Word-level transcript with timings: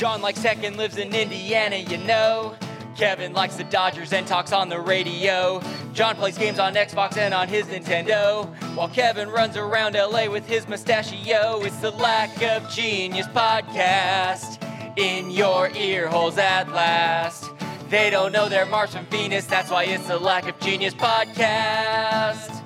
John 0.00 0.22
likes 0.22 0.40
tech 0.40 0.64
and 0.64 0.78
lives 0.78 0.96
in 0.96 1.14
Indiana, 1.14 1.76
you 1.76 1.98
know. 1.98 2.56
Kevin 2.96 3.34
likes 3.34 3.56
the 3.56 3.64
Dodgers 3.64 4.14
and 4.14 4.26
talks 4.26 4.50
on 4.50 4.70
the 4.70 4.80
radio. 4.80 5.60
John 5.92 6.16
plays 6.16 6.38
games 6.38 6.58
on 6.58 6.74
Xbox 6.74 7.18
and 7.18 7.34
on 7.34 7.48
his 7.48 7.66
Nintendo. 7.66 8.46
While 8.74 8.88
Kevin 8.88 9.28
runs 9.28 9.58
around 9.58 9.96
LA 9.96 10.24
with 10.30 10.46
his 10.46 10.66
mustachio. 10.66 11.60
It's 11.60 11.76
the 11.80 11.90
Lack 11.90 12.42
of 12.42 12.66
Genius 12.70 13.26
podcast 13.26 14.56
in 14.96 15.30
your 15.30 15.68
ear 15.76 16.08
holes 16.08 16.38
at 16.38 16.72
last. 16.72 17.50
They 17.90 18.08
don't 18.08 18.32
know 18.32 18.48
they're 18.48 18.64
Mars 18.64 18.94
from 18.94 19.04
Venus, 19.04 19.44
that's 19.44 19.70
why 19.70 19.84
it's 19.84 20.08
the 20.08 20.18
Lack 20.18 20.48
of 20.48 20.58
Genius 20.60 20.94
podcast. 20.94 22.62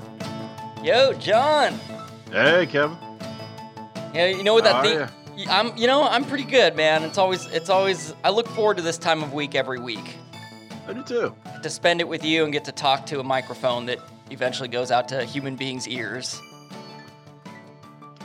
Yo, 0.84 1.12
John. 1.14 1.80
Hey, 2.30 2.64
Kevin. 2.66 2.96
Yeah, 4.14 4.28
you 4.28 4.44
know 4.44 4.54
what 4.54 4.62
that 4.62 4.86
are 4.86 5.23
I'm, 5.48 5.76
you 5.76 5.86
know, 5.86 6.02
I'm 6.04 6.24
pretty 6.24 6.44
good, 6.44 6.76
man. 6.76 7.02
It's 7.02 7.18
always, 7.18 7.46
it's 7.46 7.68
always. 7.70 8.14
I 8.22 8.30
look 8.30 8.48
forward 8.48 8.76
to 8.78 8.82
this 8.82 8.98
time 8.98 9.22
of 9.22 9.32
week 9.32 9.54
every 9.54 9.78
week 9.80 10.16
I 10.88 10.92
do 10.92 11.02
too. 11.02 11.34
to 11.62 11.70
spend 11.70 12.00
it 12.00 12.08
with 12.08 12.24
you 12.24 12.44
and 12.44 12.52
get 12.52 12.64
to 12.66 12.72
talk 12.72 13.06
to 13.06 13.20
a 13.20 13.24
microphone 13.24 13.86
that 13.86 13.98
eventually 14.30 14.68
goes 14.68 14.90
out 14.90 15.08
to 15.08 15.24
human 15.24 15.56
beings' 15.56 15.88
ears. 15.88 16.40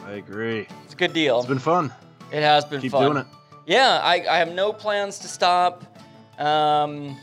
I 0.05 0.13
agree. 0.13 0.67
It's 0.85 0.93
a 0.93 0.97
good 0.97 1.13
deal. 1.13 1.39
It's 1.39 1.47
been 1.47 1.59
fun. 1.59 1.93
it 2.31 2.41
has 2.41 2.65
been 2.65 2.81
Keep 2.81 2.91
fun. 2.91 3.03
doing 3.03 3.17
it. 3.17 3.27
Yeah, 3.65 3.99
I, 4.01 4.25
I 4.27 4.37
have 4.37 4.51
no 4.51 4.73
plans 4.73 5.19
to 5.19 5.27
stop. 5.27 5.83
Um, 6.39 7.17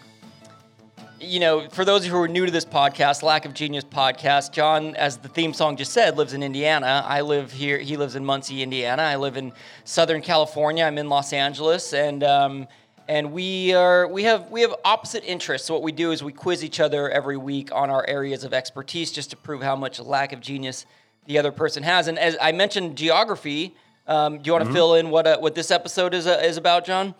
you 1.27 1.41
know, 1.41 1.69
for 1.69 1.85
those 1.85 2.07
who 2.07 2.17
are 2.17 2.29
new 2.29 2.47
to 2.47 2.53
this 2.53 2.65
podcast, 2.65 3.23
Lack 3.23 3.45
of 3.45 3.53
Genius 3.53 3.85
podcast, 3.85 4.53
John, 4.53 4.95
as 4.97 5.19
the 5.19 5.29
theme 5.29 5.53
song 5.53 5.77
just 5.77 5.93
said, 5.93 6.17
lives 6.17 6.33
in 6.33 6.43
Indiana. 6.43 7.05
I 7.07 7.23
live 7.23 7.53
here. 7.53 7.79
He 7.79 7.97
lives 7.97 8.15
in 8.15 8.25
Muncie, 8.25 8.63
Indiana. 8.63 9.03
I 9.03 9.17
live 9.17 9.37
in 9.37 9.53
Southern 9.85 10.23
California. 10.23 10.85
I'm 10.85 10.99
in 10.99 11.09
Los 11.09 11.33
Angeles, 11.33 11.93
and 11.93 12.23
um, 12.23 12.69
and 13.09 13.33
we 13.33 13.75
are 13.75 14.07
we 14.07 14.23
have 14.25 14.51
we 14.51 14.63
have 14.63 14.75
opposite 14.85 15.25
interests. 15.25 15.67
So 15.67 15.75
what 15.75 15.83
we 15.83 15.93
do 15.93 16.13
is 16.13 16.23
we 16.23 16.33
quiz 16.33 16.65
each 16.65 16.81
other 16.81 17.11
every 17.11 17.37
week 17.37 17.71
on 17.73 17.91
our 17.91 18.07
areas 18.07 18.45
of 18.45 18.55
expertise, 18.55 19.11
just 19.11 19.31
to 19.31 19.37
prove 19.37 19.63
how 19.63 19.75
much 19.75 19.99
lack 19.99 20.33
of 20.33 20.41
genius 20.41 20.87
the 21.27 21.39
other 21.39 21.51
person 21.51 21.83
has. 21.83 22.07
And 22.07 22.19
as 22.19 22.37
I 22.41 22.53
mentioned, 22.53 22.97
geography. 22.97 23.75
Um, 24.09 24.39
do 24.39 24.43
you 24.45 24.53
want 24.53 24.67
to 24.67 24.73
fill 24.73 24.95
in 24.95 25.11
what 25.11 25.27
uh, 25.27 25.39
what 25.39 25.57
this 25.57 25.73
episode 25.73 26.15
is 26.15 26.29
uh, 26.29 26.41
is 26.45 26.57
about, 26.57 26.85
John? 26.85 27.15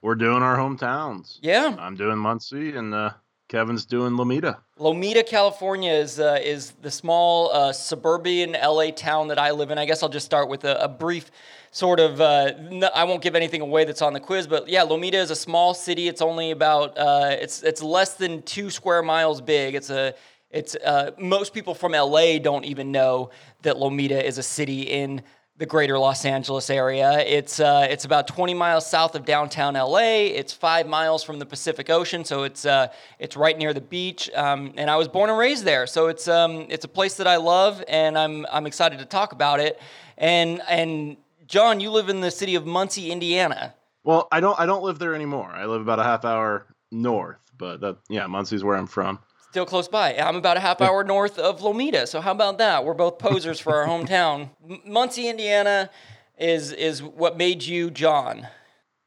We're 0.00 0.16
doing 0.16 0.42
our 0.42 0.56
hometowns. 0.56 1.38
Yeah. 1.40 1.76
I'm 1.78 1.94
doing 1.94 2.18
Muncie, 2.18 2.74
and 2.74 2.92
uh, 2.92 3.12
Kevin's 3.52 3.84
doing 3.84 4.14
Lomita. 4.14 4.56
Lomita, 4.78 5.26
California 5.26 5.92
is 5.92 6.18
uh, 6.18 6.38
is 6.42 6.70
the 6.80 6.90
small 6.90 7.52
uh, 7.52 7.70
suburban 7.70 8.52
LA 8.52 8.90
town 8.92 9.28
that 9.28 9.38
I 9.38 9.50
live 9.50 9.70
in. 9.70 9.76
I 9.76 9.84
guess 9.84 10.02
I'll 10.02 10.08
just 10.08 10.24
start 10.24 10.48
with 10.48 10.64
a, 10.64 10.82
a 10.84 10.88
brief 10.88 11.30
sort 11.70 12.00
of. 12.00 12.18
Uh, 12.18 12.52
I 12.94 13.04
won't 13.04 13.20
give 13.20 13.34
anything 13.34 13.60
away 13.60 13.84
that's 13.84 14.00
on 14.00 14.14
the 14.14 14.20
quiz, 14.20 14.46
but 14.46 14.68
yeah, 14.68 14.84
Lomita 14.86 15.16
is 15.16 15.30
a 15.30 15.36
small 15.36 15.74
city. 15.74 16.08
It's 16.08 16.22
only 16.22 16.50
about 16.50 16.96
uh, 16.96 17.36
it's 17.38 17.62
it's 17.62 17.82
less 17.82 18.14
than 18.14 18.40
two 18.40 18.70
square 18.70 19.02
miles 19.02 19.42
big. 19.42 19.74
It's 19.74 19.90
a 19.90 20.14
it's 20.50 20.74
uh, 20.74 21.10
most 21.18 21.52
people 21.52 21.74
from 21.74 21.92
LA 21.92 22.38
don't 22.38 22.64
even 22.64 22.90
know 22.90 23.28
that 23.64 23.76
Lomita 23.76 24.24
is 24.24 24.38
a 24.38 24.42
city 24.42 24.80
in 24.84 25.20
the 25.62 25.66
greater 25.66 25.96
Los 25.96 26.24
Angeles 26.24 26.70
area. 26.70 27.20
It's 27.20 27.60
uh, 27.60 27.86
it's 27.88 28.04
about 28.04 28.26
20 28.26 28.52
miles 28.52 28.84
south 28.84 29.14
of 29.14 29.24
downtown 29.24 29.74
LA. 29.74 30.26
It's 30.26 30.52
five 30.52 30.88
miles 30.88 31.22
from 31.22 31.38
the 31.38 31.46
Pacific 31.46 31.88
Ocean, 31.88 32.24
so 32.24 32.42
it's 32.42 32.66
uh, 32.66 32.88
it's 33.20 33.36
right 33.36 33.56
near 33.56 33.72
the 33.72 33.80
beach. 33.80 34.28
Um, 34.34 34.72
and 34.76 34.90
I 34.90 34.96
was 34.96 35.06
born 35.06 35.30
and 35.30 35.38
raised 35.38 35.62
there, 35.62 35.86
so 35.86 36.08
it's 36.08 36.26
um, 36.26 36.66
it's 36.68 36.84
a 36.84 36.88
place 36.88 37.14
that 37.14 37.28
I 37.28 37.36
love, 37.36 37.80
and 37.86 38.18
I'm 38.18 38.44
I'm 38.50 38.66
excited 38.66 38.98
to 38.98 39.04
talk 39.04 39.30
about 39.30 39.60
it. 39.60 39.80
And 40.18 40.60
and 40.68 41.16
John, 41.46 41.78
you 41.78 41.92
live 41.92 42.08
in 42.08 42.20
the 42.22 42.32
city 42.32 42.56
of 42.56 42.66
Muncie, 42.66 43.12
Indiana. 43.12 43.72
Well, 44.02 44.26
I 44.32 44.40
don't. 44.40 44.58
I 44.58 44.66
don't 44.66 44.82
live 44.82 44.98
there 44.98 45.14
anymore. 45.14 45.52
I 45.52 45.66
live 45.66 45.80
about 45.80 46.00
a 46.00 46.02
half 46.02 46.24
hour 46.24 46.66
north, 46.90 47.38
but 47.56 47.80
that 47.82 47.98
yeah, 48.10 48.26
Muncie's 48.26 48.64
where 48.64 48.76
I'm 48.76 48.88
from. 48.88 49.20
Still 49.52 49.66
close 49.66 49.86
by. 49.86 50.14
I'm 50.16 50.36
about 50.36 50.56
a 50.56 50.60
half 50.60 50.80
hour 50.80 51.04
north 51.04 51.38
of 51.38 51.60
Lomita, 51.60 52.08
so 52.08 52.22
how 52.22 52.32
about 52.32 52.56
that? 52.56 52.86
We're 52.86 52.94
both 52.94 53.18
posers 53.18 53.60
for 53.60 53.76
our 53.76 53.86
hometown. 53.86 54.48
M- 54.66 54.80
Muncie, 54.86 55.28
Indiana, 55.28 55.90
is 56.38 56.72
is 56.72 57.02
what 57.02 57.36
made 57.36 57.62
you 57.62 57.90
John. 57.90 58.48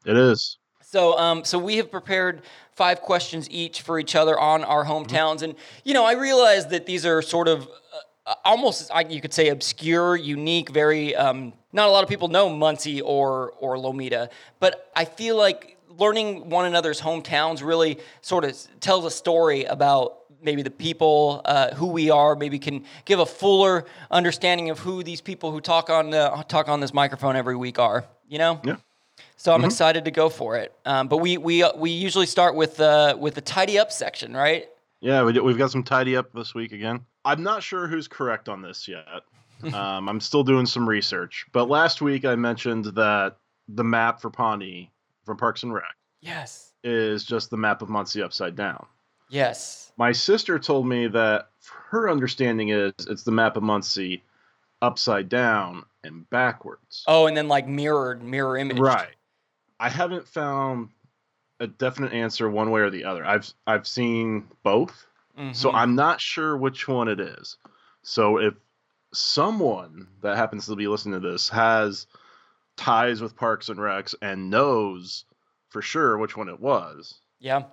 It 0.04 0.16
is. 0.16 0.58
So, 0.82 1.18
um, 1.18 1.42
so 1.42 1.58
we 1.58 1.78
have 1.78 1.90
prepared 1.90 2.42
five 2.70 3.00
questions 3.00 3.50
each 3.50 3.82
for 3.82 3.98
each 3.98 4.14
other 4.14 4.38
on 4.38 4.62
our 4.62 4.84
hometowns, 4.84 5.42
and 5.42 5.56
you 5.82 5.94
know, 5.94 6.04
I 6.04 6.12
realize 6.12 6.68
that 6.68 6.86
these 6.86 7.04
are 7.04 7.22
sort 7.22 7.48
of 7.48 7.68
uh, 8.24 8.34
almost, 8.44 8.92
you 9.08 9.20
could 9.20 9.34
say, 9.34 9.48
obscure, 9.48 10.14
unique, 10.14 10.70
very. 10.70 11.16
Um, 11.16 11.54
not 11.72 11.88
a 11.88 11.90
lot 11.90 12.04
of 12.04 12.08
people 12.08 12.28
know 12.28 12.48
Muncie 12.48 13.00
or 13.00 13.50
or 13.58 13.78
Lomita, 13.78 14.28
but 14.60 14.92
I 14.94 15.06
feel 15.06 15.36
like 15.36 15.76
learning 15.98 16.48
one 16.50 16.66
another's 16.66 17.00
hometowns 17.00 17.64
really 17.64 17.98
sort 18.20 18.44
of 18.44 18.56
tells 18.80 19.04
a 19.04 19.10
story 19.10 19.64
about 19.64 20.18
maybe 20.42 20.62
the 20.62 20.70
people, 20.70 21.42
uh, 21.44 21.74
who 21.74 21.86
we 21.86 22.10
are, 22.10 22.36
maybe 22.36 22.58
can 22.58 22.84
give 23.04 23.18
a 23.18 23.26
fuller 23.26 23.84
understanding 24.10 24.70
of 24.70 24.78
who 24.78 25.02
these 25.02 25.20
people 25.20 25.50
who 25.50 25.60
talk 25.60 25.90
on 25.90 26.10
the, 26.10 26.44
talk 26.48 26.68
on 26.68 26.80
this 26.80 26.94
microphone 26.94 27.36
every 27.36 27.56
week 27.56 27.78
are. 27.78 28.04
You 28.28 28.38
know. 28.38 28.60
Yeah. 28.64 28.76
So 29.36 29.54
I'm 29.54 29.64
excited 29.64 30.04
to 30.06 30.10
go 30.10 30.28
for 30.28 30.56
it. 30.56 30.74
Um, 30.84 31.08
but 31.08 31.18
we 31.18 31.36
we 31.36 31.64
we 31.76 31.90
usually 31.90 32.26
start 32.26 32.54
with 32.54 32.80
uh, 32.80 33.16
with 33.18 33.34
the 33.34 33.40
tidy 33.40 33.78
up 33.78 33.92
section, 33.92 34.34
right? 34.34 34.68
Yeah, 35.00 35.22
we, 35.24 35.38
we've 35.38 35.58
got 35.58 35.70
some 35.70 35.82
tidy 35.82 36.16
up 36.16 36.32
this 36.32 36.54
week 36.54 36.72
again. 36.72 37.04
I'm 37.24 37.42
not 37.42 37.62
sure 37.62 37.86
who's 37.86 38.08
correct 38.08 38.48
on 38.48 38.62
this 38.62 38.88
yet. 38.88 39.06
um, 39.74 40.08
I'm 40.08 40.20
still 40.20 40.42
doing 40.42 40.66
some 40.66 40.88
research. 40.88 41.46
But 41.52 41.68
last 41.68 42.00
week 42.00 42.24
I 42.24 42.34
mentioned 42.34 42.86
that 42.86 43.36
the 43.68 43.84
map 43.84 44.20
for 44.20 44.30
Pawnee 44.30 44.90
from 45.24 45.36
Parks 45.36 45.62
and 45.62 45.72
Rec 45.72 45.84
Yes. 46.20 46.72
is 46.84 47.24
just 47.24 47.50
the 47.50 47.56
map 47.56 47.82
of 47.82 47.88
Muncie 47.88 48.22
upside 48.22 48.56
down. 48.56 48.86
Yes. 49.28 49.92
My 49.96 50.12
sister 50.12 50.58
told 50.58 50.86
me 50.86 51.08
that 51.08 51.48
her 51.90 52.08
understanding 52.08 52.68
is 52.70 52.92
it's 53.08 53.22
the 53.22 53.32
map 53.32 53.56
of 53.56 53.62
Muncie 53.62 54.22
upside 54.82 55.28
down 55.28 55.84
and 56.04 56.28
backwards. 56.30 57.04
Oh, 57.06 57.26
and 57.26 57.36
then 57.36 57.48
like 57.48 57.66
mirrored, 57.66 58.22
mirror 58.22 58.56
image. 58.56 58.78
Right. 58.78 59.14
I 59.80 59.88
haven't 59.88 60.26
found 60.26 60.90
a 61.60 61.66
definite 61.66 62.12
answer 62.12 62.48
one 62.50 62.70
way 62.70 62.82
or 62.82 62.90
the 62.90 63.04
other. 63.04 63.24
I've 63.24 63.52
I've 63.66 63.86
seen 63.86 64.48
both. 64.62 65.06
So 65.52 65.70
Mhm. 65.70 65.74
I'm 65.74 65.94
not 65.94 66.18
sure 66.18 66.56
which 66.56 66.88
one 66.88 67.08
it 67.08 67.20
is. 67.20 67.58
So 68.02 68.38
if 68.38 68.54
someone 69.12 70.08
that 70.22 70.36
happens 70.36 70.66
to 70.66 70.76
be 70.76 70.88
listening 70.88 71.20
to 71.20 71.28
this 71.28 71.48
has 71.50 72.06
ties 72.76 73.20
with 73.20 73.36
Parks 73.36 73.68
and 73.68 73.78
Recs 73.78 74.14
and 74.22 74.48
knows 74.48 75.24
for 75.68 75.82
sure 75.82 76.16
which 76.16 76.36
one 76.36 76.48
it 76.48 76.58
was, 76.58 77.20
yeah. 77.38 77.64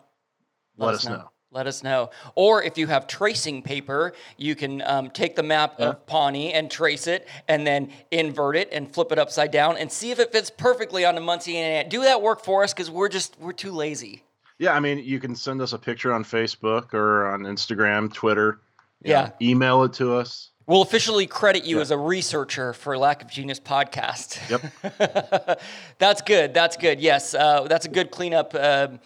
let, 0.77 0.95
us 0.95 1.05
know. 1.05 1.31
Let 1.53 1.67
us 1.67 1.83
know. 1.83 2.09
Or 2.33 2.63
if 2.63 2.77
you 2.77 2.87
have 2.87 3.05
tracing 3.05 3.61
paper, 3.61 4.13
you 4.37 4.55
can 4.55 4.81
um, 4.81 5.11
take 5.11 5.35
the 5.35 5.43
map 5.43 5.79
of 5.79 6.05
Pawnee 6.07 6.51
and 6.51 6.69
trace 6.69 7.05
it, 7.05 7.27
and 7.47 7.65
then 7.65 7.91
invert 8.09 8.55
it 8.55 8.69
and 8.71 8.91
flip 8.91 9.11
it 9.11 9.19
upside 9.19 9.51
down, 9.51 9.77
and 9.77 9.91
see 9.91 10.09
if 10.09 10.17
it 10.19 10.31
fits 10.31 10.49
perfectly 10.49 11.05
onto 11.05 11.21
Muncie. 11.21 11.57
And 11.57 11.89
do 11.89 12.01
that 12.01 12.21
work 12.21 12.43
for 12.43 12.63
us 12.63 12.73
because 12.73 12.89
we're 12.89 13.09
just 13.09 13.39
we're 13.39 13.53
too 13.53 13.71
lazy. 13.71 14.23
Yeah, 14.57 14.73
I 14.73 14.79
mean, 14.79 14.99
you 14.99 15.19
can 15.19 15.35
send 15.35 15.61
us 15.61 15.73
a 15.73 15.77
picture 15.77 16.11
on 16.11 16.23
Facebook 16.23 16.93
or 16.93 17.27
on 17.27 17.41
Instagram, 17.41 18.11
Twitter. 18.11 18.59
Yeah. 19.03 19.25
know, 19.25 19.31
email 19.41 19.83
it 19.83 19.93
to 19.93 20.15
us. 20.15 20.49
We'll 20.65 20.81
officially 20.81 21.27
credit 21.27 21.65
you 21.65 21.81
as 21.81 21.91
a 21.91 21.97
researcher 21.97 22.71
for 22.71 22.97
Lack 22.97 23.21
of 23.21 23.29
Genius 23.29 23.59
podcast. 23.59 24.39
Yep. 24.49 25.59
that's 25.99 26.21
good. 26.21 26.53
That's 26.53 26.77
good. 26.77 27.01
Yes, 27.01 27.33
uh, 27.33 27.67
that's 27.69 27.85
a 27.85 27.89
good 27.89 28.11
cleanup. 28.11 28.55
um 28.55 28.99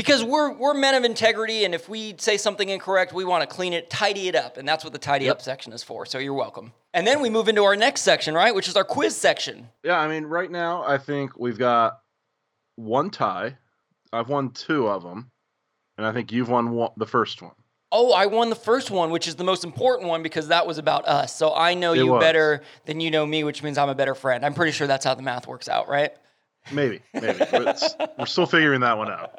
because 0.00 0.24
we're 0.24 0.54
we're 0.54 0.72
men 0.72 0.94
of 0.94 1.04
integrity, 1.04 1.66
and 1.66 1.74
if 1.74 1.86
we 1.86 2.14
say 2.16 2.38
something 2.38 2.70
incorrect, 2.70 3.12
we 3.12 3.22
want 3.22 3.42
to 3.42 3.54
clean 3.54 3.74
it, 3.74 3.90
tidy 3.90 4.28
it 4.28 4.34
up, 4.34 4.56
and 4.56 4.66
that's 4.66 4.82
what 4.82 4.94
the 4.94 4.98
tidy 4.98 5.28
up 5.28 5.42
section 5.42 5.74
is 5.74 5.82
for. 5.82 6.06
So 6.06 6.16
you're 6.16 6.32
welcome. 6.32 6.72
And 6.94 7.06
then 7.06 7.20
we 7.20 7.28
move 7.28 7.48
into 7.48 7.64
our 7.64 7.76
next 7.76 8.00
section, 8.00 8.34
right, 8.34 8.54
which 8.54 8.66
is 8.66 8.76
our 8.76 8.84
quiz 8.84 9.14
section. 9.14 9.68
Yeah, 9.84 9.98
I 10.00 10.08
mean, 10.08 10.24
right 10.24 10.50
now 10.50 10.84
I 10.86 10.96
think 10.96 11.38
we've 11.38 11.58
got 11.58 12.00
one 12.76 13.10
tie. 13.10 13.58
I've 14.10 14.30
won 14.30 14.52
two 14.52 14.88
of 14.88 15.02
them, 15.02 15.30
and 15.98 16.06
I 16.06 16.12
think 16.12 16.32
you've 16.32 16.48
won 16.48 16.70
one, 16.70 16.92
the 16.96 17.06
first 17.06 17.42
one. 17.42 17.52
Oh, 17.92 18.12
I 18.14 18.24
won 18.24 18.48
the 18.48 18.56
first 18.56 18.90
one, 18.90 19.10
which 19.10 19.28
is 19.28 19.34
the 19.34 19.44
most 19.44 19.64
important 19.64 20.08
one 20.08 20.22
because 20.22 20.48
that 20.48 20.66
was 20.66 20.78
about 20.78 21.06
us. 21.06 21.36
So 21.36 21.54
I 21.54 21.74
know 21.74 21.92
It 21.92 21.98
you 21.98 22.12
was. 22.12 22.20
better 22.20 22.62
than 22.86 23.00
you 23.00 23.10
know 23.10 23.26
me, 23.26 23.44
which 23.44 23.62
means 23.62 23.76
I'm 23.76 23.88
a 23.90 23.94
better 23.94 24.14
friend. 24.14 24.46
I'm 24.46 24.54
pretty 24.54 24.72
sure 24.72 24.86
that's 24.86 25.04
how 25.04 25.14
the 25.14 25.22
math 25.22 25.46
works 25.46 25.68
out, 25.68 25.88
right? 25.88 26.12
Maybe, 26.72 27.00
maybe. 27.14 27.40
We're 28.18 28.26
still 28.26 28.46
figuring 28.46 28.80
that 28.82 28.96
one 28.96 29.10
out. 29.10 29.30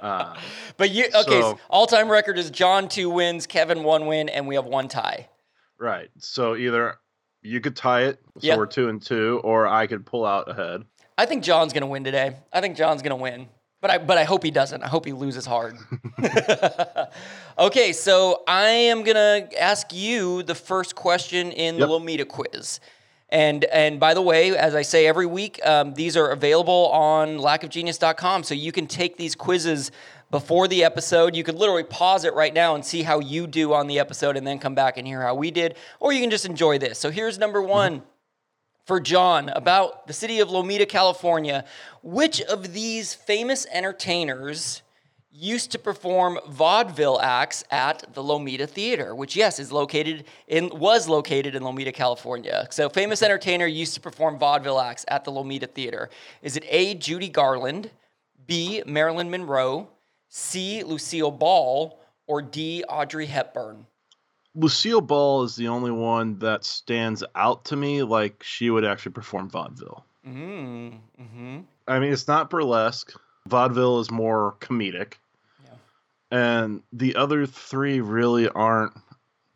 Uh, 0.00 0.36
But 0.76 0.90
you 0.90 1.06
okay? 1.06 1.40
So- 1.40 1.58
all 1.68 1.86
time 1.86 2.08
record 2.10 2.38
is 2.38 2.50
John 2.50 2.88
two 2.88 3.10
wins, 3.10 3.46
Kevin 3.46 3.82
one 3.84 4.06
win, 4.06 4.28
and 4.28 4.46
we 4.46 4.54
have 4.54 4.64
one 4.64 4.88
tie. 4.88 5.28
right. 5.78 6.08
So 6.18 6.56
either 6.56 6.96
you 7.42 7.60
could 7.60 7.76
tie 7.76 8.02
it, 8.04 8.18
so 8.38 8.46
Yeah. 8.46 8.56
we're 8.56 8.66
two 8.66 8.88
and 8.88 9.00
two, 9.02 9.40
or 9.44 9.66
I 9.66 9.86
could 9.86 10.04
pull 10.06 10.24
out 10.26 10.48
ahead. 10.50 10.84
I 11.18 11.26
think 11.26 11.42
John's 11.44 11.72
gonna 11.72 11.86
win 11.86 12.04
today. 12.04 12.36
I 12.52 12.60
think 12.60 12.76
John's 12.76 13.02
gonna 13.02 13.16
win. 13.16 13.48
But 13.82 13.90
I 13.90 13.98
but 13.98 14.16
I 14.18 14.24
hope 14.24 14.42
he 14.42 14.50
doesn't. 14.50 14.82
I 14.82 14.88
hope 14.88 15.04
he 15.06 15.12
loses 15.12 15.46
hard. 15.46 15.76
okay, 17.58 17.92
so 17.92 18.42
I 18.46 18.68
am 18.68 19.02
gonna 19.02 19.48
ask 19.58 19.92
you 19.92 20.42
the 20.42 20.54
first 20.54 20.94
question 20.94 21.50
in 21.52 21.74
the 21.76 21.80
Yep. 21.80 21.88
Lomita 21.88 22.28
quiz. 22.28 22.80
And 23.32 23.64
and 23.66 24.00
by 24.00 24.14
the 24.14 24.22
way, 24.22 24.56
as 24.56 24.74
I 24.74 24.82
say 24.82 25.06
every 25.06 25.26
week, 25.26 25.64
um, 25.64 25.94
these 25.94 26.16
are 26.16 26.28
available 26.28 26.88
on 26.88 27.38
lackofgenius.com. 27.38 28.42
So 28.42 28.54
you 28.54 28.72
can 28.72 28.86
take 28.86 29.16
these 29.16 29.34
quizzes 29.34 29.92
before 30.30 30.66
the 30.66 30.82
episode. 30.82 31.36
You 31.36 31.44
could 31.44 31.54
literally 31.54 31.84
pause 31.84 32.24
it 32.24 32.34
right 32.34 32.52
now 32.52 32.74
and 32.74 32.84
see 32.84 33.02
how 33.02 33.20
you 33.20 33.46
do 33.46 33.72
on 33.72 33.86
the 33.86 33.98
episode 33.98 34.36
and 34.36 34.46
then 34.46 34.58
come 34.58 34.74
back 34.74 34.96
and 34.96 35.06
hear 35.06 35.22
how 35.22 35.34
we 35.34 35.50
did. 35.50 35.76
Or 36.00 36.12
you 36.12 36.20
can 36.20 36.30
just 36.30 36.44
enjoy 36.44 36.78
this. 36.78 36.98
So 36.98 37.10
here's 37.10 37.38
number 37.38 37.62
one. 37.62 37.98
Mm-hmm. 37.98 38.06
For 38.86 38.98
John, 38.98 39.50
about 39.50 40.08
the 40.08 40.12
city 40.12 40.40
of 40.40 40.48
Lomita, 40.48 40.88
California, 40.88 41.64
which 42.02 42.40
of 42.40 42.72
these 42.72 43.14
famous 43.14 43.64
entertainers 43.72 44.82
used 45.32 45.70
to 45.72 45.78
perform 45.78 46.38
vaudeville 46.48 47.20
acts 47.20 47.62
at 47.70 48.04
the 48.14 48.22
Lomita 48.22 48.68
Theater, 48.68 49.14
which 49.14 49.36
yes 49.36 49.58
is 49.58 49.70
located 49.70 50.24
in 50.48 50.68
was 50.70 51.08
located 51.08 51.54
in 51.54 51.62
Lomita, 51.62 51.94
California. 51.94 52.66
So 52.70 52.88
famous 52.88 53.22
entertainer 53.22 53.66
used 53.66 53.94
to 53.94 54.00
perform 54.00 54.38
vaudeville 54.38 54.80
acts 54.80 55.04
at 55.08 55.24
the 55.24 55.30
Lomita 55.30 55.70
Theater. 55.70 56.10
Is 56.42 56.56
it 56.56 56.64
A. 56.68 56.94
Judy 56.94 57.28
Garland, 57.28 57.90
B. 58.46 58.82
Marilyn 58.86 59.30
Monroe, 59.30 59.88
C. 60.28 60.82
Lucille 60.82 61.30
Ball, 61.30 62.00
or 62.26 62.42
D. 62.42 62.84
Audrey 62.88 63.26
Hepburn? 63.26 63.86
Lucille 64.56 65.00
Ball 65.00 65.44
is 65.44 65.54
the 65.54 65.68
only 65.68 65.92
one 65.92 66.38
that 66.40 66.64
stands 66.64 67.22
out 67.36 67.64
to 67.66 67.76
me 67.76 68.02
like 68.02 68.42
she 68.42 68.68
would 68.68 68.84
actually 68.84 69.12
perform 69.12 69.48
vaudeville. 69.48 70.04
Mm, 70.26 70.98
hmm 71.16 71.60
I 71.86 71.98
mean, 71.98 72.12
it's 72.12 72.28
not 72.28 72.50
burlesque. 72.50 73.12
Vaudeville 73.48 74.00
is 74.00 74.10
more 74.10 74.56
comedic. 74.60 75.14
Yeah. 75.64 75.70
And 76.30 76.82
the 76.92 77.16
other 77.16 77.46
three 77.46 78.00
really 78.00 78.48
aren't. 78.48 78.92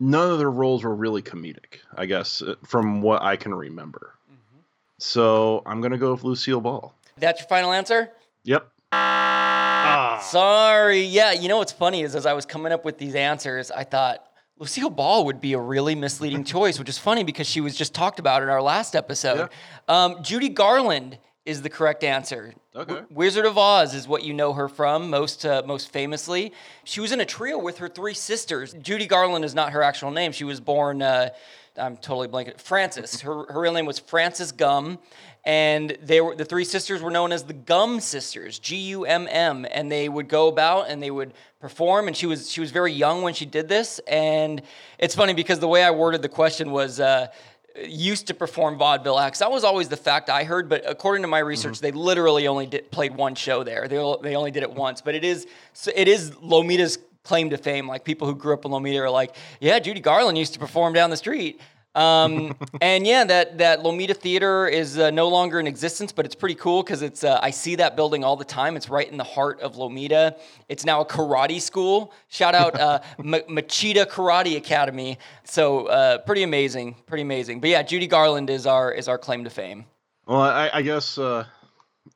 None 0.00 0.31
of 0.31 0.38
their 0.38 0.50
roles 0.50 0.82
were 0.82 0.94
really 0.94 1.22
comedic, 1.22 1.78
I 1.96 2.06
guess, 2.06 2.42
uh, 2.42 2.56
from 2.64 3.00
what 3.00 3.22
I 3.22 3.36
can 3.36 3.54
remember. 3.54 4.14
Mm-hmm. 4.31 4.58
So 4.98 5.62
I'm 5.66 5.81
going 5.81 5.92
to 5.92 5.98
go 5.98 6.12
with 6.12 6.25
Lucille 6.25 6.60
Ball. 6.60 6.94
That's 7.16 7.40
your 7.40 7.48
final 7.48 7.72
answer? 7.72 8.10
Yep. 8.42 8.69
Ah. 8.92 10.20
Sorry. 10.22 11.02
Yeah, 11.02 11.32
you 11.32 11.48
know 11.48 11.58
what's 11.58 11.72
funny 11.72 12.02
is 12.02 12.14
as 12.14 12.26
I 12.26 12.32
was 12.32 12.44
coming 12.44 12.72
up 12.72 12.84
with 12.84 12.98
these 12.98 13.14
answers, 13.14 13.70
I 13.70 13.84
thought 13.84 14.26
Lucille 14.58 14.90
Ball 14.90 15.25
would 15.26 15.40
be 15.40 15.52
a 15.52 15.60
really 15.60 15.94
misleading 15.94 16.44
choice, 16.54 16.78
which 16.78 16.88
is 16.88 16.98
funny 16.98 17.25
because 17.25 17.46
she 17.46 17.60
was 17.60 17.76
just 17.76 17.94
talked 17.94 18.19
about 18.19 18.42
in 18.42 18.48
our 18.48 18.62
last 18.62 18.94
episode. 18.94 19.48
Yeah. 19.88 20.04
Um, 20.04 20.22
Judy 20.22 20.48
Garland 20.48 21.19
is 21.44 21.61
the 21.61 21.69
correct 21.69 22.05
answer. 22.05 22.55
Okay. 22.75 23.02
Wizard 23.11 23.44
of 23.44 23.58
Oz 23.58 23.94
is 23.94 24.08
what 24.08 24.23
you 24.23 24.32
know 24.32 24.52
her 24.55 24.69
from 24.69 25.11
most 25.11 25.44
uh, 25.44 25.62
most 25.67 25.93
famously. 25.93 26.52
She 26.85 27.00
was 27.00 27.12
in 27.12 27.20
a 27.20 27.26
trio 27.26 27.58
with 27.58 27.79
her 27.79 27.88
three 27.88 28.14
sisters. 28.14 28.75
Judy 28.81 29.06
Garland 29.06 29.44
is 29.44 29.55
not 29.55 29.73
her 29.73 29.82
actual 29.82 30.11
name. 30.11 30.32
She 30.32 30.44
was 30.44 30.61
born. 30.61 31.02
Uh, 31.02 31.31
I'm 31.76 31.96
totally 31.96 32.29
blanking. 32.29 32.58
Frances. 32.61 33.20
Her 33.23 33.52
her 33.52 33.61
real 33.61 33.73
name 33.73 33.85
was 33.85 33.99
Frances 33.99 34.52
Gumm, 34.52 34.99
and 35.44 35.99
they 36.00 36.20
were 36.20 36.37
the 36.37 36.44
three 36.44 36.64
sisters 36.64 37.02
were 37.02 37.11
known 37.11 37.32
as 37.32 37.43
the 37.43 37.55
Gumm 37.55 38.00
sisters, 38.00 38.61
G 38.61 38.76
U 38.76 39.05
M 39.05 39.26
M, 39.29 39.67
and 39.70 39.91
they 39.91 40.08
would 40.08 40.29
go 40.29 40.46
about 40.46 40.88
and 40.88 41.02
they 41.02 41.11
would 41.11 41.35
perform. 41.61 42.06
And 42.06 42.17
she 42.17 42.26
was 42.26 42.49
she 42.50 42.61
was 42.61 42.70
very 42.70 42.93
young 42.93 43.23
when 43.23 43.35
she 43.35 43.44
did 43.44 43.69
this. 43.69 43.99
And 44.06 44.62
it's 44.99 45.17
funny 45.17 45.35
because 45.35 45.58
the 45.58 45.69
way 45.69 45.82
I 45.82 45.91
worded 45.91 46.23
the 46.23 46.29
question 46.29 46.70
was. 46.70 47.00
Uh, 47.00 47.26
used 47.76 48.28
to 48.28 48.34
perform 48.34 48.78
vaudeville 48.78 49.18
acts. 49.18 49.40
That 49.40 49.50
was 49.50 49.64
always 49.64 49.88
the 49.88 49.96
fact 49.96 50.30
I 50.30 50.44
heard, 50.44 50.68
but 50.68 50.88
according 50.88 51.22
to 51.22 51.28
my 51.28 51.40
research, 51.40 51.74
mm-hmm. 51.74 51.86
they 51.86 51.92
literally 51.92 52.46
only 52.46 52.66
did, 52.66 52.90
played 52.90 53.14
one 53.14 53.34
show 53.34 53.64
there. 53.64 53.88
They, 53.88 53.96
they 54.22 54.36
only 54.36 54.50
did 54.50 54.62
it 54.62 54.72
once, 54.72 55.00
but 55.00 55.14
it 55.14 55.24
is 55.24 55.46
it 55.94 56.08
is 56.08 56.30
Lomita's 56.32 56.98
claim 57.24 57.50
to 57.50 57.58
fame. 57.58 57.88
Like 57.88 58.04
people 58.04 58.28
who 58.28 58.34
grew 58.36 58.54
up 58.54 58.64
in 58.64 58.70
Lomita 58.70 59.00
are 59.00 59.10
like, 59.10 59.34
yeah, 59.60 59.78
Judy 59.78 60.00
Garland 60.00 60.38
used 60.38 60.52
to 60.52 60.58
perform 60.58 60.92
down 60.92 61.10
the 61.10 61.16
street. 61.16 61.60
Um, 61.94 62.56
and 62.81 63.06
yeah, 63.06 63.25
that 63.25 63.58
that 63.58 63.81
Lomita 63.81 64.17
Theater 64.17 64.67
is 64.67 64.99
uh, 64.99 65.11
no 65.11 65.29
longer 65.29 65.61
in 65.61 65.67
existence, 65.67 66.12
but 66.12 66.26
it's 66.26 66.35
pretty 66.35 66.55
cool 66.56 66.82
because 66.82 67.02
it's 67.02 67.25
uh, 67.25 67.38
I 67.43 67.50
see 67.50 67.76
that 67.76 67.96
building 67.96 68.25
all 68.25 68.37
the 68.37 68.44
time. 68.44 68.76
It's 68.76 68.88
right 68.88 69.11
in 69.11 69.17
the 69.17 69.25
heart 69.25 69.61
of 69.61 69.75
Lomita. 69.75 70.37
It's 70.69 70.85
now 70.85 71.00
a 71.00 71.06
karate 71.06 71.61
school. 71.61 72.12
Shout 72.29 72.55
out 72.55 72.79
uh, 72.79 73.00
M- 73.19 73.32
Machida 73.49 74.06
Karate 74.06 74.56
Academy. 74.56 75.19
So 75.44 75.87
uh, 75.87 76.19
pretty 76.19 76.43
amazing, 76.43 76.96
pretty 77.06 77.23
amazing. 77.23 77.61
But 77.61 77.70
yeah, 77.70 77.82
Judy 77.82 78.06
Garland 78.06 78.50
is 78.50 78.67
our 78.67 78.93
is 78.93 79.08
our 79.08 79.19
claim 79.19 79.44
to 79.44 79.50
fame. 79.50 79.85
Well, 80.26 80.41
I, 80.41 80.70
I 80.73 80.82
guess 80.82 81.19
uh, 81.19 81.44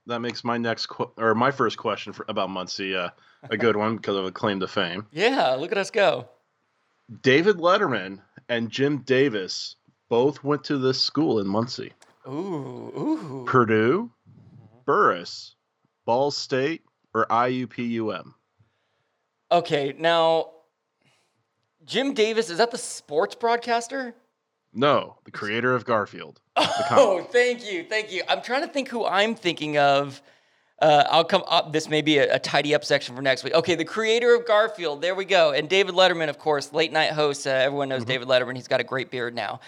that 0.06 0.20
makes 0.20 0.42
my 0.42 0.58
next 0.58 0.86
qu- 0.86 1.10
or 1.16 1.34
my 1.34 1.50
first 1.50 1.76
question 1.76 2.12
for, 2.12 2.24
about 2.28 2.50
Muncie 2.50 2.96
uh, 2.96 3.10
a 3.50 3.56
good 3.56 3.76
one 3.76 3.96
because 3.96 4.16
of 4.16 4.24
a 4.24 4.32
claim 4.32 4.60
to 4.60 4.68
fame. 4.68 5.06
Yeah, 5.12 5.54
look 5.54 5.72
at 5.72 5.78
us 5.78 5.90
go. 5.90 6.28
David 7.22 7.56
Letterman 7.56 8.20
and 8.48 8.70
Jim 8.70 8.98
Davis 8.98 9.76
both 10.08 10.42
went 10.42 10.64
to 10.64 10.78
this 10.78 11.00
school 11.00 11.38
in 11.38 11.46
Muncie. 11.46 11.92
Ooh, 12.26 12.32
ooh. 12.32 13.44
Purdue, 13.46 14.10
Burris, 14.84 15.54
Ball 16.06 16.30
State, 16.30 16.82
or 17.14 17.26
IUPUM? 17.26 18.34
Okay, 19.50 19.94
now 19.98 20.50
Jim 21.84 22.12
Davis 22.12 22.50
is 22.50 22.58
that 22.58 22.70
the 22.70 22.78
sports 22.78 23.34
broadcaster? 23.34 24.14
No, 24.74 25.16
the 25.24 25.30
creator 25.30 25.74
of 25.74 25.84
Garfield. 25.84 26.40
Oh, 26.90 27.22
thank 27.30 27.70
you, 27.70 27.84
thank 27.84 28.10
you. 28.12 28.22
I'm 28.28 28.42
trying 28.42 28.62
to 28.62 28.68
think 28.68 28.88
who 28.88 29.04
I'm 29.04 29.34
thinking 29.34 29.78
of. 29.78 30.22
Uh, 30.80 31.04
I'll 31.10 31.24
come 31.24 31.42
up. 31.48 31.72
This 31.72 31.88
may 31.88 32.02
be 32.02 32.18
a, 32.18 32.36
a, 32.36 32.38
tidy 32.38 32.74
up 32.74 32.84
section 32.84 33.16
for 33.16 33.22
next 33.22 33.42
week. 33.42 33.52
Okay, 33.54 33.74
the 33.74 33.84
creator 33.84 34.34
of 34.34 34.46
Garfield. 34.46 35.02
There 35.02 35.16
we 35.16 35.24
go. 35.24 35.50
And 35.52 35.68
David 35.68 35.94
Letterman, 35.94 36.28
of 36.28 36.38
course, 36.38 36.72
late 36.72 36.92
night 36.92 37.12
host. 37.12 37.46
Uh, 37.46 37.50
everyone 37.50 37.88
knows 37.88 38.02
mm-hmm. 38.02 38.10
David 38.10 38.28
Letterman. 38.28 38.54
He's 38.54 38.68
got 38.68 38.80
a 38.80 38.84
great 38.84 39.10
beard 39.10 39.34
now. 39.34 39.60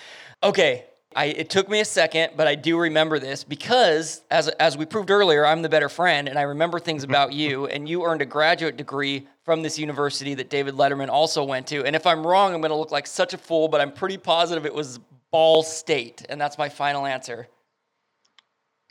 Okay, 0.42 0.84
I, 1.16 1.24
it 1.26 1.50
took 1.50 1.68
me 1.68 1.80
a 1.80 1.84
second, 1.84 2.34
but 2.36 2.46
I 2.46 2.54
do 2.54 2.78
remember 2.78 3.18
this 3.18 3.42
because, 3.42 4.22
as, 4.30 4.46
as 4.48 4.76
we 4.76 4.86
proved 4.86 5.10
earlier, 5.10 5.44
I'm 5.44 5.62
the 5.62 5.68
better 5.68 5.88
friend 5.88 6.28
and 6.28 6.38
I 6.38 6.42
remember 6.42 6.78
things 6.78 7.02
about 7.02 7.32
you. 7.32 7.66
And 7.66 7.88
you 7.88 8.04
earned 8.04 8.22
a 8.22 8.26
graduate 8.26 8.76
degree 8.76 9.26
from 9.44 9.62
this 9.62 9.80
university 9.80 10.34
that 10.34 10.48
David 10.48 10.74
Letterman 10.74 11.08
also 11.08 11.42
went 11.42 11.66
to. 11.68 11.84
And 11.84 11.96
if 11.96 12.06
I'm 12.06 12.24
wrong, 12.24 12.54
I'm 12.54 12.60
going 12.60 12.70
to 12.70 12.76
look 12.76 12.92
like 12.92 13.08
such 13.08 13.34
a 13.34 13.38
fool, 13.38 13.66
but 13.66 13.80
I'm 13.80 13.90
pretty 13.90 14.16
positive 14.16 14.64
it 14.64 14.74
was 14.74 15.00
Ball 15.32 15.64
State. 15.64 16.24
And 16.28 16.40
that's 16.40 16.56
my 16.56 16.68
final 16.68 17.04
answer. 17.04 17.48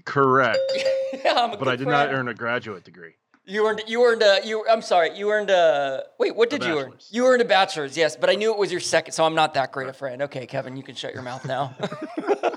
Correct. 0.09 0.59
yeah, 1.13 1.56
but 1.57 1.67
I 1.67 1.75
did 1.75 1.85
friend. 1.85 2.09
not 2.09 2.13
earn 2.13 2.27
a 2.27 2.33
graduate 2.33 2.83
degree. 2.83 3.13
You 3.45 3.67
earned 3.67 3.83
you 3.88 4.03
earned 4.03 4.21
a 4.21 4.41
you 4.44 4.65
I'm 4.69 4.81
sorry, 4.81 5.17
you 5.17 5.31
earned 5.31 5.50
a 5.50 6.03
wait, 6.19 6.35
what 6.35 6.50
did 6.50 6.63
you 6.63 6.79
earn? 6.79 6.94
You 7.09 7.25
earned 7.25 7.41
a 7.41 7.45
bachelor's, 7.45 7.97
yes, 7.97 8.15
but 8.15 8.29
I 8.29 8.35
knew 8.35 8.51
it 8.51 8.59
was 8.59 8.71
your 8.71 8.81
second, 8.81 9.13
so 9.13 9.23
I'm 9.23 9.35
not 9.35 9.53
that 9.56 9.71
great 9.71 9.89
a 9.89 9.94
friend. 9.94 10.21
Okay, 10.23 10.45
Kevin, 10.45 10.75
you 10.77 10.83
can 10.83 10.95
shut 10.95 11.13
your 11.13 11.23
mouth 11.23 11.45
now. 11.45 11.75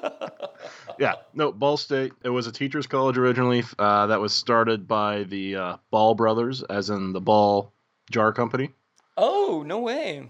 yeah, 0.99 1.15
no, 1.33 1.51
Ball 1.53 1.77
State. 1.77 2.13
It 2.25 2.29
was 2.29 2.47
a 2.47 2.53
teachers' 2.53 2.87
college 2.87 3.17
originally 3.17 3.65
uh, 3.79 4.07
that 4.07 4.21
was 4.21 4.35
started 4.35 4.87
by 4.87 5.23
the 5.25 5.57
uh, 5.57 5.77
Ball 5.91 6.15
brothers, 6.15 6.63
as 6.65 6.91
in 6.91 7.13
the 7.13 7.21
Ball 7.21 7.73
Jar 8.11 8.33
Company. 8.33 8.71
Oh, 9.17 9.63
no 9.67 9.79
way 9.79 10.29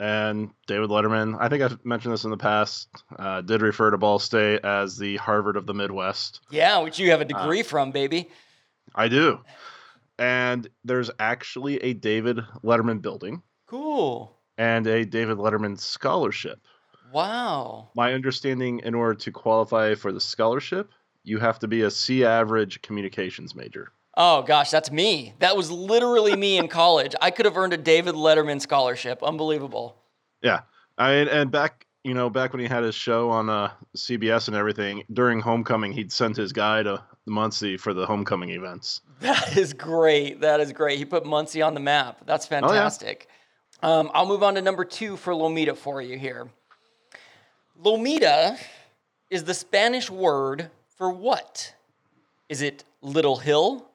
and 0.00 0.50
David 0.66 0.88
Letterman, 0.88 1.36
I 1.38 1.50
think 1.50 1.62
I've 1.62 1.84
mentioned 1.84 2.14
this 2.14 2.24
in 2.24 2.30
the 2.30 2.38
past, 2.38 2.88
uh, 3.18 3.42
did 3.42 3.60
refer 3.60 3.90
to 3.90 3.98
Ball 3.98 4.18
State 4.18 4.64
as 4.64 4.96
the 4.96 5.18
Harvard 5.18 5.58
of 5.58 5.66
the 5.66 5.74
Midwest. 5.74 6.40
Yeah, 6.50 6.78
which 6.78 6.98
you 6.98 7.10
have 7.10 7.20
a 7.20 7.24
uh, 7.24 7.28
degree 7.28 7.60
uh, 7.60 7.64
from, 7.64 7.90
baby. 7.90 8.30
I 8.94 9.08
do. 9.08 9.40
And 10.18 10.66
there's 10.84 11.10
actually 11.20 11.76
a 11.78 11.92
David 11.92 12.38
Letterman 12.64 13.02
building. 13.02 13.42
Cool. 13.66 14.34
And 14.56 14.86
a 14.86 15.04
David 15.04 15.36
Letterman 15.36 15.78
scholarship. 15.78 16.60
Wow. 17.12 17.90
My 17.94 18.14
understanding, 18.14 18.80
in 18.80 18.94
order 18.94 19.14
to 19.16 19.32
qualify 19.32 19.94
for 19.96 20.12
the 20.12 20.20
scholarship, 20.20 20.90
you 21.24 21.38
have 21.38 21.58
to 21.58 21.68
be 21.68 21.82
a 21.82 21.90
C 21.90 22.24
average 22.24 22.80
communications 22.80 23.54
major. 23.54 23.92
Oh 24.22 24.42
gosh, 24.42 24.70
that's 24.70 24.90
me. 24.90 25.32
That 25.38 25.56
was 25.56 25.70
literally 25.70 26.36
me 26.36 26.58
in 26.58 26.68
college. 26.68 27.14
I 27.22 27.30
could 27.30 27.46
have 27.46 27.56
earned 27.56 27.72
a 27.72 27.78
David 27.78 28.14
Letterman 28.14 28.60
scholarship. 28.60 29.22
Unbelievable. 29.22 29.96
Yeah, 30.42 30.60
I 30.98 31.12
and 31.12 31.50
back 31.50 31.86
you 32.04 32.12
know 32.12 32.28
back 32.28 32.52
when 32.52 32.60
he 32.60 32.68
had 32.68 32.84
his 32.84 32.94
show 32.94 33.30
on 33.30 33.48
uh, 33.48 33.70
CBS 33.96 34.48
and 34.48 34.54
everything 34.54 35.04
during 35.10 35.40
homecoming, 35.40 35.92
he'd 35.92 36.12
sent 36.12 36.36
his 36.36 36.52
guy 36.52 36.82
to 36.82 37.02
Muncie 37.24 37.78
for 37.78 37.94
the 37.94 38.04
homecoming 38.04 38.50
events. 38.50 39.00
That 39.20 39.56
is 39.56 39.72
great. 39.72 40.42
That 40.42 40.60
is 40.60 40.72
great. 40.72 40.98
He 40.98 41.06
put 41.06 41.24
Muncie 41.24 41.62
on 41.62 41.72
the 41.72 41.80
map. 41.80 42.20
That's 42.26 42.46
fantastic. 42.46 43.26
Oh, 43.82 43.88
yeah. 43.88 43.98
um, 44.00 44.10
I'll 44.12 44.26
move 44.26 44.42
on 44.42 44.54
to 44.56 44.62
number 44.62 44.84
two 44.84 45.16
for 45.16 45.32
Lomita 45.32 45.74
for 45.74 46.02
you 46.02 46.18
here. 46.18 46.48
Lomita 47.82 48.58
is 49.30 49.44
the 49.44 49.54
Spanish 49.54 50.10
word 50.10 50.70
for 50.98 51.10
what? 51.10 51.74
Is 52.50 52.60
it 52.60 52.84
little 53.02 53.36
hill? 53.36 53.89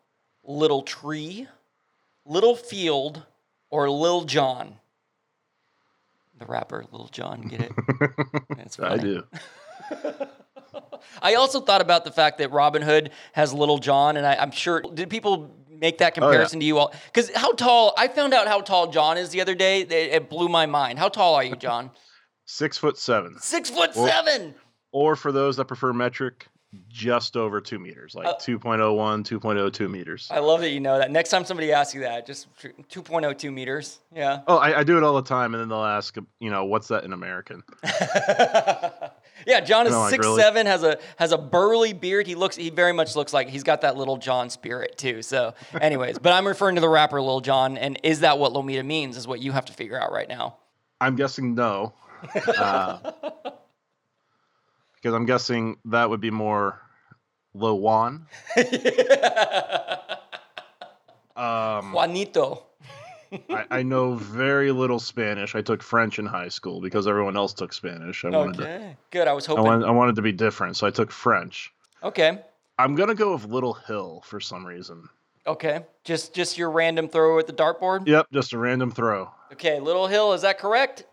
Little 0.45 0.83
Tree, 0.83 1.47
Little 2.25 2.55
Field, 2.55 3.23
or 3.69 3.89
Lil 3.89 4.23
Jon? 4.25 4.75
The 6.37 6.45
rapper 6.45 6.85
Lil 6.91 7.07
Jon, 7.11 7.41
get 7.41 7.61
it? 7.61 7.71
That's. 8.57 8.79
I 8.79 8.97
do. 8.97 9.23
I 11.21 11.35
also 11.35 11.61
thought 11.61 11.81
about 11.81 12.03
the 12.03 12.11
fact 12.11 12.39
that 12.39 12.51
Robin 12.51 12.81
Hood 12.81 13.11
has 13.33 13.53
Little 13.53 13.77
John, 13.77 14.17
and 14.17 14.25
I, 14.25 14.35
am 14.35 14.51
sure 14.51 14.81
did 14.81 15.09
people 15.09 15.55
make 15.69 15.99
that 15.99 16.13
comparison 16.13 16.57
oh, 16.57 16.59
yeah. 16.59 16.61
to 16.61 16.65
you 16.65 16.77
all? 16.77 16.93
Because 17.05 17.31
how 17.35 17.53
tall? 17.53 17.93
I 17.97 18.07
found 18.07 18.33
out 18.33 18.47
how 18.47 18.61
tall 18.61 18.91
John 18.91 19.17
is 19.17 19.29
the 19.29 19.41
other 19.41 19.55
day. 19.55 19.81
It, 19.81 19.91
it 19.91 20.29
blew 20.29 20.49
my 20.49 20.65
mind. 20.65 20.99
How 20.99 21.09
tall 21.09 21.35
are 21.35 21.43
you, 21.43 21.55
John? 21.55 21.91
Six 22.45 22.77
foot 22.77 22.97
seven. 22.97 23.37
Six 23.39 23.69
foot 23.69 23.95
well, 23.95 24.07
seven. 24.07 24.55
Or 24.91 25.15
for 25.15 25.31
those 25.31 25.57
that 25.57 25.65
prefer 25.65 25.93
metric, 25.93 26.47
just 26.87 27.37
over 27.37 27.61
two 27.61 27.79
meters, 27.79 28.15
like 28.15 28.27
Uh, 28.27 28.35
2.01, 28.35 29.23
2.02 29.23 29.89
meters. 29.89 30.27
I 30.31 30.39
love 30.39 30.61
that 30.61 30.69
you 30.71 30.79
know 30.79 30.97
that. 30.97 31.11
Next 31.11 31.29
time 31.29 31.45
somebody 31.45 31.71
asks 31.71 31.93
you 31.93 32.01
that, 32.01 32.25
just 32.25 32.47
2.02 32.59 33.53
meters. 33.53 33.99
Yeah. 34.13 34.41
Oh, 34.47 34.57
I, 34.57 34.79
I 34.79 34.83
do 34.83 34.97
it 34.97 35.03
all 35.03 35.15
the 35.15 35.21
time, 35.21 35.53
and 35.53 35.61
then 35.61 35.69
they'll 35.69 35.83
ask, 35.83 36.15
you 36.39 36.49
know, 36.49 36.65
what's 36.65 36.87
that 36.89 37.03
in 37.03 37.13
American? 37.13 37.63
yeah, 39.45 39.59
John 39.61 39.87
is 39.87 39.93
like, 39.93 40.11
six 40.11 40.25
really? 40.25 40.41
seven, 40.41 40.65
has 40.65 40.83
a 40.83 40.97
has 41.17 41.31
a 41.31 41.37
burly 41.37 41.93
beard. 41.93 42.27
He 42.27 42.35
looks 42.35 42.55
he 42.55 42.69
very 42.69 42.93
much 42.93 43.15
looks 43.15 43.33
like 43.33 43.49
he's 43.49 43.63
got 43.63 43.81
that 43.81 43.97
little 43.97 44.17
John 44.17 44.49
spirit 44.49 44.97
too. 44.97 45.21
So, 45.21 45.53
anyways, 45.81 46.19
but 46.19 46.33
I'm 46.33 46.47
referring 46.47 46.75
to 46.75 46.81
the 46.81 46.89
rapper 46.89 47.21
Lil 47.21 47.41
Jon, 47.41 47.77
and 47.77 47.99
is 48.03 48.21
that 48.21 48.39
what 48.39 48.53
Lomita 48.53 48.85
means? 48.85 49.17
Is 49.17 49.27
what 49.27 49.41
you 49.41 49.51
have 49.51 49.65
to 49.65 49.73
figure 49.73 49.99
out 49.99 50.11
right 50.11 50.27
now. 50.27 50.57
I'm 51.01 51.15
guessing 51.15 51.55
no. 51.55 51.93
Uh, 52.57 52.97
because 55.05 55.13
I'm 55.13 55.27
guessing 55.27 55.77
that 55.85 56.09
would 56.09 56.19
be 56.19 56.31
more 56.31 56.81
Lowan. 57.53 58.25
Um, 61.37 61.91
Juanito. 61.91 62.65
I, 63.49 63.65
I 63.69 63.83
know 63.83 64.13
very 64.15 64.71
little 64.71 64.99
Spanish. 64.99 65.53
I 65.53 65.61
took 65.61 65.83
French 65.83 66.17
in 66.17 66.25
high 66.25 66.47
school 66.47 66.79
because 66.79 67.07
everyone 67.07 67.35
else 67.35 67.53
took 67.53 67.73
Spanish. 67.73 68.23
I 68.23 68.29
wanted 68.29 68.55
to. 68.59 68.63
Okay, 68.63 68.97
good. 69.11 69.27
I 69.27 69.33
was 69.33 69.45
I 69.45 69.51
hoping. 69.51 69.65
wanted, 69.65 69.85
I 69.85 69.91
wanted 69.91 70.15
to 70.15 70.21
be 70.21 70.31
different, 70.31 70.77
so 70.77 70.87
I 70.87 70.91
took 70.91 71.11
French. 71.11 71.73
Okay, 72.01 72.39
I'm 72.79 72.95
gonna 72.95 73.15
go 73.15 73.33
with 73.33 73.43
Little 73.43 73.73
Hill 73.73 74.21
for 74.23 74.39
some 74.39 74.65
reason. 74.65 75.09
okay. 75.45 75.81
Just 76.05 76.33
just 76.33 76.57
your 76.57 76.71
random 76.71 77.09
throw 77.09 77.37
at 77.37 77.47
the 77.47 77.53
dartboard. 77.53 78.07
Yep, 78.07 78.27
just 78.31 78.53
a 78.53 78.57
random 78.57 78.89
throw. 78.89 79.29
Okay, 79.51 79.81
Little 79.81 80.07
Hill, 80.07 80.31
is 80.31 80.43
that 80.43 80.57
correct? 80.57 81.03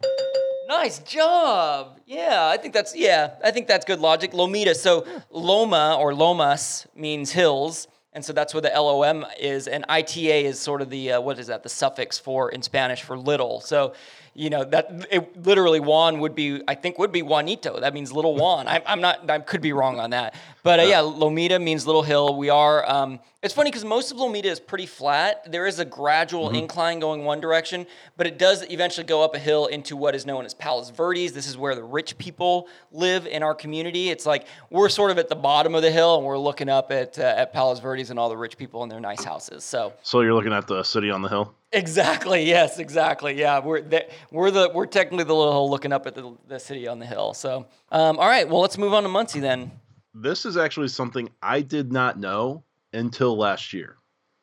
Nice 0.72 1.00
job. 1.00 2.00
Yeah, 2.06 2.48
I 2.48 2.56
think 2.56 2.72
that's 2.72 2.96
yeah, 2.96 3.34
I 3.44 3.50
think 3.50 3.66
that's 3.68 3.84
good 3.84 4.00
logic. 4.00 4.32
Lomita. 4.32 4.74
So 4.74 5.06
Loma 5.28 5.98
or 6.00 6.14
Lomas 6.14 6.86
means 6.96 7.30
hills, 7.30 7.88
and 8.14 8.24
so 8.24 8.32
that's 8.32 8.54
where 8.54 8.62
the 8.62 8.70
LOM 8.74 9.26
is, 9.38 9.68
and 9.68 9.84
ITA 9.90 10.46
is 10.46 10.58
sort 10.58 10.80
of 10.80 10.88
the 10.88 11.12
uh, 11.12 11.20
what 11.20 11.38
is 11.38 11.48
that? 11.48 11.62
The 11.62 11.68
suffix 11.68 12.18
for 12.18 12.50
in 12.50 12.62
Spanish 12.62 13.02
for 13.02 13.18
little. 13.18 13.60
So 13.60 13.92
you 14.34 14.48
know 14.48 14.64
that 14.64 15.06
it 15.10 15.44
literally 15.44 15.80
Juan 15.80 16.20
would 16.20 16.34
be 16.34 16.62
I 16.66 16.74
think 16.74 16.98
would 16.98 17.12
be 17.12 17.22
Juanito. 17.22 17.80
That 17.80 17.92
means 17.92 18.12
little 18.12 18.34
Juan. 18.34 18.66
I, 18.66 18.82
I'm 18.86 19.00
not. 19.00 19.30
I 19.30 19.38
could 19.40 19.60
be 19.60 19.72
wrong 19.72 20.00
on 20.00 20.10
that, 20.10 20.34
but 20.62 20.80
uh, 20.80 20.84
yeah, 20.84 21.00
Lomita 21.00 21.62
means 21.62 21.86
little 21.86 22.02
hill. 22.02 22.36
We 22.36 22.48
are. 22.48 22.88
Um, 22.88 23.20
it's 23.42 23.52
funny 23.52 23.70
because 23.70 23.84
most 23.84 24.12
of 24.12 24.18
Lomita 24.18 24.44
is 24.44 24.60
pretty 24.60 24.86
flat. 24.86 25.50
There 25.50 25.66
is 25.66 25.80
a 25.80 25.84
gradual 25.84 26.50
incline 26.50 27.00
going 27.00 27.24
one 27.24 27.40
direction, 27.40 27.86
but 28.16 28.26
it 28.26 28.38
does 28.38 28.64
eventually 28.70 29.04
go 29.04 29.22
up 29.22 29.34
a 29.34 29.38
hill 29.38 29.66
into 29.66 29.96
what 29.96 30.14
is 30.14 30.24
known 30.24 30.44
as 30.44 30.54
Palos 30.54 30.90
Verdes. 30.90 31.32
This 31.32 31.48
is 31.48 31.58
where 31.58 31.74
the 31.74 31.82
rich 31.82 32.16
people 32.18 32.68
live 32.92 33.26
in 33.26 33.42
our 33.42 33.54
community. 33.54 34.10
It's 34.10 34.24
like 34.24 34.46
we're 34.70 34.88
sort 34.88 35.10
of 35.10 35.18
at 35.18 35.28
the 35.28 35.34
bottom 35.36 35.74
of 35.74 35.82
the 35.82 35.90
hill 35.90 36.16
and 36.16 36.24
we're 36.24 36.38
looking 36.38 36.68
up 36.68 36.90
at 36.92 37.18
uh, 37.18 37.22
at 37.22 37.52
Palos 37.52 37.80
Verdes 37.80 38.10
and 38.10 38.18
all 38.18 38.28
the 38.28 38.36
rich 38.36 38.56
people 38.56 38.82
in 38.84 38.88
their 38.88 39.00
nice 39.00 39.24
houses. 39.24 39.64
So 39.64 39.92
So 40.02 40.20
you're 40.20 40.34
looking 40.34 40.52
at 40.52 40.66
the 40.68 40.82
city 40.84 41.10
on 41.10 41.20
the 41.20 41.28
hill. 41.28 41.52
Exactly, 41.72 42.44
yes, 42.44 42.78
exactly, 42.78 43.38
yeah. 43.38 43.60
We're 43.60 43.82
the, 43.82 44.08
we're 44.30 44.50
the 44.50 44.70
we're 44.74 44.86
technically 44.86 45.24
the 45.24 45.34
little 45.34 45.52
hill 45.52 45.70
looking 45.70 45.92
up 45.92 46.06
at 46.06 46.14
the, 46.14 46.36
the 46.48 46.58
city 46.58 46.88
on 46.88 46.98
the 46.98 47.06
hill. 47.06 47.34
So 47.34 47.66
um, 47.90 48.18
all 48.18 48.28
right, 48.28 48.48
well 48.48 48.60
let's 48.60 48.78
move 48.78 48.94
on 48.94 49.02
to 49.02 49.08
Muncie 49.08 49.40
then. 49.40 49.72
This 50.14 50.44
is 50.44 50.56
actually 50.56 50.88
something 50.88 51.30
I 51.42 51.62
did 51.62 51.92
not 51.92 52.18
know 52.18 52.64
until 52.92 53.36
last 53.36 53.72
year. 53.72 53.96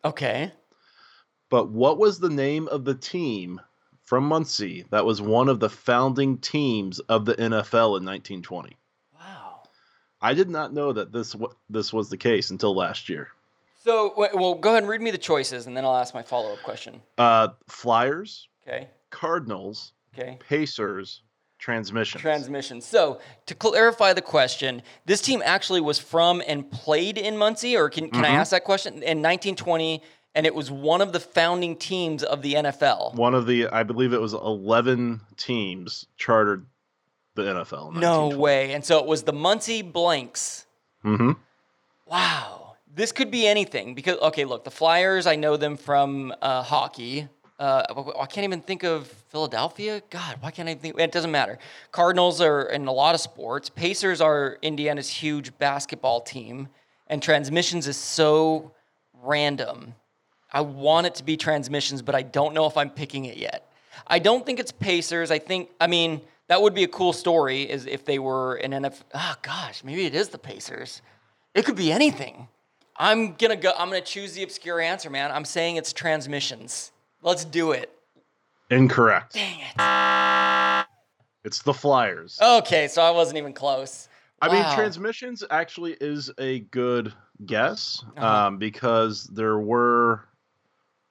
Okay. 0.04 0.52
But 1.50 1.70
what 1.70 1.98
was 1.98 2.20
the 2.20 2.30
name 2.30 2.68
of 2.68 2.86
the 2.86 2.96
team 2.96 3.60
from 4.04 4.24
Muncie 4.24 4.86
that 4.92 5.06
was 5.06 5.22
one 5.22 5.50
of 5.50 5.60
the 5.60 5.70
founding 5.70 6.38
teams 6.38 7.00
of 7.00 7.26
the 7.26 7.36
NFL 7.36 7.98
in 7.98 8.06
1920? 8.06 8.76
Wow. 9.14 9.64
I 10.22 10.34
did 10.34 10.50
not 10.50 10.74
know 10.74 10.94
that 10.94 11.12
this 11.12 11.36
this 11.70 11.94
was 11.94 12.10
the 12.10 12.18
case 12.18 12.50
until 12.50 12.76
last 12.76 13.10
year. 13.10 13.30
So, 13.82 14.10
w- 14.10 14.30
well, 14.34 14.56
go 14.56 14.70
ahead 14.72 14.84
and 14.84 14.90
read 14.90 15.02
me 15.02 15.10
the 15.12 15.18
choices, 15.18 15.66
and 15.68 15.76
then 15.76 15.86
I'll 15.86 15.96
ask 15.96 16.14
my 16.14 16.22
follow 16.22 16.54
up 16.54 16.62
question. 16.64 17.02
Uh, 17.18 17.50
Flyers, 17.68 18.48
Okay. 18.68 18.88
Cardinals, 19.10 19.94
Okay. 20.14 20.38
Pacers, 20.48 21.22
Transmission. 21.60 22.22
Transmission. 22.22 22.82
So, 22.82 23.20
to 23.46 23.56
clarify 23.56 24.14
the 24.14 24.22
question, 24.22 24.82
this 25.06 25.22
team 25.22 25.42
actually 25.46 25.82
was 25.82 25.98
from 26.00 26.42
and 26.48 26.70
played 26.70 27.18
in 27.18 27.38
Muncie, 27.38 27.76
or 27.76 27.90
can, 27.90 28.10
can 28.10 28.24
I 28.26 28.30
ask 28.30 28.52
that 28.52 28.64
question? 28.64 28.94
In 28.96 29.22
1920, 29.22 30.02
and 30.36 30.46
it 30.46 30.54
was 30.56 30.70
one 30.72 31.02
of 31.02 31.12
the 31.12 31.20
founding 31.20 31.76
teams 31.76 32.24
of 32.24 32.42
the 32.42 32.54
NFL. 32.54 33.16
One 33.16 33.34
of 33.34 33.46
the, 33.48 33.68
I 33.68 33.84
believe 33.84 34.14
it 34.14 34.22
was 34.22 34.34
11 34.34 35.22
teams 35.38 36.06
chartered 36.18 36.66
the 37.36 37.42
NFL. 37.44 37.94
In 37.96 38.00
No 38.00 38.30
way. 38.30 38.74
And 38.74 38.84
so 38.86 39.00
it 39.00 39.06
was 39.06 39.24
the 39.24 39.34
Muncie 39.34 39.82
Blanks. 39.82 40.66
Mm-hmm. 41.04 41.32
Wow. 42.06 42.69
This 42.94 43.12
could 43.12 43.30
be 43.30 43.48
anything 43.48 43.94
because, 43.94 44.18
okay, 44.18 44.46
look, 44.46 44.64
the 44.64 44.72
Flyers, 44.72 45.28
I 45.28 45.36
know 45.36 45.58
them 45.58 45.78
from 45.78 46.34
uh, 46.42 46.64
hockey. 46.64 47.28
Uh, 47.60 47.84
I 48.20 48.26
can't 48.26 48.46
even 48.46 48.62
think 48.62 48.84
of 48.84 49.08
Philadelphia. 49.30 50.02
God, 50.10 50.38
why 50.40 50.50
can't 50.50 50.68
I 50.68 50.76
think? 50.76 51.00
It 51.00 51.12
doesn't 51.12 51.32
matter. 51.32 51.60
Cardinals 51.92 52.42
are 52.42 52.64
in 52.64 52.88
a 52.88 52.92
lot 52.92 53.14
of 53.14 53.22
sports. 53.22 53.70
Pacers 53.70 54.22
are 54.22 54.58
Indiana's 54.62 55.10
huge 55.10 55.56
basketball 55.60 56.22
team. 56.22 56.70
And 57.08 57.22
transmissions 57.22 57.88
is 57.88 57.98
so 57.98 58.72
random. 59.22 59.94
I 60.52 60.62
want 60.62 61.06
it 61.06 61.16
to 61.16 61.24
be 61.24 61.38
transmissions, 61.38 62.02
but 62.02 62.16
I 62.16 62.22
don't 62.24 62.54
know 62.54 62.66
if 62.66 62.78
I'm 62.78 62.90
picking 62.90 63.26
it 63.26 63.38
yet. 63.38 63.72
I 64.08 64.20
don't 64.20 64.46
think 64.46 64.60
it's 64.60 64.72
Pacers. 64.72 65.30
I 65.30 65.38
think, 65.38 65.70
I 65.80 65.88
mean, 65.88 66.22
that 66.48 66.62
would 66.62 66.74
be 66.74 66.84
a 66.84 66.88
cool 66.88 67.14
story 67.14 67.70
is 67.70 67.86
if 67.86 68.06
they 68.06 68.18
were 68.18 68.56
an 68.56 68.72
NFL. 68.72 69.04
Oh, 69.14 69.36
gosh, 69.42 69.84
maybe 69.84 70.06
it 70.06 70.16
is 70.16 70.30
the 70.30 70.40
Pacers. 70.40 71.02
It 71.54 71.66
could 71.66 71.76
be 71.76 71.92
anything. 71.92 72.48
I'm 73.00 73.34
gonna 73.36 73.56
go. 73.56 73.72
I'm 73.78 73.88
gonna 73.90 74.02
choose 74.02 74.34
the 74.34 74.44
obscure 74.44 74.82
answer, 74.82 75.10
man. 75.10 75.32
I'm 75.32 75.46
saying 75.46 75.78
it's 75.78 75.94
transmissions. 75.94 76.92
Let's 77.22 77.46
do 77.46 77.72
it. 77.72 77.92
Incorrect. 78.70 79.34
Dang 79.34 79.60
it. 79.62 80.86
It's 81.46 81.62
the 81.62 81.74
Flyers. 81.74 82.38
Okay, 82.42 82.88
so 82.90 83.02
I 83.02 83.12
wasn't 83.12 83.38
even 83.38 83.54
close. 83.54 84.10
I 84.42 84.52
mean, 84.52 84.64
transmissions 84.76 85.44
actually 85.50 85.98
is 86.00 86.30
a 86.38 86.60
good 86.60 87.14
guess 87.46 88.04
Uh-huh. 88.18 88.48
um, 88.48 88.58
because 88.58 89.26
there 89.26 89.58
were 89.60 90.26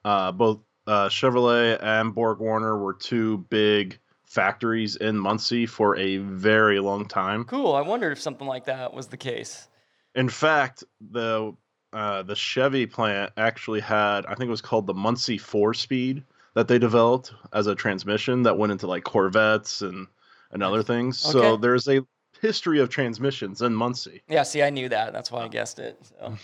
uh, 0.05 0.33
both 0.33 0.61
uh, 0.87 1.09
Chevrolet 1.09 1.83
and 1.83 2.15
Borg 2.15 2.39
Warner 2.39 2.79
were 2.79 2.95
two 2.95 3.39
big 3.51 3.99
factories 4.25 4.97
in 4.97 5.19
Muncie 5.19 5.67
for 5.67 5.97
a 5.97 6.19
very 6.19 6.81
long 6.81 7.07
time. 7.07 7.45
Cool. 7.45 7.75
I 7.75 7.81
wondered 7.83 8.13
if 8.13 8.21
something 8.21 8.47
like 8.47 8.65
that 8.67 8.93
was 8.95 9.09
the 9.09 9.17
case. 9.17 9.69
In 10.15 10.29
fact, 10.29 10.85
the 11.11 11.55
uh, 11.93 12.23
the 12.23 12.35
Chevy 12.35 12.87
plant 12.87 13.33
actually 13.37 13.81
had 13.81 14.27
I 14.27 14.35
think 14.35 14.49
it 14.49 14.51
was 14.51 14.61
called 14.63 14.87
the 14.87 14.95
Muncie 14.95 15.39
Four 15.39 15.75
Speed 15.75 16.25
that 16.55 16.69
they 16.69 16.79
developed 16.79 17.33
as 17.53 17.67
a 17.67 17.75
transmission 17.75 18.43
that 18.43 18.59
went 18.59 18.73
into 18.73 18.87
like 18.87 19.05
Corvettes 19.05 19.83
and 19.83 20.07
and 20.51 20.63
other 20.63 20.83
things. 20.83 21.19
So 21.19 21.57
there's 21.57 21.89
a 21.89 22.05
history 22.41 22.81
of 22.81 22.89
transmissions 22.89 23.63
in 23.63 23.75
Muncie. 23.75 24.23
Yeah. 24.29 24.43
See, 24.43 24.63
I 24.63 24.71
knew 24.71 24.89
that. 24.89 25.13
That's 25.13 25.31
why 25.31 25.43
I 25.43 25.49
guessed 25.49 25.79
it. 25.79 25.99
So. 26.03 26.39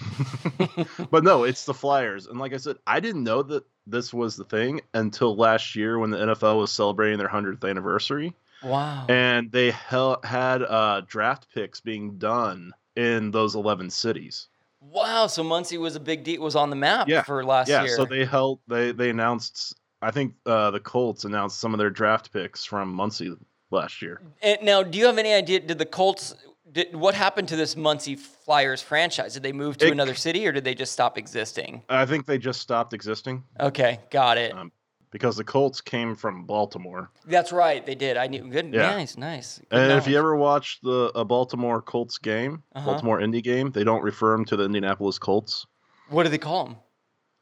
but 1.11 1.25
no, 1.25 1.45
it's 1.45 1.65
the 1.65 1.75
Flyers. 1.75 2.27
And 2.27 2.39
like 2.39 2.53
I 2.53 2.59
said, 2.59 2.77
I 2.87 3.01
didn't 3.01 3.25
know 3.25 3.43
that 3.43 3.65
this 3.87 4.13
was 4.13 4.37
the 4.37 4.45
thing 4.45 4.81
until 4.93 5.37
last 5.37 5.77
year 5.77 5.99
when 5.99 6.11
the 6.11 6.19
NFL 6.19 6.59
was 6.59 6.73
celebrating 6.73 7.19
their 7.19 7.29
100th 7.29 7.69
anniversary. 7.69 8.35
wow. 8.63 9.07
And 9.09 9.51
they 9.53 9.71
hel- 9.71 10.21
had 10.25 10.63
uh, 10.63 11.03
draft 11.07 11.47
picks 11.55 11.81
being 11.81 12.19
done 12.19 12.73
in 12.97 13.31
those 13.31 13.55
11 13.55 13.91
cities. 13.91 14.49
Wow. 14.91 15.27
So 15.27 15.43
Muncie 15.43 15.79
was 15.79 15.97
a 15.97 16.01
big 16.01 16.25
deal. 16.25 16.41
Was 16.43 16.57
on 16.57 16.71
the 16.71 16.77
map 16.77 17.09
Yeah, 17.09 17.23
for 17.23 17.45
last 17.45 17.69
yeah, 17.69 17.83
year. 17.85 17.97
so 17.97 18.05
they 18.05 18.25
held, 18.25 18.61
they, 18.69 18.93
they 18.93 19.11
announced, 19.11 19.75
I 20.03 20.11
think 20.11 20.35
uh, 20.47 20.71
the 20.71 20.81
Colts 20.81 21.25
announced 21.25 21.59
some 21.61 21.73
of 21.75 21.79
their 21.79 21.91
draft 21.91 22.33
picks 22.33 22.65
from 22.65 22.93
Muncie 22.93 23.35
last 23.71 24.03
year. 24.03 24.21
And 24.43 24.59
now, 24.63 24.83
do 24.83 24.99
you 24.99 25.07
have 25.07 25.19
any 25.19 25.33
idea? 25.33 25.61
Did 25.61 25.79
the 25.79 25.87
Colts? 25.87 26.35
Did, 26.71 26.95
what 26.97 27.15
happened 27.15 27.49
to 27.49 27.57
this 27.57 27.77
Muncie 27.77 28.17
Flyers 28.17 28.83
franchise? 28.83 29.35
Did 29.35 29.43
they 29.43 29.53
move 29.53 29.77
to 29.79 29.87
It- 29.87 29.93
another 29.93 30.15
city, 30.15 30.47
or 30.47 30.53
did 30.53 30.65
they 30.65 30.75
just 30.75 30.93
stop 30.93 31.17
existing? 31.19 31.83
I 31.89 32.05
think 32.05 32.27
they 32.27 32.37
just 32.39 32.61
stopped 32.61 32.93
existing 32.93 33.45
Okay, 33.61 34.01
got 34.11 34.39
it. 34.39 34.53
um, 34.53 34.73
because 35.15 35.37
the 35.37 35.45
Colts 35.45 35.81
came 35.81 36.17
from 36.17 36.45
Baltimore. 36.45 37.09
That's 37.25 37.53
right. 37.53 37.87
They 37.87 37.95
did. 37.95 38.17
I 38.17 38.27
knew. 38.27 38.43
Good. 38.51 38.75
Yeah. 38.75 38.91
Nice. 38.97 39.17
Nice. 39.17 39.61
Good 39.71 39.79
And 39.81 39.93
if 39.93 40.09
you 40.09 40.19
ever 40.19 40.35
watch 40.35 40.81
the 40.83 41.13
a 41.15 41.25
Baltimore 41.25 41.81
Colts 41.81 42.19
game, 42.19 42.65
Uh-huh. 42.75 42.85
Baltimore 42.85 43.21
Indy 43.21 43.41
game, 43.41 43.71
they 43.71 43.85
don't 43.85 44.03
refer 44.03 44.33
them 44.33 44.45
to 44.47 44.57
the 44.57 44.65
Indianapolis 44.65 45.19
Colts, 45.21 45.67
what 46.09 46.25
do 46.25 46.29
they 46.31 46.39
call 46.39 46.65
them? 46.65 46.77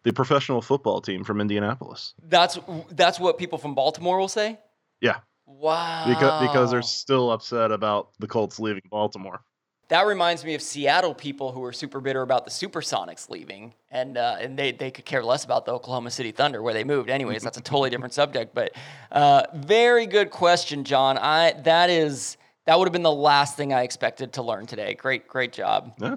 the 0.04 0.12
professional 0.12 0.60
football 0.60 1.00
team 1.00 1.24
from 1.24 1.40
Indianapolis. 1.40 2.12
That's 2.28 2.58
that's 2.90 3.18
what 3.18 3.38
people 3.38 3.56
from 3.58 3.74
Baltimore 3.74 4.18
will 4.18 4.28
say. 4.28 4.58
Yeah, 5.00 5.20
Wow. 5.46 6.04
because 6.08 6.46
because 6.46 6.70
they're 6.72 6.82
still 6.82 7.30
upset 7.32 7.72
about 7.72 8.10
the 8.18 8.26
Colts 8.26 8.60
leaving 8.60 8.82
Baltimore. 8.90 9.40
That 9.92 10.06
reminds 10.06 10.42
me 10.42 10.54
of 10.54 10.62
Seattle 10.62 11.12
people 11.12 11.52
who 11.52 11.62
are 11.64 11.72
super 11.74 12.00
bitter 12.00 12.22
about 12.22 12.46
the 12.46 12.50
Supersonics 12.50 13.28
leaving, 13.28 13.74
and 13.90 14.16
uh, 14.16 14.38
and 14.40 14.58
they, 14.58 14.72
they 14.72 14.90
could 14.90 15.04
care 15.04 15.22
less 15.22 15.44
about 15.44 15.66
the 15.66 15.72
Oklahoma 15.72 16.10
City 16.10 16.32
Thunder 16.32 16.62
where 16.62 16.72
they 16.72 16.82
moved. 16.82 17.10
Anyways, 17.10 17.42
that's 17.42 17.58
a 17.58 17.60
totally 17.60 17.90
different 17.90 18.14
subject. 18.14 18.54
But 18.54 18.72
uh, 19.10 19.42
very 19.52 20.06
good 20.06 20.30
question, 20.30 20.84
John. 20.84 21.18
I 21.18 21.52
that 21.64 21.90
is 21.90 22.38
That 22.64 22.78
would 22.78 22.88
have 22.88 22.94
been 22.94 23.02
the 23.02 23.12
last 23.12 23.54
thing 23.54 23.74
I 23.74 23.82
expected 23.82 24.32
to 24.32 24.42
learn 24.42 24.64
today. 24.64 24.94
Great, 24.94 25.28
great 25.28 25.52
job. 25.52 25.92
Yeah. 26.00 26.16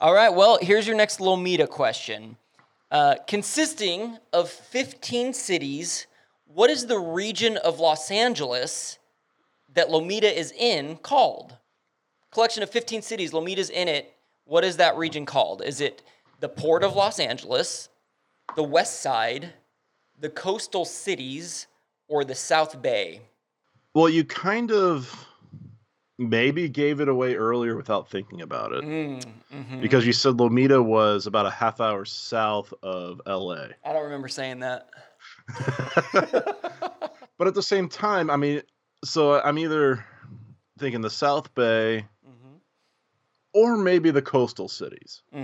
All 0.00 0.12
right. 0.12 0.30
Well, 0.30 0.58
here's 0.60 0.88
your 0.88 0.96
next 0.96 1.20
Lomita 1.20 1.68
question. 1.68 2.36
Uh, 2.90 3.14
consisting 3.28 4.18
of 4.32 4.50
15 4.50 5.32
cities, 5.32 6.08
what 6.52 6.70
is 6.70 6.86
the 6.86 6.98
region 6.98 7.56
of 7.58 7.78
Los 7.78 8.10
Angeles 8.10 8.98
that 9.74 9.90
Lomita 9.90 10.24
is 10.24 10.50
in 10.50 10.96
called? 10.96 11.56
Collection 12.36 12.62
of 12.62 12.68
15 12.68 13.00
cities, 13.00 13.32
Lomita's 13.32 13.70
in 13.70 13.88
it. 13.88 14.12
What 14.44 14.62
is 14.62 14.76
that 14.76 14.94
region 14.98 15.24
called? 15.24 15.62
Is 15.62 15.80
it 15.80 16.02
the 16.40 16.50
Port 16.50 16.84
of 16.84 16.94
Los 16.94 17.18
Angeles, 17.18 17.88
the 18.56 18.62
West 18.62 19.00
Side, 19.00 19.54
the 20.20 20.28
coastal 20.28 20.84
cities, 20.84 21.66
or 22.08 22.24
the 22.24 22.34
South 22.34 22.82
Bay? 22.82 23.22
Well, 23.94 24.10
you 24.10 24.22
kind 24.22 24.70
of 24.70 25.26
maybe 26.18 26.68
gave 26.68 27.00
it 27.00 27.08
away 27.08 27.36
earlier 27.36 27.74
without 27.74 28.10
thinking 28.10 28.42
about 28.42 28.72
it 28.72 28.84
Mm, 28.84 29.24
mhm. 29.50 29.80
because 29.80 30.06
you 30.06 30.12
said 30.12 30.34
Lomita 30.34 30.84
was 30.84 31.26
about 31.26 31.46
a 31.46 31.50
half 31.50 31.80
hour 31.80 32.04
south 32.04 32.70
of 32.82 33.22
LA. 33.24 33.68
I 33.82 33.94
don't 33.94 34.04
remember 34.04 34.28
saying 34.28 34.60
that. 34.60 34.90
but 37.38 37.46
at 37.46 37.54
the 37.54 37.62
same 37.62 37.88
time, 37.88 38.28
I 38.28 38.36
mean, 38.36 38.60
so 39.06 39.40
I'm 39.40 39.56
either 39.56 40.04
thinking 40.78 41.00
the 41.00 41.08
South 41.08 41.54
Bay 41.54 42.04
or 43.56 43.76
maybe 43.76 44.10
the 44.10 44.22
coastal 44.22 44.68
cities 44.68 45.22
hmm 45.32 45.42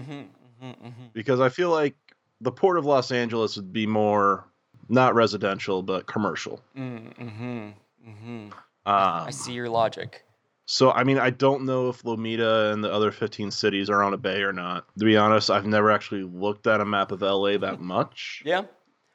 hmm 0.60 0.70
hmm 0.70 1.06
because 1.12 1.40
I 1.40 1.48
feel 1.48 1.70
like 1.70 1.94
the 2.40 2.52
port 2.52 2.76
of 2.78 2.84
Los 2.84 3.10
Angeles 3.12 3.56
would 3.56 3.72
be 3.72 3.86
more 3.86 4.44
not 4.88 5.14
residential 5.14 5.82
but 5.82 6.06
commercial. 6.06 6.60
Mm-hmm. 6.76 7.68
Mm-hmm. 8.08 8.46
Um, 8.46 8.52
I 8.84 9.30
see 9.30 9.52
your 9.52 9.68
logic. 9.68 10.24
So 10.66 10.90
I 10.90 11.04
mean, 11.04 11.18
I 11.18 11.30
don't 11.30 11.64
know 11.64 11.88
if 11.88 12.02
Lomita 12.02 12.72
and 12.72 12.82
the 12.82 12.92
other 12.92 13.10
15 13.12 13.50
cities 13.50 13.88
are 13.90 14.02
on 14.02 14.12
a 14.14 14.16
bay 14.16 14.42
or 14.42 14.52
not. 14.52 14.84
To 14.98 15.04
be 15.04 15.16
honest, 15.16 15.50
I've 15.50 15.66
never 15.66 15.90
actually 15.90 16.22
looked 16.24 16.66
at 16.66 16.80
a 16.80 16.84
map 16.84 17.12
of 17.12 17.22
LA 17.22 17.58
that 17.58 17.80
much. 17.94 18.42
Yeah. 18.44 18.62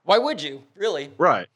Why 0.03 0.17
would 0.17 0.41
you? 0.41 0.63
Really? 0.75 1.11
Right. 1.17 1.47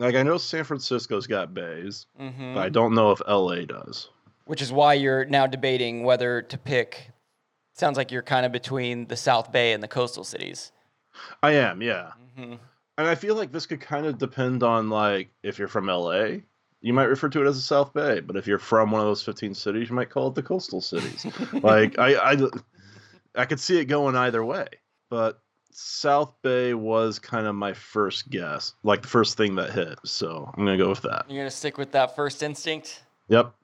Like 0.00 0.14
I 0.16 0.22
know 0.22 0.38
San 0.38 0.64
Francisco's 0.64 1.26
got 1.26 1.54
bays, 1.54 2.06
Mm-hmm. 2.20 2.54
but 2.54 2.60
I 2.60 2.68
don't 2.70 2.94
know 2.94 3.12
if 3.12 3.20
LA 3.28 3.64
does. 3.66 4.08
Which 4.50 4.60
is 4.60 4.72
why 4.72 4.94
you're 4.94 5.24
now 5.26 5.46
debating 5.46 6.02
whether 6.02 6.42
to 6.42 6.58
pick. 6.58 7.12
Sounds 7.72 7.96
like 7.96 8.10
you're 8.10 8.20
kind 8.20 8.44
of 8.44 8.50
between 8.50 9.06
the 9.06 9.16
South 9.16 9.52
Bay 9.52 9.72
and 9.72 9.80
the 9.80 9.86
coastal 9.86 10.24
cities. 10.24 10.72
I 11.40 11.52
am, 11.52 11.80
yeah. 11.80 12.10
Mm-hmm. 12.36 12.54
And 12.98 13.08
I 13.08 13.14
feel 13.14 13.36
like 13.36 13.52
this 13.52 13.66
could 13.66 13.80
kind 13.80 14.06
of 14.06 14.18
depend 14.18 14.64
on 14.64 14.90
like 14.90 15.30
if 15.44 15.56
you're 15.56 15.68
from 15.68 15.86
LA, 15.86 16.38
you 16.80 16.92
might 16.92 17.04
refer 17.04 17.28
to 17.28 17.40
it 17.40 17.46
as 17.46 17.54
the 17.54 17.62
South 17.62 17.92
Bay, 17.92 18.18
but 18.18 18.36
if 18.36 18.48
you're 18.48 18.58
from 18.58 18.90
one 18.90 19.00
of 19.00 19.06
those 19.06 19.22
15 19.22 19.54
cities, 19.54 19.88
you 19.88 19.94
might 19.94 20.10
call 20.10 20.26
it 20.26 20.34
the 20.34 20.42
coastal 20.42 20.80
cities. 20.80 21.24
like 21.52 21.96
I, 22.00 22.32
I 22.32 22.36
I 23.36 23.44
could 23.44 23.60
see 23.60 23.78
it 23.78 23.84
going 23.84 24.16
either 24.16 24.44
way. 24.44 24.66
But 25.10 25.40
South 25.70 26.34
Bay 26.42 26.74
was 26.74 27.20
kind 27.20 27.46
of 27.46 27.54
my 27.54 27.72
first 27.72 28.28
guess, 28.30 28.74
like 28.82 29.02
the 29.02 29.08
first 29.08 29.36
thing 29.36 29.54
that 29.54 29.70
hit. 29.70 29.96
So 30.04 30.50
I'm 30.52 30.64
gonna 30.64 30.76
go 30.76 30.88
with 30.88 31.02
that. 31.02 31.26
You're 31.28 31.42
gonna 31.42 31.52
stick 31.52 31.78
with 31.78 31.92
that 31.92 32.16
first 32.16 32.42
instinct. 32.42 33.04
Yep. 33.28 33.54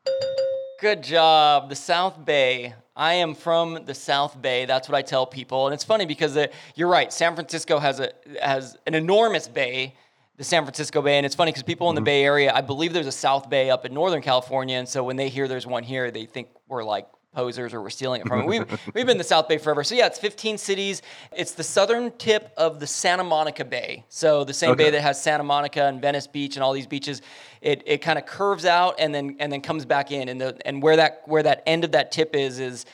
Good 0.79 1.03
job. 1.03 1.71
The 1.71 1.75
South 1.75 2.23
Bay. 2.23 2.75
I 2.95 3.15
am 3.15 3.35
from 3.35 3.87
the 3.87 3.95
South 3.95 4.41
Bay. 4.43 4.67
That's 4.67 4.91
what 4.91 4.95
I 4.95 5.01
tell 5.01 5.25
people. 5.25 5.67
And 5.67 5.73
it's 5.73 5.85
funny 5.85 6.05
because 6.05 6.37
uh, 6.37 6.49
you're 6.75 6.89
right. 6.89 7.11
San 7.11 7.35
Francisco 7.35 7.79
has 7.79 7.99
a 7.99 8.13
has 8.43 8.77
an 8.87 8.95
enormous 8.95 9.49
bay, 9.49 9.95
the 10.37 10.45
San 10.45 10.65
Francisco 10.65 11.01
Bay, 11.01 11.17
and 11.17 11.25
it's 11.25 11.35
funny 11.35 11.51
because 11.51 11.63
people 11.63 11.89
in 11.89 11.95
the 11.95 12.03
Bay 12.03 12.23
Area, 12.23 12.53
I 12.55 12.61
believe 12.61 12.93
there's 12.93 13.07
a 13.07 13.13
South 13.13 13.49
Bay 13.49 13.71
up 13.71 13.87
in 13.87 13.95
Northern 13.95 14.21
California, 14.21 14.77
and 14.77 14.87
so 14.87 15.03
when 15.03 15.17
they 15.17 15.31
hear 15.31 15.49
there's 15.49 15.67
one 15.67 15.83
here, 15.83 16.11
they 16.11 16.27
think 16.27 16.49
we're 16.69 16.85
like 16.85 17.07
posers 17.35 17.75
or 17.75 17.83
we're 17.83 17.91
stealing 17.91 18.23
it 18.23 18.27
from 18.27 18.41
it. 18.41 18.47
We've, 18.47 18.71
we've 18.95 19.07
been 19.07 19.11
in 19.11 19.19
the 19.19 19.25
South 19.25 19.49
Bay 19.49 19.59
forever. 19.59 19.85
So 19.85 19.95
yeah, 19.95 20.07
it's 20.07 20.19
15 20.19 20.59
cities. 20.59 21.03
It's 21.37 21.53
the 21.53 21.63
southern 21.63 22.11
tip 22.13 22.53
of 22.57 22.81
the 22.81 22.87
Santa 22.87 23.25
Monica 23.25 23.65
Bay. 23.65 24.05
So 24.09 24.45
the 24.45 24.55
same 24.55 24.75
bay 24.77 24.91
that 24.91 25.03
has 25.03 25.23
Santa 25.23 25.45
Monica 25.45 25.85
and 25.85 26.01
Venice 26.01 26.27
Beach 26.27 26.57
and 26.57 26.63
all 26.63 26.73
these 26.73 26.87
beaches. 26.87 27.23
It, 27.61 27.83
it 27.87 27.99
kind 27.99 28.19
of 28.19 28.27
curves 28.27 28.65
out 28.65 28.97
and 28.99 29.15
then 29.15 29.37
and 29.39 29.53
then 29.53 29.61
comes 29.61 29.85
back 29.85 30.11
in. 30.11 30.29
And 30.29 30.41
the 30.41 30.57
and 30.65 30.83
where 30.83 30.97
that 30.97 31.23
where 31.27 31.43
that 31.43 31.63
end 31.67 31.85
of 31.85 31.93
that 31.93 32.13
tip 32.13 32.35
is 32.35 32.59
is 32.59 32.87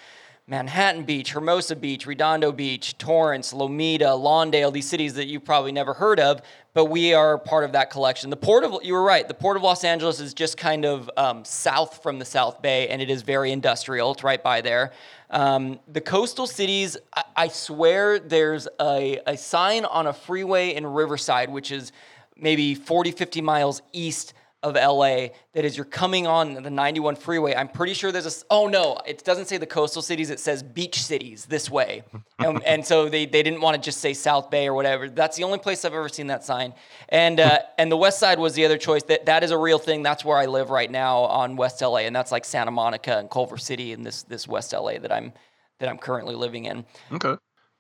Manhattan 0.49 1.05
Beach, 1.05 1.33
Hermosa 1.33 1.77
Beach, 1.77 2.05
Redondo 2.05 2.51
Beach, 2.51 2.99
Torrance, 2.99 3.53
Lomita, 3.53 4.01
Lawndale, 4.01 4.73
these 4.73 4.89
cities 4.89 5.15
that 5.15 5.27
you've 5.27 5.45
probably 5.45 5.71
never 5.71 5.95
heard 5.95 6.19
of, 6.19 6.43
but 6.75 6.87
we 6.87 7.15
are 7.15 7.39
part 7.39 7.63
of 7.63 7.73
that 7.73 7.91
collection. 7.91 8.29
The 8.29 8.37
port 8.37 8.65
of 8.65 8.83
you 8.83 8.95
were 8.95 9.05
right. 9.05 9.27
The 9.29 9.35
port 9.35 9.57
of 9.57 9.63
Los 9.63 9.85
Angeles 9.85 10.19
is 10.19 10.35
just 10.35 10.57
kind 10.57 10.85
of 10.85 11.09
um, 11.17 11.45
south 11.45 12.03
from 12.03 12.19
the 12.19 12.25
South 12.25 12.61
Bay, 12.61 12.89
and 12.89 13.01
it 13.01 13.09
is 13.09 13.23
very 13.23 13.53
industrial. 13.53 14.13
It's 14.13 14.25
right 14.25 14.43
by 14.43 14.63
there. 14.63 14.91
Um, 15.31 15.79
the 15.87 16.01
coastal 16.01 16.49
cities, 16.49 16.97
I, 17.15 17.23
I 17.37 17.49
swear, 17.49 18.19
there's 18.19 18.67
a, 18.81 19.21
a 19.27 19.37
sign 19.37 19.85
on 19.85 20.09
a 20.09 20.13
freeway 20.13 20.75
in 20.75 20.85
Riverside, 20.85 21.51
which 21.51 21.71
is 21.71 21.93
maybe 22.37 22.75
40, 22.75 23.13
50 23.13 23.41
miles 23.43 23.81
east 23.93 24.35
of 24.63 24.75
LA 24.75 25.29
that 25.55 25.65
as 25.65 25.77
you're 25.77 25.85
coming 25.85 26.27
on 26.27 26.55
the 26.55 26.71
91 26.71 27.17
freeway, 27.17 27.55
I'm 27.55 27.69
pretty 27.69 27.95
sure 27.95 28.13
there's 28.13 28.27
a, 28.27 28.45
Oh 28.51 28.69
no, 28.69 28.99
it 29.07 29.25
doesn't 29.25 29.47
say 29.47 29.57
the 29.57 29.67
coastal 29.67 30.03
cities. 30.03 30.31
It 30.31 30.41
says 30.41 30.63
beach 30.63 31.03
cities 31.03 31.47
this 31.47 31.71
way, 31.71 32.05
and, 32.39 32.63
and 32.67 32.87
so 32.87 33.09
they, 33.09 33.27
they 33.27 33.43
didn't 33.43 33.61
want 33.61 33.77
to 33.77 33.83
just 33.83 34.01
say 34.01 34.15
South 34.15 34.51
Bay 34.51 34.67
or 34.67 34.75
whatever. 34.75 35.09
That's 35.09 35.37
the 35.37 35.45
only 35.45 35.59
place 35.59 35.85
I've 35.85 35.95
ever 35.95 36.09
seen 36.09 36.29
that 36.29 36.45
sign. 36.45 36.75
And 37.09 37.41
uh, 37.41 37.59
and 37.79 37.91
the 37.91 37.97
West 37.97 38.19
Side 38.19 38.39
was 38.39 38.55
the 38.55 38.65
other 38.65 38.79
choice. 38.79 39.03
That 39.05 39.27
that 39.27 39.43
is 39.43 39.51
a 39.51 39.59
real 39.59 39.79
thing. 39.79 40.03
That's 40.03 40.25
where 40.25 40.39
I 40.39 40.47
live 40.47 40.71
right 40.71 40.91
now 40.91 41.21
on 41.23 41.57
West 41.57 41.81
LA, 41.81 41.99
and 41.99 42.15
that's 42.15 42.33
like 42.33 42.45
Santa 42.45 42.71
Monica 42.71 43.19
and 43.19 43.31
Culver 43.31 43.59
City 43.59 43.93
and 43.93 44.07
this 44.07 44.23
this 44.23 44.47
West 44.47 44.73
LA 44.73 44.99
that 44.99 45.13
I'm 45.13 45.33
that 45.81 45.89
I'm 45.89 45.99
currently 45.99 46.35
living 46.35 46.67
in. 46.67 46.85
Okay. 47.13 47.37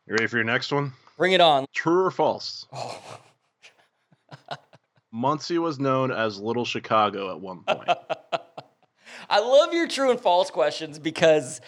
You 0.07 0.14
ready 0.14 0.27
for 0.27 0.37
your 0.37 0.45
next 0.45 0.73
one? 0.73 0.92
Bring 1.16 1.33
it 1.33 1.40
on. 1.40 1.66
True 1.73 2.05
or 2.05 2.11
false? 2.11 2.66
Muncie 5.12 5.59
was 5.59 5.79
known 5.79 6.11
as 6.11 6.40
Little 6.40 6.64
Chicago 6.64 7.31
at 7.31 7.40
one 7.40 7.62
point. 7.64 7.88
I 9.29 9.40
love 9.40 9.72
your 9.75 9.87
true 9.87 10.11
and 10.11 10.18
false 10.18 10.51
questions 10.51 10.98
because 10.98 11.61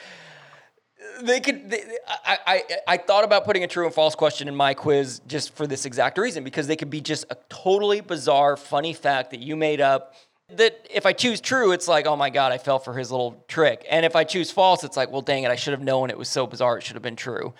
they 1.22 1.40
could. 1.40 1.70
They, 1.70 1.82
I, 2.26 2.38
I 2.46 2.62
I 2.88 2.96
thought 2.96 3.24
about 3.24 3.44
putting 3.44 3.62
a 3.62 3.68
true 3.68 3.84
and 3.84 3.94
false 3.94 4.14
question 4.14 4.48
in 4.48 4.56
my 4.56 4.74
quiz 4.74 5.20
just 5.26 5.54
for 5.54 5.66
this 5.66 5.84
exact 5.84 6.18
reason 6.18 6.42
because 6.42 6.66
they 6.66 6.76
could 6.76 6.90
be 6.90 7.00
just 7.00 7.26
a 7.30 7.36
totally 7.48 8.00
bizarre, 8.00 8.56
funny 8.56 8.94
fact 8.94 9.30
that 9.30 9.40
you 9.40 9.56
made 9.56 9.80
up. 9.80 10.14
That 10.50 10.86
if 10.90 11.06
I 11.06 11.12
choose 11.12 11.40
true, 11.40 11.72
it's 11.72 11.88
like, 11.88 12.06
oh 12.06 12.16
my 12.16 12.30
god, 12.30 12.52
I 12.52 12.58
fell 12.58 12.78
for 12.78 12.94
his 12.94 13.10
little 13.10 13.44
trick. 13.48 13.84
And 13.88 14.04
if 14.04 14.14
I 14.14 14.24
choose 14.24 14.50
false, 14.50 14.84
it's 14.84 14.96
like, 14.96 15.10
well, 15.10 15.22
dang 15.22 15.44
it, 15.44 15.50
I 15.50 15.56
should 15.56 15.72
have 15.72 15.82
known 15.82 16.10
it 16.10 16.18
was 16.18 16.28
so 16.28 16.46
bizarre. 16.46 16.78
It 16.78 16.82
should 16.82 16.96
have 16.96 17.02
been 17.02 17.16
true. 17.16 17.54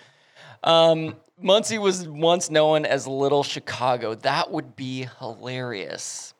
Um, 0.62 1.16
Muncie 1.40 1.78
was 1.78 2.06
once 2.08 2.50
known 2.50 2.84
as 2.86 3.06
Little 3.06 3.42
Chicago. 3.42 4.14
That 4.14 4.50
would 4.50 4.76
be 4.76 5.08
hilarious. 5.18 6.32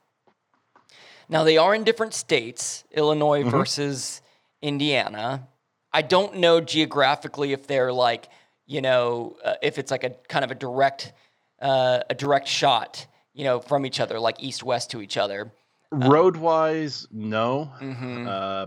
Now 1.29 1.45
they 1.45 1.57
are 1.57 1.75
in 1.75 1.85
different 1.85 2.15
states, 2.15 2.85
Illinois 2.93 3.43
versus 3.45 4.23
Indiana. 4.63 5.49
I 5.93 6.03
don't 6.03 6.37
know 6.37 6.61
geographically 6.61 7.53
if 7.53 7.67
they're 7.67 7.93
like, 7.93 8.29
you 8.67 8.81
know, 8.81 9.37
uh, 9.45 9.55
if 9.63 9.79
it's 9.79 9.91
like 9.91 10.05
a 10.05 10.11
kind 10.29 10.45
of 10.45 10.51
a 10.51 10.55
direct, 10.55 11.13
uh, 11.61 12.01
a 12.09 12.15
direct 12.15 12.49
shot, 12.49 13.07
you 13.33 13.45
know, 13.45 13.61
from 13.61 13.87
each 13.87 14.01
other, 14.01 14.19
like 14.19 14.43
east 14.43 14.63
west 14.63 14.91
to 14.91 15.03
each 15.03 15.17
other. 15.17 15.53
Road 15.91 16.37
wise, 16.37 17.07
no. 17.11 17.65
hmm 17.79 18.27
Uh, 18.29 18.67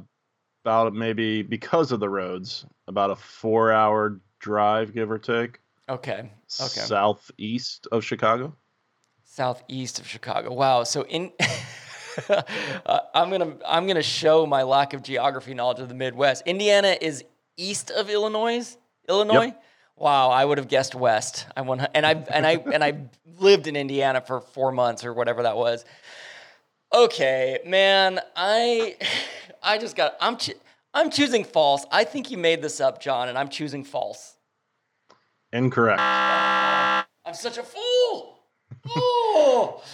about 0.64 0.94
maybe 0.94 1.42
because 1.42 1.94
of 1.94 2.00
the 2.02 2.10
roads, 2.10 2.66
about 2.88 3.10
a 3.10 3.16
four 3.16 3.72
hour 3.72 4.20
drive, 4.40 4.94
give 4.94 5.10
or 5.10 5.18
take, 5.18 5.60
Okay. 5.90 6.30
Okay. 6.60 6.82
southeast 6.82 7.88
of 7.92 8.04
Chicago. 8.04 8.56
southeast 9.24 10.00
of 10.00 10.08
Chicago. 10.08 10.54
Wow. 10.54 10.84
So 10.84 11.04
in 11.04 11.32
uh, 12.30 13.00
I'm 13.14 13.30
gonna 13.30 13.58
I'm 13.66 13.88
gonna 13.88 14.02
show 14.02 14.46
my 14.46 14.64
lack 14.64 14.94
of 14.94 15.04
geography 15.04 15.54
knowledge 15.54 15.80
of 15.80 15.90
the 15.90 15.96
Midwest. 15.96 16.44
Indiana 16.46 16.98
is 17.00 17.24
east 17.56 17.92
of 17.92 18.10
Illinois. 18.10 18.78
Illinois. 19.08 19.54
Wow, 19.96 20.30
I 20.30 20.46
would 20.46 20.58
have 20.60 20.68
guessed 20.68 20.94
west. 20.94 21.48
I 21.56 21.62
want 21.62 21.82
and 21.94 22.06
I 22.06 22.12
and 22.12 22.46
I 22.46 22.54
and 22.72 22.84
I 22.84 23.10
lived 23.40 23.68
in 23.68 23.76
Indiana 23.76 24.22
for 24.22 24.42
four 24.42 24.72
months 24.72 25.04
or 25.04 25.14
whatever 25.14 25.44
that 25.44 25.58
was. 25.58 25.86
Okay, 26.94 27.60
man, 27.66 28.20
I 28.36 28.96
I 29.64 29.78
just 29.78 29.96
got 29.96 30.16
I'm 30.22 30.38
ch- 30.38 30.56
I'm 30.94 31.10
choosing 31.10 31.44
false. 31.44 31.86
I 31.92 32.04
think 32.04 32.32
you 32.32 32.38
made 32.38 32.62
this 32.62 32.80
up, 32.80 33.02
John, 33.02 33.28
and 33.30 33.38
I'm 33.38 33.50
choosing 33.50 33.84
false. 33.84 34.37
Incorrect. 35.54 36.00
I'm 36.02 37.34
such 37.34 37.58
a 37.58 37.64
fool. 37.64 38.40
Oh. 38.96 39.82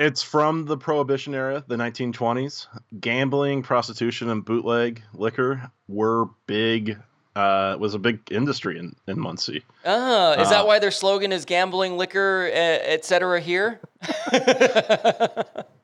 It's 0.00 0.22
from 0.22 0.64
the 0.64 0.76
Prohibition 0.76 1.34
era, 1.34 1.64
the 1.66 1.74
1920s. 1.74 2.68
Gambling, 3.00 3.64
prostitution, 3.64 4.30
and 4.30 4.44
bootleg 4.44 5.02
liquor 5.12 5.72
were 5.88 6.26
big. 6.46 6.96
Uh, 7.34 7.76
was 7.80 7.94
a 7.94 7.98
big 7.98 8.20
industry 8.30 8.78
in, 8.78 8.94
in 9.08 9.18
Muncie. 9.18 9.64
Ah, 9.84 10.34
is 10.34 10.50
that 10.50 10.60
Uh, 10.60 10.66
why 10.66 10.78
their 10.78 10.92
slogan 10.92 11.32
is 11.32 11.44
gambling, 11.44 11.96
liquor, 11.96 12.48
et 12.52 13.04
cetera 13.04 13.40
here? 13.40 13.80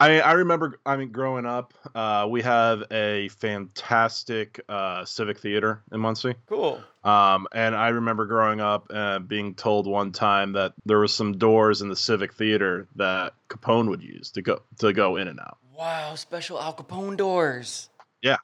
I 0.00 0.20
I 0.20 0.32
remember. 0.32 0.78
I 0.86 0.96
mean, 0.96 1.10
growing 1.10 1.44
up, 1.44 1.74
uh, 1.94 2.26
we 2.30 2.42
have 2.42 2.84
a 2.92 3.28
fantastic 3.30 4.60
uh, 4.68 5.04
civic 5.04 5.38
theater 5.38 5.82
in 5.92 6.00
Muncie. 6.00 6.34
Cool. 6.46 6.80
Um, 7.04 7.46
and 7.52 7.74
I 7.74 7.88
remember 7.88 8.26
growing 8.26 8.60
up 8.60 8.86
and 8.90 9.26
being 9.26 9.54
told 9.54 9.86
one 9.86 10.12
time 10.12 10.52
that 10.52 10.74
there 10.84 10.98
was 10.98 11.12
some 11.12 11.38
doors 11.38 11.80
in 11.82 11.88
the 11.88 11.96
civic 11.96 12.34
theater 12.34 12.86
that 12.96 13.34
Capone 13.48 13.88
would 13.88 14.02
use 14.02 14.30
to 14.32 14.42
go 14.42 14.60
to 14.78 14.92
go 14.92 15.16
in 15.16 15.26
and 15.28 15.40
out. 15.40 15.58
Wow, 15.74 16.14
special 16.14 16.60
Al 16.60 16.74
Capone 16.74 17.16
doors. 17.16 17.88
Yeah, 18.22 18.38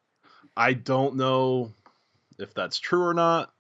I 0.57 0.73
don't 0.73 1.17
know 1.17 1.73
if 2.39 2.55
that's 2.55 2.79
true 2.79 3.03
or 3.05 3.15
not. 3.15 3.53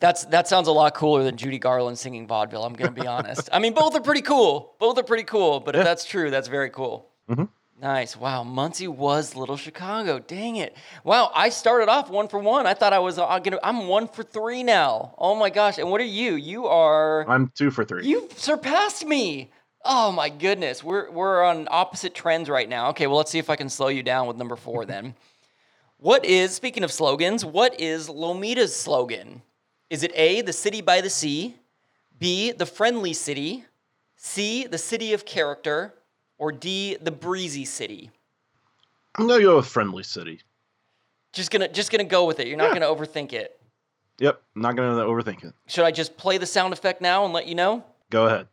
That's 0.00 0.24
that 0.26 0.48
sounds 0.48 0.68
a 0.68 0.72
lot 0.72 0.94
cooler 0.94 1.22
than 1.24 1.36
Judy 1.36 1.58
Garland 1.58 1.98
singing 1.98 2.26
vaudeville. 2.26 2.64
I'm 2.64 2.74
gonna 2.74 2.92
be 2.92 3.06
honest. 3.06 3.48
I 3.52 3.58
mean, 3.58 3.72
both 3.74 3.94
are 3.94 4.00
pretty 4.00 4.22
cool. 4.22 4.74
Both 4.78 4.98
are 4.98 5.02
pretty 5.02 5.24
cool. 5.24 5.60
But 5.60 5.74
if 5.74 5.80
Yeah. 5.80 5.84
that's 5.84 6.04
true, 6.04 6.30
that's 6.30 6.48
very 6.48 6.70
cool. 6.70 7.08
Mhm. 7.30 7.48
Nice. 7.80 8.16
Wow, 8.16 8.44
Muncie 8.44 8.86
was 8.86 9.34
Little 9.34 9.56
Chicago. 9.56 10.20
Dang 10.20 10.56
it. 10.56 10.76
Wow, 11.02 11.32
I 11.34 11.48
started 11.48 11.88
off 11.88 12.10
one 12.10 12.28
for 12.28 12.38
one. 12.38 12.64
I 12.66 12.74
thought 12.74 12.92
I 12.92 13.00
was 13.00 13.18
uh, 13.18 13.38
gonna. 13.40 13.58
I'm 13.62 13.88
one 13.88 14.06
for 14.06 14.22
three 14.22 14.62
now. 14.62 15.14
Oh 15.18 15.34
my 15.34 15.50
gosh. 15.50 15.78
And 15.78 15.90
what 15.90 16.00
are 16.00 16.04
you? 16.04 16.34
You 16.34 16.66
are. 16.66 17.28
I'm 17.28 17.50
two 17.56 17.70
for 17.72 17.84
three. 17.84 18.06
You 18.06 18.28
surpassed 18.36 19.04
me. 19.04 19.50
Oh 19.84 20.12
my 20.12 20.28
goodness. 20.28 20.84
We're 20.84 21.10
we're 21.10 21.42
on 21.42 21.66
opposite 21.70 22.14
trends 22.14 22.48
right 22.48 22.68
now. 22.68 22.90
Okay, 22.90 23.08
well 23.08 23.16
let's 23.16 23.32
see 23.32 23.40
if 23.40 23.50
I 23.50 23.56
can 23.56 23.68
slow 23.68 23.88
you 23.88 24.02
down 24.04 24.28
with 24.28 24.36
number 24.36 24.56
four 24.56 24.84
then. 24.84 25.14
What 25.98 26.24
is 26.24 26.52
speaking 26.52 26.82
of 26.82 26.90
slogans, 26.90 27.44
what 27.44 27.80
is 27.80 28.08
Lomita's 28.08 28.74
slogan? 28.74 29.40
Is 29.88 30.02
it 30.02 30.10
A, 30.16 30.40
the 30.42 30.52
city 30.52 30.80
by 30.80 31.00
the 31.00 31.08
sea, 31.08 31.54
B, 32.18 32.50
the 32.50 32.66
friendly 32.66 33.12
city, 33.12 33.64
C, 34.16 34.66
the 34.66 34.78
city 34.78 35.12
of 35.12 35.24
character, 35.24 35.94
or 36.42 36.50
D, 36.50 36.96
the 37.00 37.12
breezy 37.12 37.64
city? 37.64 38.10
I'm 39.14 39.28
gonna 39.28 39.44
go 39.44 39.56
with 39.56 39.66
friendly 39.68 40.02
city. 40.02 40.40
Just 41.32 41.52
gonna 41.52 41.68
just 41.68 41.92
gonna 41.92 42.02
go 42.02 42.24
with 42.26 42.40
it. 42.40 42.48
You're 42.48 42.56
not 42.56 42.74
Yeah. 42.74 42.80
gonna 42.80 42.92
overthink 42.94 43.32
it. 43.32 43.60
Yep. 44.18 44.42
I'm 44.56 44.62
Not 44.62 44.74
gonna 44.74 45.04
overthink 45.04 45.44
it. 45.44 45.54
Should 45.68 45.84
I 45.84 45.92
just 45.92 46.16
play 46.16 46.38
the 46.38 46.46
sound 46.46 46.72
effect 46.72 47.00
now 47.00 47.24
and 47.24 47.32
let 47.32 47.46
you 47.46 47.54
know? 47.54 47.84
Go 48.10 48.26
ahead. 48.26 48.48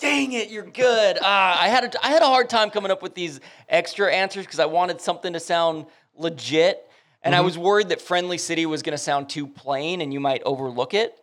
Dang 0.00 0.32
it, 0.32 0.50
you're 0.50 0.66
good. 0.66 1.18
Ah, 1.22 1.58
I 1.62 1.68
had 1.68 1.84
a, 1.94 2.04
I 2.06 2.10
had 2.10 2.20
a 2.22 2.26
hard 2.26 2.50
time 2.50 2.68
coming 2.70 2.90
up 2.90 3.02
with 3.02 3.14
these 3.14 3.40
extra 3.70 4.12
answers 4.12 4.44
because 4.44 4.58
I 4.60 4.66
wanted 4.66 5.00
something 5.00 5.32
to 5.32 5.40
sound 5.40 5.86
legit, 6.14 6.86
and 7.22 7.34
I 7.34 7.40
was 7.40 7.56
worried 7.56 7.88
that 7.88 8.02
Friendly 8.02 8.36
City 8.36 8.66
was 8.66 8.82
going 8.82 8.92
to 8.92 8.98
sound 9.02 9.30
too 9.30 9.46
plain 9.46 10.00
and 10.02 10.12
you 10.12 10.20
might 10.20 10.42
overlook 10.44 10.92
it. 10.92 11.16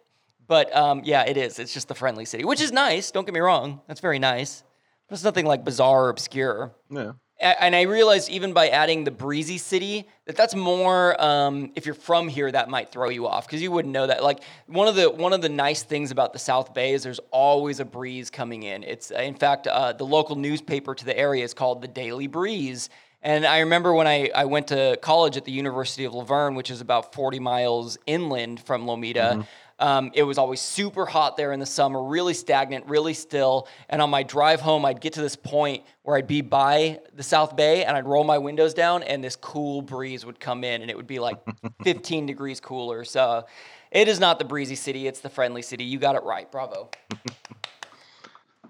But 0.48 0.76
um, 0.76 1.02
yeah, 1.04 1.24
it 1.24 1.36
is. 1.38 1.60
It's 1.60 1.74
just 1.74 1.90
the 1.90 1.94
Friendly 1.96 2.26
City, 2.26 2.44
which 2.46 2.62
is 2.62 2.72
nice. 2.72 3.12
Don't 3.12 3.26
get 3.26 3.34
me 3.34 3.42
wrong. 3.42 3.82
That's 3.88 4.00
very 4.00 4.18
nice. 4.18 4.64
It's 5.12 5.24
nothing 5.24 5.46
like 5.46 5.64
bizarre 5.64 6.06
or 6.06 6.10
obscure. 6.10 6.72
Yeah. 6.90 7.14
A- 7.42 7.64
And 7.64 7.76
I 7.76 7.84
realized 7.84 8.30
even 8.30 8.54
by 8.54 8.68
adding 8.70 9.06
the 9.06 9.12
breezy 9.12 9.58
city 9.58 10.08
that 10.26 10.36
that's 10.36 10.56
more. 10.56 11.20
Um, 11.22 11.72
if 11.76 11.86
you're 11.86 11.96
from 11.96 12.28
here, 12.28 12.52
that 12.52 12.70
might 12.70 12.92
throw 12.92 13.10
you 13.10 13.28
off 13.28 13.48
because 13.48 13.62
you 13.62 13.72
wouldn't 13.72 13.94
know 13.94 14.08
that. 14.08 14.22
Like 14.24 14.40
one 14.68 14.88
of 14.88 14.96
the 14.96 15.10
one 15.10 15.34
of 15.34 15.42
the 15.42 15.50
nice 15.50 15.82
things 15.84 16.12
about 16.12 16.34
the 16.34 16.40
South 16.40 16.74
Bay 16.74 16.94
is 16.94 17.04
there's 17.04 17.20
always 17.32 17.80
a 17.80 17.86
breeze 17.86 18.30
coming 18.30 18.64
in. 18.64 18.84
It's 18.84 19.10
in 19.12 19.36
fact 19.36 19.68
uh, 19.68 19.94
the 19.94 20.06
local 20.06 20.36
newspaper 20.36 20.94
to 20.94 21.06
the 21.06 21.18
area 21.18 21.44
is 21.44 21.54
called 21.54 21.82
the 21.82 21.88
Daily 21.88 22.28
Breeze. 22.28 22.90
And 23.22 23.46
I 23.46 23.60
remember 23.60 23.94
when 23.94 24.08
I, 24.08 24.30
I 24.34 24.46
went 24.46 24.68
to 24.68 24.98
college 25.02 25.36
at 25.36 25.44
the 25.44 25.52
University 25.52 26.06
of 26.06 26.14
La 26.14 26.24
Verne, 26.24 26.56
which 26.56 26.72
is 26.72 26.80
about 26.80 27.14
40 27.14 27.40
miles 27.42 27.98
inland 28.06 28.62
from 28.62 28.86
Lomita. 28.86 29.46
Um, 29.80 30.12
it 30.14 30.24
was 30.24 30.38
always 30.38 30.62
super 30.62 31.06
hot 31.06 31.38
there 31.38 31.52
in 31.54 31.60
the 31.60 31.66
summer, 31.66 32.04
really 32.04 32.34
stagnant, 32.34 32.86
really 32.88 33.14
still. 33.14 33.68
And 33.90 34.02
on 34.02 34.10
my 34.10 34.24
drive 34.24 34.62
home, 34.62 34.86
I'd 34.86 35.02
get 35.02 35.14
to 35.14 35.22
this 35.22 35.36
point 35.36 35.84
where 36.04 36.18
I'd 36.18 36.28
be 36.28 36.42
by 36.42 37.00
the 37.16 37.24
South 37.24 37.56
Bay 37.56 37.86
and 37.86 37.96
I'd 37.96 38.06
roll 38.06 38.24
my 38.24 38.38
windows 38.38 38.74
down, 38.74 39.04
and 39.04 39.24
this 39.24 39.36
cool 39.36 39.82
breeze 39.82 40.26
would 40.26 40.40
come 40.40 40.64
in, 40.64 40.82
and 40.82 40.92
it 40.92 40.98
would 40.98 41.08
be 41.08 41.20
like 41.20 41.38
15 41.84 42.26
degrees 42.26 42.60
cooler. 42.60 43.04
So 43.04 43.46
it 43.92 44.08
is 44.08 44.20
not 44.20 44.40
the 44.40 44.46
breezy 44.46 44.76
city, 44.76 45.08
it's 45.08 45.22
the 45.22 45.30
friendly 45.30 45.62
city. 45.62 45.84
You 45.84 46.00
got 46.00 46.16
it 46.16 46.24
right. 46.24 46.52
Bravo. 46.52 46.90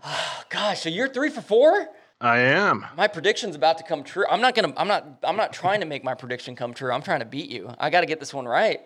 Gosh, 0.49 0.81
so 0.81 0.89
you're 0.89 1.09
three 1.09 1.29
for 1.29 1.41
four? 1.41 1.89
I 2.21 2.39
am. 2.39 2.85
My 2.97 3.07
prediction's 3.07 3.55
about 3.55 3.77
to 3.77 3.83
come 3.83 4.03
true. 4.03 4.25
I'm 4.29 4.41
not 4.41 4.53
gonna. 4.53 4.73
I'm 4.75 4.87
not. 4.87 5.19
I'm 5.23 5.37
not 5.37 5.53
trying 5.53 5.79
to 5.79 5.85
make 5.85 6.03
my 6.03 6.15
prediction 6.15 6.55
come 6.55 6.73
true. 6.73 6.91
I'm 6.91 7.01
trying 7.01 7.19
to 7.19 7.25
beat 7.25 7.49
you. 7.49 7.73
I 7.79 7.89
got 7.89 8.01
to 8.01 8.07
get 8.07 8.19
this 8.19 8.33
one 8.33 8.45
right. 8.45 8.81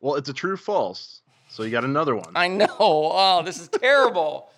Well, 0.00 0.16
it's 0.16 0.28
a 0.28 0.34
true 0.34 0.56
false. 0.56 1.22
So 1.48 1.62
you 1.62 1.70
got 1.70 1.84
another 1.84 2.14
one. 2.14 2.32
I 2.34 2.48
know. 2.48 2.66
Oh, 2.80 3.42
this 3.44 3.60
is 3.60 3.68
terrible. 3.68 4.50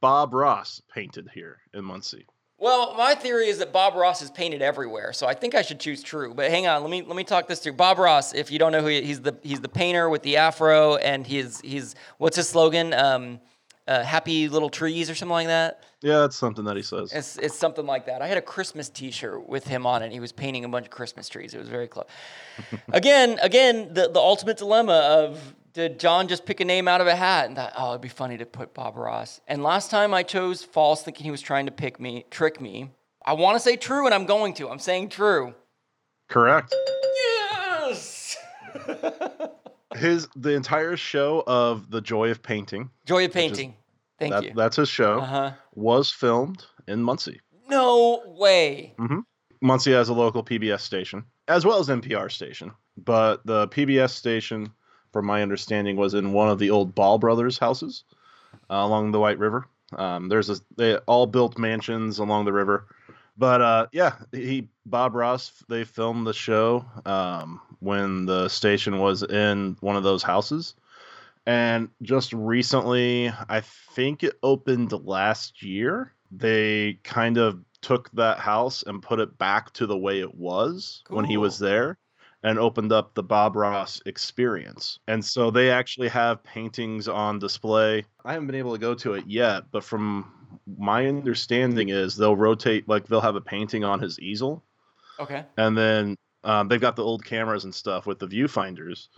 Bob 0.00 0.34
Ross 0.34 0.80
painted 0.92 1.28
here 1.32 1.58
in 1.74 1.84
Muncie. 1.84 2.26
Well, 2.58 2.94
my 2.94 3.14
theory 3.14 3.48
is 3.48 3.58
that 3.58 3.72
Bob 3.72 3.96
Ross 3.96 4.22
is 4.22 4.30
painted 4.30 4.62
everywhere, 4.62 5.12
so 5.12 5.26
I 5.26 5.34
think 5.34 5.54
I 5.56 5.62
should 5.62 5.80
choose 5.80 6.00
true. 6.02 6.32
But 6.32 6.50
hang 6.50 6.66
on, 6.68 6.82
let 6.82 6.90
me 6.90 7.02
let 7.02 7.16
me 7.16 7.24
talk 7.24 7.48
this 7.48 7.58
through. 7.58 7.72
Bob 7.72 7.98
Ross, 7.98 8.34
if 8.34 8.52
you 8.52 8.58
don't 8.60 8.70
know 8.70 8.80
who 8.80 8.86
he, 8.86 9.02
he's 9.02 9.20
the 9.20 9.36
he's 9.42 9.60
the 9.60 9.68
painter 9.68 10.08
with 10.08 10.22
the 10.22 10.36
afro, 10.36 10.94
and 10.96 11.26
he's 11.26 11.60
he's 11.60 11.96
what's 12.18 12.36
his 12.36 12.48
slogan? 12.48 12.94
Um, 12.94 13.40
uh, 13.86 14.02
happy 14.02 14.48
little 14.48 14.70
trees 14.70 15.10
or 15.10 15.14
something 15.14 15.32
like 15.32 15.46
that. 15.48 15.82
Yeah, 16.00 16.18
that's 16.20 16.36
something 16.36 16.64
that 16.64 16.76
he 16.76 16.82
says. 16.82 17.12
It's, 17.12 17.36
it's 17.36 17.56
something 17.58 17.86
like 17.86 18.06
that. 18.06 18.22
I 18.22 18.26
had 18.26 18.38
a 18.38 18.42
Christmas 18.42 18.88
T-shirt 18.88 19.48
with 19.48 19.66
him 19.66 19.86
on 19.86 20.02
it. 20.02 20.12
He 20.12 20.20
was 20.20 20.32
painting 20.32 20.64
a 20.64 20.68
bunch 20.68 20.86
of 20.86 20.90
Christmas 20.90 21.28
trees. 21.28 21.54
It 21.54 21.58
was 21.58 21.68
very 21.68 21.88
close. 21.88 22.06
again, 22.92 23.38
again, 23.42 23.92
the, 23.94 24.08
the 24.08 24.20
ultimate 24.20 24.56
dilemma 24.56 24.92
of 24.92 25.54
did 25.72 25.98
John 25.98 26.28
just 26.28 26.44
pick 26.44 26.60
a 26.60 26.64
name 26.64 26.86
out 26.86 27.00
of 27.00 27.06
a 27.06 27.14
hat 27.14 27.46
and 27.46 27.56
thought, 27.56 27.72
oh, 27.76 27.90
it'd 27.90 28.02
be 28.02 28.08
funny 28.08 28.36
to 28.36 28.46
put 28.46 28.74
Bob 28.74 28.96
Ross. 28.96 29.40
And 29.48 29.62
last 29.62 29.90
time 29.90 30.12
I 30.12 30.22
chose 30.22 30.62
false, 30.62 31.02
thinking 31.02 31.24
he 31.24 31.30
was 31.30 31.40
trying 31.40 31.66
to 31.66 31.72
pick 31.72 31.98
me, 31.98 32.26
trick 32.30 32.60
me. 32.60 32.90
I 33.24 33.32
want 33.34 33.56
to 33.56 33.60
say 33.60 33.76
true, 33.76 34.04
and 34.04 34.14
I'm 34.14 34.26
going 34.26 34.54
to. 34.54 34.68
I'm 34.68 34.80
saying 34.80 35.10
true. 35.10 35.54
Correct. 36.28 36.74
Yes. 37.14 38.36
His 39.96 40.28
the 40.36 40.50
entire 40.50 40.96
show 40.96 41.42
of 41.46 41.90
The 41.90 42.00
Joy 42.00 42.30
of 42.30 42.42
Painting. 42.42 42.90
Joy 43.04 43.26
of 43.26 43.32
painting. 43.32 43.74
Thank 44.18 44.32
that, 44.32 44.44
you. 44.44 44.52
That's 44.54 44.76
his 44.76 44.88
show. 44.88 45.20
Uh 45.20 45.26
huh. 45.26 45.52
Was 45.74 46.10
filmed 46.10 46.64
in 46.86 47.02
Muncie. 47.02 47.40
No 47.68 48.22
way. 48.26 48.94
Muncie 49.60 49.92
has 49.92 50.08
a 50.08 50.14
local 50.14 50.44
PBS 50.44 50.80
station 50.80 51.24
as 51.48 51.64
well 51.64 51.78
as 51.78 51.88
NPR 51.88 52.30
station, 52.30 52.72
but 52.96 53.44
the 53.46 53.68
PBS 53.68 54.10
station, 54.10 54.72
from 55.12 55.26
my 55.26 55.42
understanding, 55.42 55.96
was 55.96 56.14
in 56.14 56.32
one 56.32 56.48
of 56.48 56.58
the 56.58 56.70
old 56.70 56.94
Ball 56.94 57.18
brothers' 57.18 57.58
houses 57.58 58.04
uh, 58.70 58.74
along 58.74 59.10
the 59.10 59.20
White 59.20 59.38
River. 59.38 59.66
Um, 59.96 60.28
there's 60.28 60.48
a 60.48 60.56
they 60.76 60.96
all 60.98 61.26
built 61.26 61.58
mansions 61.58 62.18
along 62.18 62.46
the 62.46 62.52
river, 62.52 62.86
but 63.36 63.60
uh, 63.60 63.86
yeah, 63.92 64.14
he 64.32 64.68
Bob 64.86 65.14
Ross 65.14 65.52
they 65.68 65.84
filmed 65.84 66.26
the 66.26 66.32
show 66.32 66.84
um, 67.04 67.60
when 67.82 68.26
the 68.26 68.48
station 68.48 68.98
was 68.98 69.22
in 69.22 69.76
one 69.80 69.96
of 69.96 70.02
those 70.04 70.22
houses, 70.22 70.74
and 71.46 71.88
just 72.02 72.32
recently, 72.32 73.32
I 73.48 73.60
think 73.60 74.22
it 74.22 74.38
opened 74.42 74.92
last 74.92 75.62
year. 75.62 76.12
They 76.30 77.00
kind 77.02 77.36
of 77.36 77.60
took 77.80 78.10
that 78.12 78.38
house 78.38 78.84
and 78.86 79.02
put 79.02 79.18
it 79.18 79.36
back 79.38 79.72
to 79.74 79.86
the 79.86 79.98
way 79.98 80.20
it 80.20 80.34
was 80.34 81.02
when 81.08 81.24
he 81.24 81.36
was 81.36 81.58
there 81.58 81.98
and 82.44 82.58
opened 82.58 82.92
up 82.92 83.14
the 83.14 83.22
Bob 83.22 83.56
Ross 83.56 84.00
experience. 84.06 84.98
And 85.08 85.24
so 85.24 85.50
they 85.50 85.70
actually 85.70 86.08
have 86.08 86.42
paintings 86.42 87.08
on 87.08 87.38
display. 87.38 88.04
I 88.24 88.32
haven't 88.32 88.46
been 88.46 88.56
able 88.56 88.72
to 88.72 88.78
go 88.78 88.94
to 88.94 89.14
it 89.14 89.24
yet, 89.26 89.64
but 89.72 89.84
from 89.84 90.32
my 90.78 91.06
understanding 91.06 91.88
is 91.88 92.16
they'll 92.16 92.36
rotate 92.36 92.88
like 92.88 93.06
they'll 93.06 93.20
have 93.20 93.36
a 93.36 93.40
painting 93.40 93.84
on 93.84 94.00
his 94.00 94.18
easel 94.20 94.62
Okay. 95.18 95.44
and 95.56 95.76
then 95.76 96.16
um, 96.44 96.68
they've 96.68 96.80
got 96.80 96.96
the 96.96 97.04
old 97.04 97.24
cameras 97.24 97.64
and 97.64 97.74
stuff 97.74 98.06
with 98.06 98.18
the 98.18 98.26
viewfinders 98.26 99.08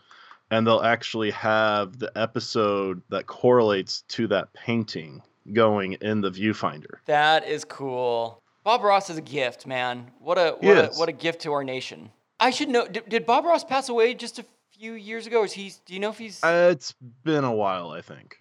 and 0.51 0.67
they'll 0.67 0.83
actually 0.83 1.31
have 1.31 1.99
the 1.99 2.13
episode 2.17 3.01
that 3.09 3.27
correlates 3.27 4.03
to 4.09 4.27
that 4.27 4.53
painting 4.53 5.23
going 5.53 5.95
in 5.95 6.21
the 6.21 6.31
viewfinder 6.31 6.97
That 7.07 7.47
is 7.47 7.65
cool. 7.65 8.41
Bob 8.63 8.83
Ross 8.83 9.11
is 9.11 9.19
a 9.19 9.23
gift, 9.23 9.67
man. 9.67 10.11
What 10.21 10.39
a 10.39 10.57
what 10.61 10.79
a, 10.79 10.87
what 10.97 11.09
a 11.11 11.13
gift 11.13 11.43
to 11.43 11.53
our 11.53 11.63
nation. 11.65 12.11
I 12.41 12.49
should 12.51 12.71
know. 12.71 12.87
Did, 12.87 13.09
did 13.11 13.27
Bob 13.27 13.45
Ross 13.45 13.63
pass 13.63 13.91
away 13.91 14.15
just 14.15 14.39
a 14.39 14.45
few 14.79 14.95
years 14.95 15.27
ago? 15.27 15.45
Is 15.45 15.53
he? 15.53 15.71
Do 15.85 15.93
you 15.93 16.01
know 16.01 16.09
if 16.09 16.17
he's? 16.17 16.43
Uh, 16.43 16.71
it's 16.73 16.95
been 17.25 17.45
a 17.45 17.53
while 17.55 17.91
i 17.91 18.01
think 18.01 18.37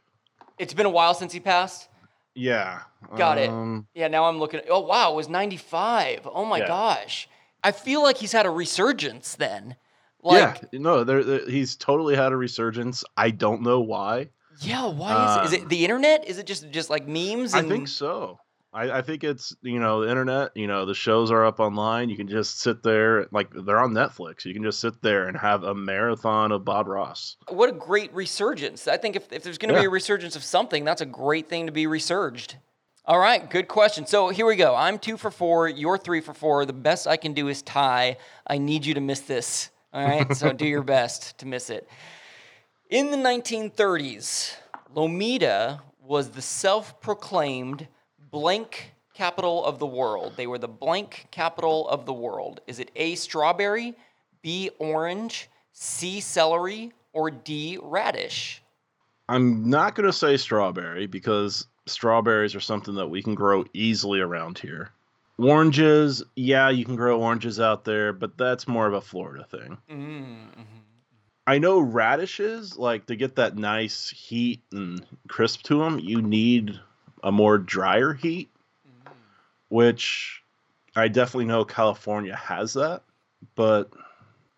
it's 0.58 0.74
been 0.74 0.86
a 0.86 0.89
while 0.89 1.13
since 1.13 1.34
he 1.34 1.39
passed. 1.41 1.89
yeah 2.36 2.82
Got 3.17 3.38
it. 3.38 3.50
um, 3.50 3.86
Yeah. 3.93 4.08
Now 4.08 4.26
I'm 4.26 4.39
looking. 4.39 4.62
At, 4.62 4.67
oh 4.69 4.80
wow, 4.80 5.12
it 5.12 5.15
was 5.15 5.28
95. 5.28 6.26
Oh 6.32 6.46
my 6.46 6.60
Yeah. 6.60 6.67
gosh. 6.67 7.28
I 7.63 7.71
feel 7.71 8.04
like 8.04 8.17
he's 8.17 8.32
had 8.34 8.45
a 8.45 8.49
resurgence 8.49 9.36
then. 9.36 9.76
Like, 10.21 10.62
yeah 10.73 10.80
no 10.80 11.04
there, 11.04 11.23
there- 11.23 11.49
he's 11.49 11.76
totally 11.76 12.15
had 12.15 12.32
a 12.32 12.38
resurgence 12.38 13.04
i 13.17 13.30
don't 13.30 13.62
know 13.62 13.82
why 13.82 14.30
yeah. 14.62 14.86
Why 14.88 15.12
is 15.26 15.36
it? 15.38 15.45
Is 15.45 15.60
Um, 15.62 15.65
it 15.65 15.69
the 15.69 15.84
internet? 15.84 16.26
Is 16.28 16.38
it 16.38 16.45
just 16.45 16.69
just 16.69 16.89
like 16.89 17.08
memes? 17.08 17.54
i 17.54 17.62
think 17.62 17.88
so 17.89 18.38
I, 18.71 18.99
I 18.99 19.02
think 19.02 19.23
it's 19.26 19.54
you 19.62 19.80
know 19.80 20.02
the 20.06 20.10
internet 20.10 20.52
you 20.56 20.67
know 20.67 20.86
the 20.86 20.93
shows 20.95 21.30
are 21.30 21.43
up 21.45 21.60
online 21.60 22.10
you 22.10 22.15
can 22.15 22.28
just 22.30 22.60
sit 22.62 22.84
there 22.84 23.28
like 23.32 23.49
they're 23.54 23.80
on 23.80 23.91
netflix 23.91 24.45
you 24.45 24.54
can 24.54 24.63
just 24.63 24.80
sit 24.80 25.02
there 25.02 25.28
and 25.28 25.36
have 25.38 25.63
a 25.63 25.76
marathon 25.76 26.52
of 26.54 26.63
bob 26.63 26.88
ross 26.88 27.36
What 27.49 27.67
a 27.69 27.73
great 27.73 28.13
resurgence. 28.13 28.88
I 28.88 28.95
think 28.97 29.15
if, 29.17 29.32
if 29.34 29.43
there's 29.43 29.58
going 29.58 29.73
to 29.73 29.80
be 29.80 29.86
a 29.86 29.89
resurgence 29.89 30.36
of 30.38 30.43
something, 30.43 30.86
that's 30.86 31.02
a 31.02 31.06
great 31.06 31.49
thing 31.49 31.65
to 31.65 31.71
be 31.73 31.86
resurged. 31.86 32.56
All 33.06 33.20
right, 33.20 33.50
good 33.50 33.68
question. 33.68 34.06
So 34.06 34.30
here 34.30 34.46
we 34.46 34.56
go. 34.56 34.74
I'm 34.74 34.98
two 34.98 35.18
for 35.18 35.30
four. 35.30 35.68
You're 35.68 35.98
three 35.98 36.22
for 36.22 36.34
four. 36.34 36.66
The 36.66 36.72
best 36.72 37.06
I 37.06 37.18
can 37.18 37.34
do 37.34 37.50
is 37.50 37.62
tie. 37.62 38.16
I 38.48 38.58
need 38.58 38.86
you 38.86 38.94
to 38.94 39.02
miss 39.02 39.20
this. 39.20 39.72
All 39.92 40.08
right, 40.08 40.34
so 40.34 40.54
do 40.54 40.66
your 40.66 40.84
best 40.84 41.38
to 41.39 41.46
miss 41.46 41.70
it. 41.70 41.86
In 42.89 43.12
the 43.12 43.18
1930s, 43.18 44.54
Lomita 44.96 45.82
was 46.02 46.30
the 46.30 46.42
self 46.42 47.02
proclaimed 47.02 47.89
blank 48.32 48.94
capital 49.13 49.66
of 49.66 49.80
the 49.80 49.86
world. 49.86 50.36
They 50.38 50.48
were 50.48 50.58
the 50.58 50.70
blank 50.70 51.28
capital 51.30 51.89
of 51.89 52.06
the 52.06 52.13
world. 52.13 52.62
Is 52.68 52.80
it 52.80 52.89
A, 52.96 53.16
strawberry, 53.16 53.98
B, 54.42 54.70
orange, 54.80 55.50
C, 55.74 56.22
celery, 56.22 56.94
or 57.12 57.30
D, 57.30 57.78
radish? 57.82 58.63
I'm 59.28 59.70
not 59.70 59.94
going 59.94 60.08
to 60.08 60.13
say 60.13 60.38
strawberry 60.38 61.06
because 61.06 61.68
strawberries 61.86 62.56
are 62.56 62.60
something 62.60 62.96
that 62.96 63.10
we 63.10 63.22
can 63.22 63.36
grow 63.36 63.65
easily 63.74 64.19
around 64.19 64.60
here. 64.60 64.89
Oranges, 65.38 66.24
yeah, 66.36 66.69
you 66.69 66.86
can 66.86 66.96
grow 66.96 67.19
oranges 67.19 67.60
out 67.60 67.86
there, 67.86 68.13
but 68.13 68.38
that's 68.38 68.67
more 68.67 68.88
of 68.88 68.93
a 68.93 69.02
Florida 69.02 69.46
thing. 69.50 69.78
Mm-hmm. 69.89 70.62
I 71.46 71.58
know 71.58 71.80
radishes, 71.80 72.78
like 72.78 73.08
to 73.08 73.15
get 73.15 73.36
that 73.36 73.58
nice 73.58 74.10
heat 74.10 74.62
and 74.72 75.06
crisp 75.28 75.63
to 75.63 75.80
them, 75.80 76.00
you 76.00 76.22
need 76.22 76.80
a 77.22 77.32
more 77.32 77.58
drier 77.58 78.13
heat, 78.13 78.50
which 79.69 80.41
I 80.96 81.08
definitely 81.10 81.46
know 81.46 81.65
California 81.65 82.36
has 82.36 82.74
that, 82.76 83.02
but 83.56 83.91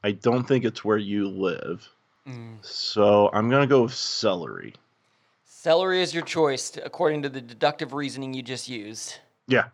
I 0.03 0.11
don't 0.11 0.43
think 0.43 0.65
it's 0.65 0.85
where 0.85 0.97
you 0.97 1.27
live. 1.27 1.87
Mm. 2.27 2.57
So 2.61 3.29
I'm 3.33 3.49
going 3.49 3.61
to 3.61 3.67
go 3.67 3.83
with 3.83 3.93
celery. 3.93 4.75
Celery 5.65 6.03
is 6.03 6.13
your 6.13 6.21
choice, 6.23 6.77
according 6.85 7.23
to 7.23 7.29
the 7.29 7.41
deductive 7.41 7.93
reasoning 7.93 8.35
you 8.35 8.43
just 8.43 8.69
used. 8.69 9.15
Yeah. 9.47 9.69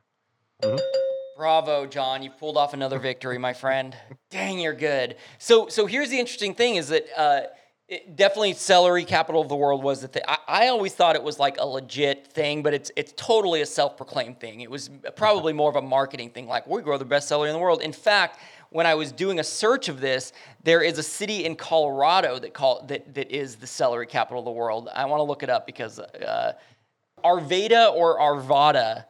Bravo, 1.36 1.86
John! 1.86 2.24
You 2.24 2.30
pulled 2.30 2.56
off 2.56 2.74
another 2.74 2.98
victory, 2.98 3.38
my 3.38 3.52
friend. 3.52 3.94
Dang, 4.30 4.58
you're 4.58 4.74
good. 4.74 5.18
So, 5.38 5.68
so 5.68 5.88
here's 5.88 6.10
the 6.10 6.18
interesting 6.18 6.56
thing: 6.56 6.78
is 6.78 6.88
that 6.88 7.04
uh, 7.18 7.42
it, 7.90 8.16
definitely 8.16 8.54
celery 8.54 9.04
capital 9.04 9.42
of 9.42 9.50
the 9.50 9.56
world 9.58 9.84
was 9.84 10.00
the 10.00 10.08
thing. 10.08 10.24
I, 10.30 10.38
I 10.48 10.68
always 10.70 10.94
thought 10.94 11.18
it 11.18 11.24
was 11.24 11.40
like 11.40 11.58
a 11.60 11.66
legit 11.66 12.26
thing, 12.26 12.64
but 12.64 12.74
it's 12.74 12.90
it's 12.96 13.14
totally 13.18 13.60
a 13.60 13.66
self-proclaimed 13.66 14.40
thing. 14.40 14.62
It 14.62 14.72
was 14.72 14.90
probably 15.18 15.52
more 15.52 15.70
of 15.70 15.76
a 15.76 15.82
marketing 15.82 16.30
thing. 16.30 16.48
Like 16.48 16.68
we 16.68 16.82
grow 16.84 16.98
the 16.98 17.04
best 17.04 17.28
celery 17.28 17.50
in 17.50 17.54
the 17.54 17.60
world. 17.60 17.82
In 17.82 17.92
fact, 17.92 18.40
when 18.72 18.86
I 18.86 18.96
was 18.96 19.12
doing 19.12 19.40
a 19.40 19.44
search 19.44 19.90
of 19.90 20.00
this, 20.00 20.32
there 20.64 20.82
is 20.82 20.98
a 20.98 21.04
city 21.04 21.46
in 21.46 21.56
Colorado 21.56 22.40
that 22.40 22.54
call 22.54 22.84
that 22.88 23.14
that 23.14 23.30
is 23.30 23.58
the 23.58 23.68
celery 23.68 24.08
capital 24.08 24.40
of 24.40 24.46
the 24.46 24.52
world. 24.52 24.90
I 24.94 25.06
want 25.06 25.20
to 25.20 25.24
look 25.24 25.44
it 25.44 25.50
up 25.50 25.66
because 25.66 26.00
uh, 26.00 26.54
Arvada 27.24 27.94
or 27.94 28.18
Arvada, 28.18 29.06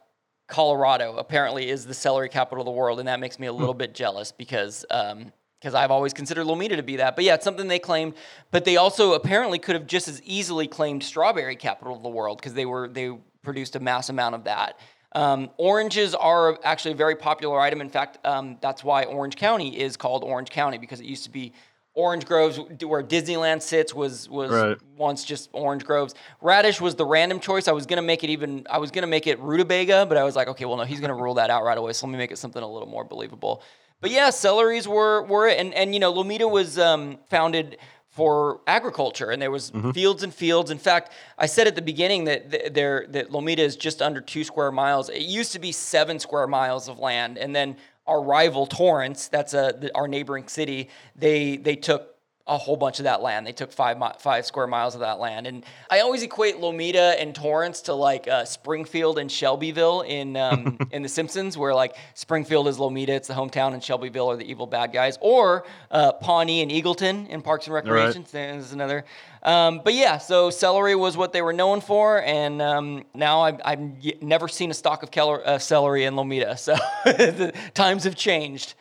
Colorado, 0.48 1.16
apparently 1.16 1.70
is 1.70 1.86
the 1.86 1.94
celery 1.94 2.28
capital 2.28 2.62
of 2.62 2.66
the 2.66 2.72
world, 2.72 2.98
and 2.98 3.06
that 3.08 3.20
makes 3.20 3.38
me 3.38 3.46
a 3.46 3.52
little 3.52 3.74
bit 3.74 3.94
jealous 3.94 4.32
because 4.32 4.84
um, 4.90 5.32
because 5.60 5.74
I've 5.74 5.92
always 5.92 6.12
considered 6.12 6.44
Lomita 6.46 6.74
to 6.74 6.82
be 6.82 6.96
that. 6.96 7.14
But 7.14 7.24
yeah, 7.24 7.34
it's 7.34 7.44
something 7.44 7.68
they 7.68 7.78
claimed. 7.78 8.14
But 8.50 8.64
they 8.64 8.76
also 8.78 9.12
apparently 9.12 9.60
could 9.60 9.76
have 9.76 9.86
just 9.86 10.08
as 10.08 10.20
easily 10.24 10.66
claimed 10.66 11.04
strawberry 11.04 11.54
capital 11.54 11.94
of 11.94 12.02
the 12.02 12.08
world 12.08 12.38
because 12.38 12.54
they 12.54 12.66
were 12.66 12.88
they 12.88 13.16
produced 13.42 13.76
a 13.76 13.80
mass 13.80 14.08
amount 14.08 14.34
of 14.34 14.44
that. 14.44 14.80
Um, 15.14 15.50
oranges 15.58 16.14
are 16.14 16.58
actually 16.64 16.92
a 16.92 16.96
very 16.96 17.16
popular 17.16 17.60
item. 17.60 17.80
In 17.80 17.90
fact, 17.90 18.18
um, 18.24 18.56
that's 18.60 18.82
why 18.82 19.04
Orange 19.04 19.36
County 19.36 19.78
is 19.78 19.96
called 19.96 20.24
Orange 20.24 20.50
County 20.50 20.78
because 20.78 21.00
it 21.00 21.06
used 21.06 21.24
to 21.24 21.30
be 21.30 21.52
orange 21.94 22.24
groves 22.24 22.58
where 22.82 23.02
Disneyland 23.02 23.60
sits 23.60 23.94
was 23.94 24.28
was 24.30 24.50
Right. 24.50 24.78
once 24.96 25.24
just 25.24 25.50
orange 25.52 25.84
groves. 25.84 26.14
Radish 26.40 26.80
was 26.80 26.94
the 26.94 27.04
random 27.04 27.38
choice. 27.40 27.68
I 27.68 27.72
was 27.72 27.84
gonna 27.84 28.00
make 28.00 28.24
it 28.24 28.30
even. 28.30 28.66
I 28.70 28.78
was 28.78 28.90
gonna 28.90 29.06
make 29.06 29.26
it 29.26 29.38
rutabaga, 29.40 30.06
but 30.06 30.16
I 30.16 30.24
was 30.24 30.34
like, 30.34 30.48
okay, 30.48 30.64
well 30.64 30.78
no, 30.78 30.84
he's 30.84 31.00
gonna 31.00 31.14
rule 31.14 31.34
that 31.34 31.50
out 31.50 31.64
right 31.64 31.76
away. 31.76 31.92
So 31.92 32.06
let 32.06 32.12
me 32.12 32.18
make 32.18 32.32
it 32.32 32.38
something 32.38 32.62
a 32.62 32.66
little 32.70 32.88
more 32.88 33.04
believable. 33.04 33.62
But 34.00 34.10
yeah, 34.10 34.28
celeries 34.30 34.86
were 34.86 35.22
were 35.24 35.46
it, 35.46 35.58
and 35.58 35.74
and 35.74 35.92
you 35.92 36.00
know 36.00 36.12
Lomita 36.12 36.50
was 36.50 36.78
um, 36.78 37.18
founded 37.28 37.76
for 38.12 38.60
agriculture, 38.66 39.30
and 39.30 39.40
there 39.40 39.50
was 39.50 39.70
mm-hmm. 39.70 39.90
fields 39.92 40.22
and 40.22 40.34
fields. 40.34 40.70
In 40.70 40.78
fact, 40.78 41.12
I 41.38 41.46
said 41.46 41.66
at 41.66 41.74
the 41.74 41.82
beginning 41.82 42.24
that 42.24 42.50
th- 42.50 42.72
there 42.74 43.06
that 43.08 43.30
Lomita 43.30 43.58
is 43.58 43.74
just 43.74 44.02
under 44.02 44.20
two 44.20 44.44
square 44.44 44.70
miles. 44.70 45.08
It 45.08 45.22
used 45.22 45.52
to 45.52 45.58
be 45.58 45.72
seven 45.72 46.18
square 46.18 46.46
miles 46.46 46.88
of 46.88 46.98
land, 46.98 47.38
and 47.38 47.56
then 47.56 47.76
our 48.06 48.22
rival 48.22 48.66
Torrance, 48.66 49.28
that's 49.28 49.54
a 49.54 49.74
the, 49.78 49.90
our 49.94 50.06
neighboring 50.06 50.46
city, 50.48 50.90
they 51.16 51.56
they 51.56 51.74
took 51.74 52.11
a 52.46 52.58
whole 52.58 52.76
bunch 52.76 52.98
of 52.98 53.04
that 53.04 53.22
land. 53.22 53.46
They 53.46 53.52
took 53.52 53.72
five 53.72 53.98
mi- 53.98 54.12
five 54.18 54.44
square 54.44 54.66
miles 54.66 54.94
of 54.94 55.00
that 55.00 55.20
land, 55.20 55.46
and 55.46 55.64
I 55.90 56.00
always 56.00 56.22
equate 56.22 56.56
Lomita 56.56 57.20
and 57.20 57.34
Torrance 57.34 57.82
to 57.82 57.94
like 57.94 58.26
uh, 58.26 58.44
Springfield 58.44 59.18
and 59.18 59.30
Shelbyville 59.30 60.02
in 60.02 60.36
um, 60.36 60.78
in 60.90 61.02
The 61.02 61.08
Simpsons, 61.08 61.56
where 61.56 61.74
like 61.74 61.96
Springfield 62.14 62.68
is 62.68 62.78
Lomita, 62.78 63.10
it's 63.10 63.28
the 63.28 63.34
hometown, 63.34 63.74
and 63.74 63.82
Shelbyville 63.82 64.30
are 64.30 64.36
the 64.36 64.50
evil 64.50 64.66
bad 64.66 64.92
guys, 64.92 65.18
or 65.20 65.64
uh, 65.90 66.12
Pawnee 66.12 66.62
and 66.62 66.70
Eagleton 66.70 67.28
in 67.28 67.42
Parks 67.42 67.66
and 67.66 67.74
Recreation. 67.74 68.24
There's 68.30 68.72
another. 68.72 69.04
Um, 69.44 69.80
but 69.82 69.94
yeah, 69.94 70.18
so 70.18 70.50
celery 70.50 70.94
was 70.94 71.16
what 71.16 71.32
they 71.32 71.42
were 71.42 71.52
known 71.52 71.80
for, 71.80 72.22
and 72.22 72.62
um, 72.62 73.04
now 73.12 73.40
I've, 73.40 73.60
I've 73.64 74.22
never 74.22 74.46
seen 74.46 74.70
a 74.70 74.74
stalk 74.74 75.02
of 75.02 75.10
uh, 75.16 75.58
celery 75.58 76.04
in 76.04 76.14
Lomita. 76.14 76.58
So 76.58 76.76
the 77.04 77.52
times 77.74 78.04
have 78.04 78.14
changed. 78.14 78.74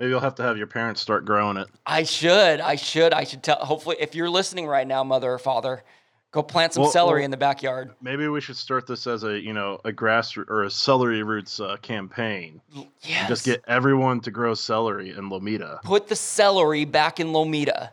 Maybe 0.00 0.08
you'll 0.10 0.20
have 0.20 0.34
to 0.36 0.42
have 0.42 0.56
your 0.56 0.66
parents 0.66 1.02
start 1.02 1.26
growing 1.26 1.58
it. 1.58 1.68
I 1.84 2.04
should. 2.04 2.58
I 2.60 2.74
should. 2.76 3.12
I 3.12 3.24
should 3.24 3.42
tell. 3.42 3.56
Hopefully, 3.58 3.96
if 4.00 4.14
you're 4.14 4.30
listening 4.30 4.66
right 4.66 4.86
now, 4.86 5.04
mother 5.04 5.30
or 5.30 5.38
father, 5.38 5.84
go 6.32 6.42
plant 6.42 6.72
some 6.72 6.84
Well- 6.84 6.90
celery 6.90 7.20
well- 7.20 7.26
in 7.26 7.30
the 7.30 7.36
backyard. 7.36 7.90
Maybe 8.00 8.26
we 8.26 8.40
should 8.40 8.56
start 8.56 8.86
this 8.86 9.06
as 9.06 9.24
a 9.24 9.38
you 9.38 9.52
know 9.52 9.78
a 9.84 9.92
grass 9.92 10.38
or 10.38 10.62
a 10.62 10.70
celery 10.70 11.22
roots 11.22 11.60
uh, 11.60 11.76
campaign. 11.82 12.62
Yes. 13.02 13.28
Just 13.28 13.44
get 13.44 13.62
everyone 13.68 14.20
to 14.22 14.30
grow 14.30 14.54
celery 14.54 15.10
in 15.10 15.28
Lomita. 15.28 15.82
Put 15.82 16.08
the 16.08 16.16
celery 16.16 16.86
back 16.86 17.20
in 17.20 17.26
Lomita. 17.28 17.90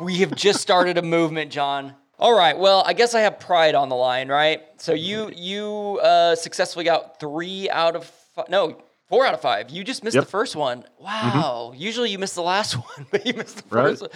we 0.00 0.16
have 0.16 0.34
just 0.34 0.60
started 0.60 0.98
a 0.98 1.02
movement, 1.16 1.52
John. 1.52 1.94
All 2.18 2.36
right. 2.36 2.58
Well, 2.58 2.82
I 2.84 2.94
guess 2.94 3.14
I 3.14 3.20
have 3.20 3.38
pride 3.38 3.76
on 3.76 3.90
the 3.90 3.94
line, 3.94 4.26
right? 4.28 4.62
So 4.78 4.92
you 4.92 5.30
you 5.36 6.00
uh, 6.02 6.34
successfully 6.34 6.84
got 6.84 7.20
three 7.20 7.70
out 7.70 7.94
of 7.94 8.06
five. 8.34 8.48
No, 8.48 8.82
four 9.08 9.26
out 9.26 9.34
of 9.34 9.40
five. 9.40 9.70
You 9.70 9.84
just 9.84 10.02
missed 10.04 10.14
Yep. 10.14 10.24
the 10.24 10.30
first 10.30 10.56
one. 10.56 10.82
Mm-hmm. 10.82 11.04
Wow. 11.04 11.72
Usually 11.76 12.10
you 12.10 12.18
miss 12.18 12.34
the 12.34 12.42
last 12.42 12.74
one, 12.96 13.06
but 13.10 13.26
you 13.26 13.34
missed 13.34 13.68
the 13.68 13.74
Right. 13.74 13.88
first 13.90 14.02
one. 14.02 14.10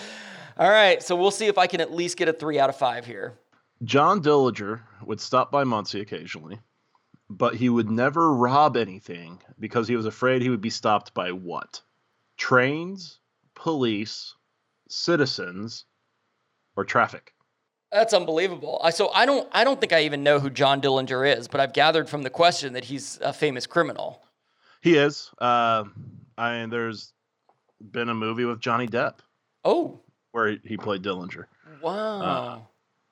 All 0.59 0.71
right. 0.71 1.03
So 1.03 1.17
we'll 1.17 1.31
see 1.31 1.47
if 1.47 1.59
I 1.59 1.67
can 1.67 1.81
at 1.81 1.93
least 1.93 2.17
get 2.17 2.29
a 2.29 2.33
three 2.33 2.59
out 2.59 2.69
of 2.69 2.77
five 2.77 3.07
here. 3.07 3.39
John 3.85 4.23
Dillinger 4.23 4.81
would 5.05 5.21
stop 5.21 5.51
by 5.51 5.65
Muncie 5.65 6.01
occasionally, 6.01 6.59
but 7.31 7.55
he 7.55 7.69
would 7.71 7.91
never 7.91 8.35
rob 8.35 8.77
anything 8.77 9.41
because 9.59 9.89
he 9.89 9.97
was 9.97 10.05
afraid 10.07 10.43
he 10.43 10.51
would 10.51 10.61
be 10.61 10.69
stopped 10.71 11.15
by 11.15 11.33
what? 11.33 11.81
Trains, 12.37 13.21
police, 13.55 14.35
citizens, 14.89 15.87
or 16.77 16.85
traffic. 16.85 17.33
That's 17.93 18.13
unbelievable. 18.15 18.81
I, 18.85 18.91
so 18.91 19.11
I 19.13 19.27
don't 19.27 19.49
I 19.53 19.65
don't 19.65 19.81
think 19.81 19.93
I 19.93 20.03
even 20.03 20.23
know 20.23 20.39
who 20.39 20.49
John 20.51 20.81
Dillinger 20.81 21.37
is, 21.37 21.49
but 21.49 21.61
I've 21.61 21.73
gathered 21.73 22.09
from 22.09 22.23
the 22.23 22.31
question 22.31 22.75
that 22.75 22.85
he's 22.85 23.19
a 23.23 23.33
famous 23.33 23.67
criminal. 23.67 24.23
He 24.81 24.97
is. 24.97 25.31
Uh, 25.39 25.85
I 26.39 26.67
there's 26.71 27.13
been 27.81 28.09
a 28.09 28.15
movie 28.15 28.45
with 28.45 28.61
Johnny 28.61 28.87
Depp 28.87 29.19
Oh, 29.65 30.01
where 30.33 30.57
he 30.65 30.77
played 30.77 31.03
Dillinger. 31.03 31.45
wow. 31.83 32.67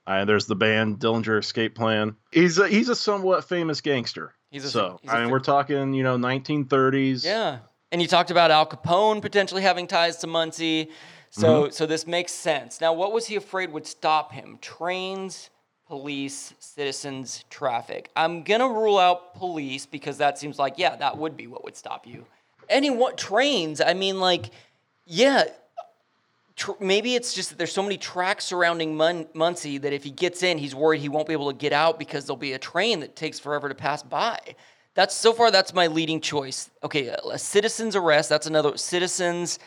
Uh, 0.06 0.24
there's 0.24 0.46
the 0.46 0.56
band 0.56 0.98
Dillinger 0.98 1.38
Escape 1.38 1.74
Plan. 1.74 2.16
He's 2.32 2.58
a, 2.58 2.66
he's 2.68 2.88
a 2.88 2.96
somewhat 2.96 3.44
famous 3.44 3.82
gangster. 3.82 4.34
He's 4.50 4.64
a- 4.64 4.70
so 4.70 4.98
he's 5.02 5.10
I 5.10 5.20
mean, 5.22 5.30
we're 5.30 5.40
talking 5.40 5.92
you 5.92 6.02
know 6.02 6.16
1930s. 6.16 7.24
yeah. 7.24 7.58
And 7.90 8.02
you 8.02 8.08
talked 8.08 8.30
about 8.30 8.50
Al 8.50 8.66
Capone 8.66 9.22
potentially 9.22 9.62
having 9.62 9.86
ties 9.86 10.18
to 10.18 10.26
Muncie. 10.26 10.90
So 11.30 11.68
so 11.70 11.84
this 11.86 12.06
makes 12.06 12.32
sense. 12.32 12.80
Now, 12.80 12.92
what 12.94 13.12
was 13.12 13.26
he 13.26 13.36
afraid 13.36 13.70
would 13.72 13.86
stop 13.86 14.32
him? 14.32 14.58
Trains, 14.62 15.50
police, 15.88 16.52
citizens, 16.58 17.44
traffic. 17.50 18.10
I'm 18.14 18.42
gonna 18.42 18.68
rule 18.68 18.98
out 18.98 19.34
police 19.34 19.86
because 19.86 20.18
that 20.18 20.38
seems 20.38 20.58
like 20.58 20.74
yeah, 20.76 20.94
that 20.96 21.16
would 21.16 21.36
be 21.36 21.46
what 21.46 21.64
would 21.64 21.76
stop 21.76 22.06
you. 22.06 22.24
Any 22.68 22.90
what 22.90 23.16
trains? 23.16 23.80
I 23.80 23.94
mean, 23.94 24.20
like, 24.20 24.50
yeah, 25.06 25.44
tr- 26.56 26.72
maybe 26.80 27.14
it's 27.14 27.32
just 27.32 27.48
that 27.48 27.58
there's 27.58 27.72
so 27.72 27.82
many 27.82 27.96
tracks 27.96 28.44
surrounding 28.44 28.94
Mun- 28.96 29.26
Muncie 29.32 29.78
that 29.78 29.92
if 29.94 30.04
he 30.04 30.10
gets 30.10 30.42
in, 30.42 30.58
he's 30.58 30.74
worried 30.74 31.00
he 31.00 31.08
won't 31.08 31.26
be 31.26 31.32
able 31.32 31.50
to 31.50 31.56
get 31.56 31.72
out 31.72 31.98
because 31.98 32.26
there'll 32.26 32.36
be 32.36 32.52
a 32.52 32.58
train 32.58 33.00
that 33.00 33.16
takes 33.16 33.38
forever 33.38 33.68
to 33.70 33.74
pass 33.74 34.02
by. 34.02 34.38
That's 34.94 35.14
so 35.14 35.32
far. 35.32 35.50
That's 35.50 35.72
my 35.72 35.86
leading 35.86 36.20
choice. 36.20 36.70
Okay, 36.82 37.06
a, 37.06 37.16
a 37.32 37.38
citizen's 37.38 37.96
arrest. 37.96 38.28
That's 38.28 38.46
another 38.46 38.76
citizens. 38.76 39.58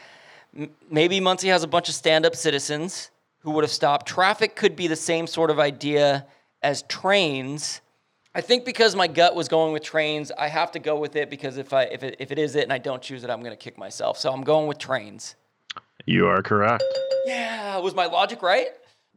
m- 0.55 0.69
Maybe 0.91 1.19
Muncie 1.19 1.47
has 1.47 1.63
a 1.63 1.67
bunch 1.67 1.89
of 1.89 1.95
stand-up 1.95 2.35
citizens 2.35 3.10
who 3.41 3.51
would 3.51 3.63
have 3.63 3.71
stopped. 3.71 4.07
Traffic 4.07 4.55
could 4.55 4.75
be 4.75 4.87
the 4.87 4.95
same 4.95 5.27
sort 5.27 5.49
of 5.49 5.59
idea 5.59 6.25
as 6.61 6.83
trains. 6.83 7.81
I 8.33 8.41
think 8.41 8.63
because 8.65 8.95
my 8.95 9.07
gut 9.07 9.35
was 9.35 9.47
going 9.47 9.73
with 9.73 9.83
trains, 9.83 10.31
I 10.37 10.47
have 10.47 10.71
to 10.71 10.79
go 10.79 10.97
with 10.97 11.15
it 11.15 11.29
because 11.29 11.57
if 11.57 11.73
I 11.73 11.83
if 11.83 12.03
it, 12.03 12.15
if 12.19 12.31
it 12.31 12.39
is 12.39 12.55
it 12.55 12.63
and 12.63 12.71
I 12.73 12.77
don't 12.77 13.01
choose 13.01 13.23
it, 13.23 13.29
I'm 13.29 13.43
gonna 13.43 13.55
kick 13.55 13.77
myself. 13.77 14.17
So 14.17 14.31
I'm 14.31 14.43
going 14.43 14.67
with 14.67 14.77
trains. 14.77 15.35
You 16.05 16.27
are 16.27 16.41
correct. 16.41 16.83
Yeah, 17.25 17.77
was 17.77 17.93
my 17.93 18.05
logic 18.05 18.41
right? 18.41 18.69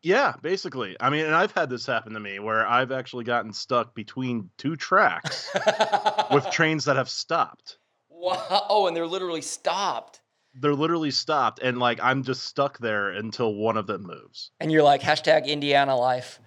Yeah, 0.03 0.35
basically. 0.43 0.97
I 1.01 1.09
mean, 1.09 1.25
and 1.25 1.35
I've 1.35 1.53
had 1.53 1.71
this 1.71 1.87
happen 1.87 2.13
to 2.13 2.21
me 2.21 2.39
where 2.39 2.67
I've 2.67 2.93
actually 2.93 3.25
gotten 3.25 3.55
stuck 3.55 3.95
between 3.95 4.51
two 4.59 4.77
tracks 4.77 5.51
with 6.31 6.51
trains 6.51 6.85
that 6.85 6.97
have 6.97 7.09
stopped. 7.09 7.79
Wow. 8.11 8.67
Oh, 8.69 8.87
and 8.87 8.95
they're 8.95 9.07
literally 9.07 9.41
stopped. 9.41 10.21
They're 10.55 10.75
literally 10.75 11.11
stopped, 11.11 11.61
and 11.61 11.79
like 11.79 12.01
I'm 12.03 12.23
just 12.23 12.45
stuck 12.45 12.79
there 12.79 13.11
until 13.11 13.55
one 13.55 13.77
of 13.77 13.87
them 13.87 14.03
moves. 14.03 14.51
And 14.61 14.71
you're 14.71 14.83
like, 14.83 15.03
hashtag 15.03 15.47
Indiana 15.47 15.97
life. 15.97 16.41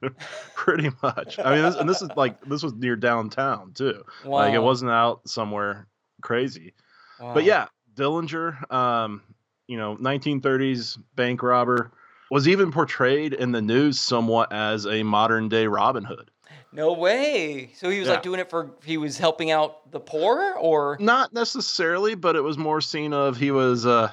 Pretty 0.54 0.90
much. 1.02 1.38
I 1.38 1.54
mean, 1.54 1.62
this, 1.62 1.76
and 1.76 1.88
this 1.88 2.02
is 2.02 2.10
like 2.16 2.40
this 2.44 2.62
was 2.62 2.74
near 2.74 2.96
downtown 2.96 3.72
too. 3.72 4.04
Like 4.24 4.54
it 4.54 4.62
wasn't 4.62 4.90
out 4.90 5.28
somewhere 5.28 5.86
crazy. 6.22 6.74
Wow. 7.20 7.34
But 7.34 7.44
yeah, 7.44 7.66
Dillinger, 7.94 8.70
um, 8.72 9.22
you 9.66 9.76
know, 9.76 9.96
1930s 9.96 10.98
bank 11.14 11.42
robber, 11.42 11.92
was 12.30 12.48
even 12.48 12.72
portrayed 12.72 13.34
in 13.34 13.52
the 13.52 13.62
news 13.62 14.00
somewhat 14.00 14.52
as 14.52 14.86
a 14.86 15.02
modern 15.02 15.48
day 15.48 15.66
Robin 15.66 16.04
Hood. 16.04 16.30
No 16.72 16.92
way. 16.92 17.72
So 17.76 17.90
he 17.90 17.98
was 17.98 18.08
Yeah. 18.08 18.14
like 18.14 18.22
doing 18.22 18.40
it 18.40 18.48
for, 18.48 18.70
he 18.84 18.96
was 18.96 19.18
helping 19.18 19.50
out 19.50 19.90
the 19.90 20.00
poor 20.00 20.54
or? 20.58 20.96
Not 21.00 21.32
necessarily, 21.32 22.14
but 22.14 22.34
it 22.36 22.40
was 22.40 22.56
more 22.56 22.80
seen 22.80 23.12
of 23.12 23.36
he 23.36 23.50
was 23.50 23.84
uh, 23.84 24.10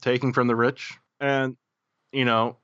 taking 0.00 0.32
from 0.32 0.48
the 0.48 0.56
rich. 0.56 0.98
And, 1.20 1.56
you 2.12 2.24
know, 2.24 2.56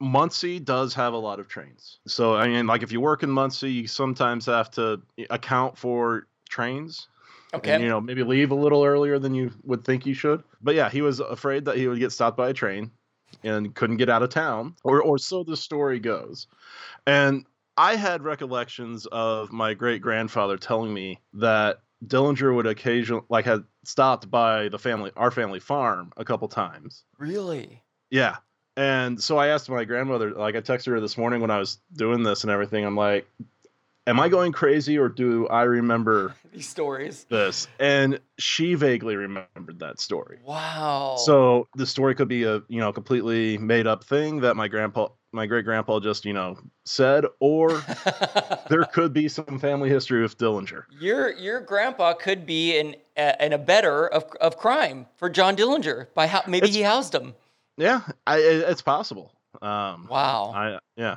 Muncie 0.00 0.60
does 0.60 0.94
have 0.94 1.12
a 1.12 1.18
lot 1.18 1.40
of 1.40 1.48
trains. 1.48 1.98
So, 2.06 2.36
I 2.36 2.48
mean, 2.48 2.66
like 2.66 2.82
if 2.82 2.90
you 2.92 3.00
work 3.00 3.22
in 3.22 3.30
Muncie, 3.30 3.70
you 3.70 3.86
sometimes 3.86 4.46
have 4.46 4.70
to 4.72 5.02
account 5.28 5.76
for 5.76 6.26
trains. 6.48 7.08
Okay. 7.52 7.72
And, 7.72 7.82
you 7.82 7.88
know, 7.88 8.00
maybe 8.00 8.22
leave 8.22 8.50
a 8.50 8.54
little 8.54 8.84
earlier 8.84 9.18
than 9.18 9.34
you 9.34 9.50
would 9.64 9.84
think 9.84 10.06
you 10.06 10.14
should. 10.14 10.42
But 10.62 10.74
yeah, 10.74 10.88
he 10.90 11.02
was 11.02 11.20
afraid 11.20 11.64
that 11.64 11.76
he 11.76 11.88
would 11.88 11.98
get 11.98 12.12
stopped 12.12 12.36
by 12.36 12.50
a 12.50 12.54
train 12.54 12.90
and 13.42 13.74
couldn't 13.74 13.96
get 13.96 14.08
out 14.08 14.22
of 14.22 14.30
town, 14.30 14.74
or 14.84 15.02
or 15.02 15.18
so 15.18 15.44
the 15.44 15.56
story 15.56 15.98
goes. 15.98 16.46
And 17.06 17.44
I 17.78 17.94
had 17.96 18.22
recollections 18.24 19.06
of 19.06 19.52
my 19.52 19.72
great 19.72 20.02
grandfather 20.02 20.56
telling 20.58 20.92
me 20.92 21.20
that 21.34 21.78
Dillinger 22.06 22.54
would 22.54 22.66
occasionally 22.66 23.22
like 23.28 23.44
had 23.44 23.64
stopped 23.84 24.30
by 24.30 24.68
the 24.68 24.78
family 24.78 25.12
our 25.16 25.30
family 25.30 25.60
farm 25.60 26.12
a 26.16 26.24
couple 26.24 26.48
times. 26.48 27.04
Really? 27.18 27.82
Yeah. 28.10 28.36
And 28.76 29.20
so 29.22 29.38
I 29.38 29.48
asked 29.48 29.70
my 29.70 29.84
grandmother, 29.84 30.32
like 30.32 30.54
I 30.54 30.60
texted 30.60 30.86
her 30.88 31.00
this 31.00 31.16
morning 31.16 31.40
when 31.40 31.50
I 31.50 31.58
was 31.58 31.78
doing 31.96 32.22
this 32.22 32.42
and 32.44 32.50
everything. 32.50 32.84
I'm 32.84 32.96
like, 32.96 33.28
am 34.06 34.20
I 34.20 34.28
going 34.28 34.52
crazy 34.52 34.98
or 34.98 35.08
do 35.08 35.46
I 35.48 35.62
remember 35.62 36.34
These 36.52 36.68
stories. 36.68 37.26
this? 37.28 37.66
And 37.80 38.20
she 38.38 38.74
vaguely 38.74 39.16
remembered 39.16 39.80
that 39.80 40.00
story. 40.00 40.38
Wow. 40.44 41.16
So 41.18 41.66
the 41.76 41.86
story 41.86 42.14
could 42.14 42.28
be 42.28 42.44
a 42.44 42.62
you 42.68 42.80
know 42.80 42.92
completely 42.92 43.58
made 43.58 43.86
up 43.86 44.04
thing 44.04 44.40
that 44.40 44.56
my 44.56 44.68
grandpa, 44.68 45.08
my 45.32 45.46
great 45.46 45.64
grandpa, 45.64 46.00
just 46.00 46.24
you 46.24 46.32
know 46.32 46.56
said, 46.84 47.24
or 47.40 47.82
there 48.68 48.84
could 48.92 49.12
be 49.12 49.28
some 49.28 49.58
family 49.58 49.88
history 49.88 50.22
with 50.22 50.38
Dillinger. 50.38 50.84
your 50.98 51.32
your 51.32 51.60
grandpa 51.60 52.14
could 52.14 52.46
be 52.46 52.78
an 52.78 52.94
a, 53.16 53.40
an 53.42 53.52
abettor 53.52 54.06
of 54.08 54.24
of 54.40 54.56
crime 54.56 55.06
for 55.16 55.28
John 55.28 55.56
Dillinger 55.56 56.06
by 56.14 56.26
how 56.26 56.42
maybe 56.46 56.64
It's- 56.68 56.74
he 56.76 56.82
housed 56.82 57.14
him. 57.14 57.34
Yeah, 57.76 58.00
I, 58.26 58.38
it- 58.38 58.68
it's 58.68 58.82
possible. 58.82 59.32
Um, 59.62 60.06
Wow. 60.10 60.52
I 60.54 60.78
yeah. 60.96 61.16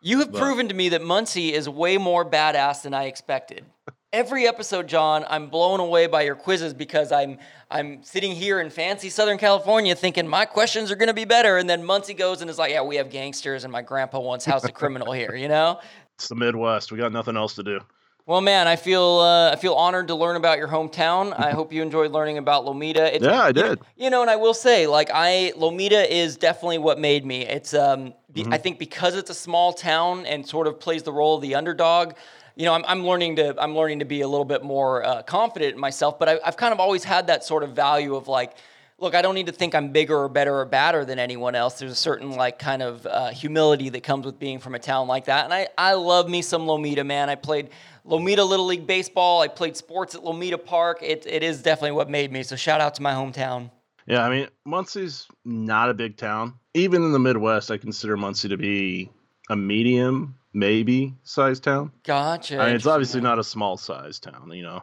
You 0.00 0.18
have 0.20 0.32
But- 0.32 0.40
proven 0.40 0.68
to 0.68 0.74
me 0.74 0.90
that 0.90 1.02
Muncie 1.02 1.52
is 1.54 1.68
way 1.68 1.98
more 1.98 2.28
badass 2.28 2.82
than 2.82 2.92
I 2.94 3.04
expected. 3.04 3.64
Every 4.14 4.46
episode, 4.46 4.86
John, 4.86 5.26
I'm 5.28 5.48
blown 5.48 5.80
away 5.80 6.06
by 6.06 6.22
your 6.22 6.36
quizzes 6.36 6.72
because 6.72 7.10
I'm 7.10 7.36
I'm 7.68 8.00
sitting 8.04 8.30
here 8.30 8.60
in 8.60 8.70
fancy 8.70 9.10
Southern 9.10 9.38
California 9.38 9.92
thinking 9.96 10.28
my 10.28 10.44
questions 10.44 10.92
are 10.92 10.94
gonna 10.94 11.12
be 11.12 11.24
better, 11.24 11.56
and 11.56 11.68
then 11.68 11.82
Muncie 11.82 12.14
goes 12.14 12.40
and 12.40 12.48
is 12.48 12.56
like, 12.56 12.70
yeah, 12.70 12.80
we 12.80 12.94
have 12.94 13.10
gangsters, 13.10 13.64
and 13.64 13.72
my 13.72 13.82
grandpa 13.82 14.20
once 14.20 14.44
housed 14.44 14.66
a 14.66 14.70
criminal 14.70 15.12
here, 15.20 15.34
you 15.34 15.48
know? 15.48 15.80
It's 16.14 16.28
the 16.28 16.36
Midwest. 16.36 16.92
We 16.92 16.98
got 16.98 17.10
nothing 17.10 17.36
else 17.36 17.56
to 17.56 17.64
do. 17.64 17.80
Well, 18.24 18.40
man, 18.40 18.68
I 18.68 18.76
feel 18.76 19.18
uh, 19.18 19.50
I 19.50 19.56
feel 19.56 19.74
honored 19.74 20.06
to 20.06 20.14
learn 20.14 20.36
about 20.36 20.58
your 20.58 20.68
hometown. 20.68 21.36
I 21.36 21.50
hope 21.50 21.72
you 21.72 21.82
enjoyed 21.82 22.12
learning 22.12 22.38
about 22.38 22.64
Lomita. 22.64 23.12
It's, 23.12 23.24
Yeah, 23.24 23.42
I 23.42 23.50
did. 23.50 23.80
You 23.96 24.10
know, 24.10 24.22
and 24.22 24.30
I 24.30 24.36
will 24.36 24.54
say, 24.54 24.86
like, 24.86 25.10
I 25.12 25.52
Lomita 25.56 26.08
is 26.08 26.36
definitely 26.36 26.78
what 26.78 27.00
made 27.00 27.26
me. 27.26 27.44
It's 27.44 27.74
um, 27.74 28.14
be, 28.32 28.44
Mm-hmm. 28.44 28.54
I 28.54 28.58
think 28.58 28.78
because 28.78 29.16
it's 29.16 29.30
a 29.30 29.34
small 29.34 29.72
town 29.72 30.24
and 30.26 30.46
sort 30.46 30.68
of 30.68 30.78
plays 30.78 31.02
the 31.02 31.12
role 31.12 31.34
of 31.34 31.42
the 31.42 31.56
underdog. 31.56 32.14
You 32.56 32.64
know, 32.66 32.74
I'm, 32.74 32.84
I'm 32.86 33.04
learning 33.04 33.36
to 33.36 33.54
I'm 33.60 33.74
learning 33.74 33.98
to 34.00 34.04
be 34.04 34.20
a 34.20 34.28
little 34.28 34.44
bit 34.44 34.62
more 34.62 35.04
uh, 35.04 35.22
confident 35.22 35.74
in 35.74 35.80
myself. 35.80 36.18
But 36.18 36.28
I, 36.28 36.38
I've 36.44 36.56
kind 36.56 36.72
of 36.72 36.80
always 36.80 37.04
had 37.04 37.26
that 37.26 37.44
sort 37.44 37.62
of 37.62 37.70
value 37.70 38.14
of 38.14 38.28
like, 38.28 38.56
look, 38.98 39.14
I 39.14 39.22
don't 39.22 39.34
need 39.34 39.46
to 39.46 39.52
think 39.52 39.74
I'm 39.74 39.90
bigger 39.90 40.16
or 40.16 40.28
better 40.28 40.58
or 40.58 40.64
badder 40.64 41.04
than 41.04 41.18
anyone 41.18 41.54
else. 41.54 41.78
There's 41.78 41.92
a 41.92 41.96
certain 41.96 42.32
like 42.32 42.58
kind 42.58 42.82
of 42.82 43.06
uh, 43.06 43.30
humility 43.30 43.88
that 43.90 44.02
comes 44.02 44.24
with 44.24 44.38
being 44.38 44.58
from 44.58 44.74
a 44.74 44.78
town 44.78 45.08
like 45.08 45.24
that. 45.26 45.44
And 45.44 45.52
I, 45.52 45.68
I 45.76 45.94
love 45.94 46.28
me 46.28 46.42
some 46.42 46.66
Lomita, 46.66 47.04
man. 47.04 47.28
I 47.28 47.34
played 47.34 47.70
Lomita 48.06 48.48
Little 48.48 48.66
League 48.66 48.86
Baseball. 48.86 49.40
I 49.40 49.48
played 49.48 49.76
sports 49.76 50.14
at 50.14 50.22
Lomita 50.22 50.64
Park. 50.64 50.98
It, 51.02 51.26
it 51.26 51.42
is 51.42 51.62
definitely 51.62 51.92
what 51.92 52.08
made 52.08 52.30
me. 52.30 52.42
So 52.42 52.56
shout 52.56 52.80
out 52.80 52.94
to 52.96 53.02
my 53.02 53.12
hometown. 53.12 53.70
Yeah, 54.06 54.22
I 54.22 54.30
mean 54.30 54.48
Muncie's 54.64 55.26
not 55.44 55.90
a 55.90 55.94
big 55.94 56.16
town. 56.16 56.54
Even 56.74 57.02
in 57.04 57.12
the 57.12 57.18
Midwest, 57.18 57.70
I 57.70 57.78
consider 57.78 58.16
Muncie 58.16 58.48
to 58.48 58.56
be 58.56 59.10
a 59.50 59.56
medium, 59.56 60.36
maybe 60.52 61.14
sized 61.22 61.64
town. 61.64 61.92
Gotcha. 62.04 62.60
I 62.60 62.66
mean, 62.66 62.76
it's 62.76 62.86
obviously 62.86 63.20
not 63.20 63.38
a 63.38 63.44
small 63.44 63.76
size 63.76 64.18
town, 64.18 64.50
you 64.52 64.62
know, 64.62 64.82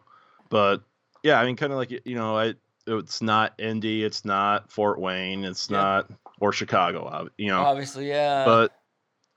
but 0.49 0.81
yeah, 1.23 1.39
I 1.39 1.45
mean, 1.45 1.55
kind 1.55 1.71
of 1.71 1.77
like 1.77 1.91
you 2.05 2.15
know, 2.15 2.37
I 2.37 2.53
it's 2.87 3.21
not 3.21 3.53
Indy, 3.59 4.03
it's 4.03 4.25
not 4.25 4.71
Fort 4.71 4.99
Wayne, 4.99 5.45
it's 5.45 5.69
Yeah. 5.69 5.77
not 5.77 6.11
or 6.39 6.51
Chicago, 6.51 7.29
you 7.37 7.47
know, 7.49 7.61
Obviously, 7.61 8.07
yeah. 8.09 8.43
but 8.45 8.71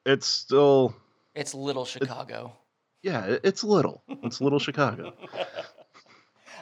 it's 0.07 0.27
still 0.27 0.95
it's 1.35 1.55
little 1.55 1.85
Chicago. 1.85 2.53
yeah, 3.03 3.37
it's 3.45 3.63
little, 3.65 4.03
it's 4.23 4.41
little 4.41 4.59
Chicago. 4.59 5.13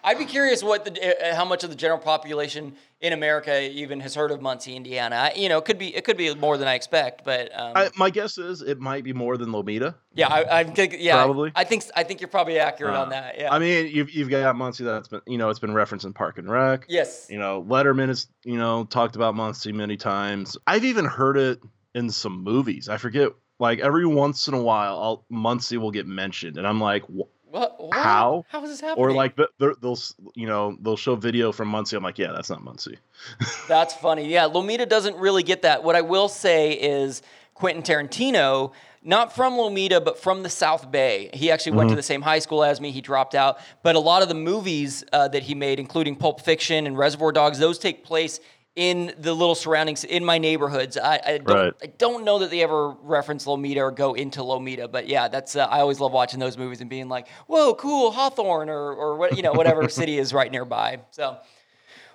I'd 0.04 0.18
be 0.18 0.24
curious 0.24 0.62
what 0.62 0.84
the 0.84 1.30
uh, 1.30 1.34
how 1.36 1.44
much 1.44 1.62
of 1.64 1.70
the 1.70 1.76
general 1.76 1.98
population 1.98 2.74
in 3.00 3.12
America 3.12 3.70
even 3.70 4.00
has 4.00 4.14
heard 4.14 4.30
of 4.30 4.40
Muncie, 4.42 4.74
Indiana. 4.76 5.16
I, 5.16 5.32
you 5.36 5.48
know, 5.48 5.58
it 5.58 5.64
could 5.64 5.78
be 5.78 5.94
it 5.94 6.04
could 6.04 6.16
be 6.16 6.34
more 6.34 6.56
than 6.56 6.66
I 6.68 6.74
expect, 6.74 7.24
but 7.24 7.50
um, 7.58 7.72
I, 7.76 7.90
my 7.96 8.10
guess 8.10 8.38
is 8.38 8.62
it 8.62 8.80
might 8.80 9.04
be 9.04 9.12
more 9.12 9.36
than 9.36 9.50
Lomita. 9.50 9.94
yeah, 10.14 10.28
I, 10.28 10.60
I 10.60 10.64
think 10.64 10.96
yeah, 10.98 11.14
Probably. 11.14 11.52
I 11.54 11.64
think 11.64 11.84
I 11.96 12.02
think 12.04 12.20
you're 12.20 12.28
probably 12.28 12.58
accurate 12.58 12.94
Uh, 12.94 13.02
on 13.02 13.08
that. 13.10 13.38
Yeah. 13.38 13.52
I 13.52 13.58
mean, 13.58 13.88
you've 13.88 14.10
you've 14.10 14.28
got 14.30 14.54
Muncie 14.56 14.84
that's 14.84 15.08
been 15.08 15.20
you 15.26 15.38
know 15.38 15.50
it's 15.50 15.60
been 15.60 15.74
referenced 15.74 16.04
in 16.06 16.12
Park 16.12 16.38
and 16.38 16.48
Rec. 16.50 16.86
yes. 16.88 17.26
You 17.30 17.38
know, 17.38 17.62
Letterman 17.62 18.08
has 18.08 18.26
you 18.44 18.58
know 18.58 18.84
talked 18.84 19.16
about 19.16 19.34
Muncie 19.34 19.72
many 19.72 19.96
times. 19.96 20.56
I've 20.66 20.84
even 20.84 21.04
heard 21.04 21.36
it 21.36 21.60
in 21.94 22.10
some 22.10 22.42
movies. 22.42 22.88
I 22.88 22.96
forget. 22.96 23.30
Like 23.58 23.78
every 23.78 24.06
once 24.06 24.48
in 24.48 24.54
a 24.54 24.60
while, 24.62 24.98
I'll, 25.00 25.24
Muncie 25.30 25.76
will 25.76 25.92
get 25.92 26.04
mentioned, 26.04 26.56
and 26.56 26.66
I'm 26.66 26.80
like, 26.80 27.04
"Wh- 27.04 27.28
What, 27.52 27.78
what? 27.78 27.94
How? 27.94 28.46
How 28.48 28.64
is 28.64 28.70
this 28.70 28.80
happening? 28.80 29.04
or 29.04 29.12
like 29.12 29.36
they'll 29.36 29.98
you 30.34 30.46
know 30.46 30.74
they'll 30.80 30.96
show 30.96 31.16
video 31.16 31.52
from 31.52 31.68
Muncie. 31.68 31.94
I'm 31.94 32.02
like, 32.02 32.18
yeah, 32.18 32.32
that's 32.32 32.48
not 32.48 32.64
Muncie. 32.64 32.98
That's 33.68 33.92
funny. 33.94 34.26
Yeah, 34.26 34.48
Lomita 34.48 34.88
doesn't 34.88 35.16
really 35.16 35.42
get 35.42 35.62
that. 35.62 35.84
What 35.84 35.94
I 35.94 36.00
will 36.00 36.28
say 36.28 36.72
is 36.72 37.20
Quentin 37.54 37.82
Tarantino, 37.82 38.72
not 39.02 39.34
from 39.34 39.52
Lomita, 39.52 40.02
but 40.02 40.18
from 40.18 40.42
the 40.42 40.48
South 40.48 40.90
Bay. 40.90 41.28
He 41.34 41.50
actually 41.50 41.72
went 41.72 41.90
to 41.90 41.96
the 41.96 42.02
same 42.02 42.22
high 42.22 42.38
school 42.38 42.64
as 42.64 42.80
me. 42.80 42.90
He 42.90 43.02
dropped 43.02 43.34
out. 43.34 43.58
But 43.82 43.96
a 43.96 44.00
lot 44.00 44.22
of 44.22 44.28
the 44.28 44.34
movies 44.34 45.04
uh, 45.12 45.28
that 45.28 45.42
he 45.42 45.54
made, 45.54 45.78
including 45.78 46.16
Pulp 46.16 46.40
Fiction 46.40 46.86
and 46.86 46.96
Reservoir 46.96 47.32
Dogs, 47.32 47.58
those 47.58 47.78
take 47.78 48.02
place 48.02 48.40
in 48.74 49.12
the 49.18 49.34
little 49.34 49.54
surroundings 49.54 50.02
in 50.04 50.24
my 50.24 50.38
neighborhoods. 50.38 50.96
I, 50.96 51.20
I 51.24 51.38
don't 51.38 51.48
Right. 51.48 51.72
I 51.82 51.86
don't 51.98 52.24
know 52.24 52.38
that 52.38 52.50
they 52.50 52.62
ever 52.62 52.90
reference 53.02 53.44
Lomita 53.46 53.78
or 53.78 53.90
go 53.90 54.14
into 54.14 54.40
Lomita, 54.40 54.90
but 54.90 55.08
yeah, 55.08 55.28
that's 55.28 55.56
uh, 55.56 55.66
I 55.66 55.80
always 55.80 56.00
love 56.00 56.12
watching 56.12 56.40
those 56.40 56.56
movies 56.56 56.80
and 56.80 56.88
being 56.88 57.08
like, 57.08 57.28
"Whoa, 57.46 57.74
cool, 57.74 58.10
Hawthorne 58.12 58.70
or 58.70 58.92
or 58.94 59.16
what 59.16 59.36
you 59.36 59.42
know 59.42 59.52
whatever 59.52 59.88
city 60.00 60.18
is 60.18 60.32
right 60.32 60.50
nearby." 60.50 61.00
So. 61.10 61.38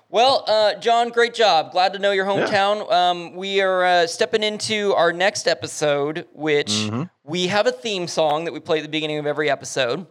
Well, 0.09 0.45
uh, 0.47 0.75
John, 0.75 1.09
great 1.09 1.33
job. 1.33 1.73
Glad 1.73 1.91
to 1.91 1.99
know 1.99 2.11
your 2.11 2.25
hometown. 2.25 2.89
Um, 2.89 3.35
we 3.35 3.59
are 3.59 3.83
uh, 3.83 4.07
stepping 4.07 4.41
into 4.41 4.93
our 4.93 5.11
next 5.11 5.49
episode, 5.49 6.25
which 6.31 6.67
Mm-hmm. 6.69 7.03
we 7.25 7.47
have 7.47 7.67
a 7.67 7.73
theme 7.73 8.07
song 8.07 8.45
that 8.45 8.53
we 8.53 8.61
play 8.61 8.77
at 8.77 8.83
the 8.83 8.89
beginning 8.89 9.17
of 9.17 9.25
every 9.25 9.49
episode. 9.49 10.07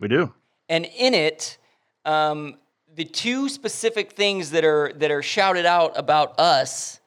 We 0.00 0.08
do. 0.08 0.34
And 0.68 0.84
in 0.98 1.14
it, 1.14 1.58
um, 2.04 2.56
the 2.96 3.04
two 3.04 3.48
specific 3.48 4.12
things 4.12 4.50
that 4.50 4.64
are 4.64 4.92
that 4.96 5.10
are 5.10 5.22
shouted 5.22 5.66
out 5.66 5.92
about 5.96 6.40
us 6.40 7.00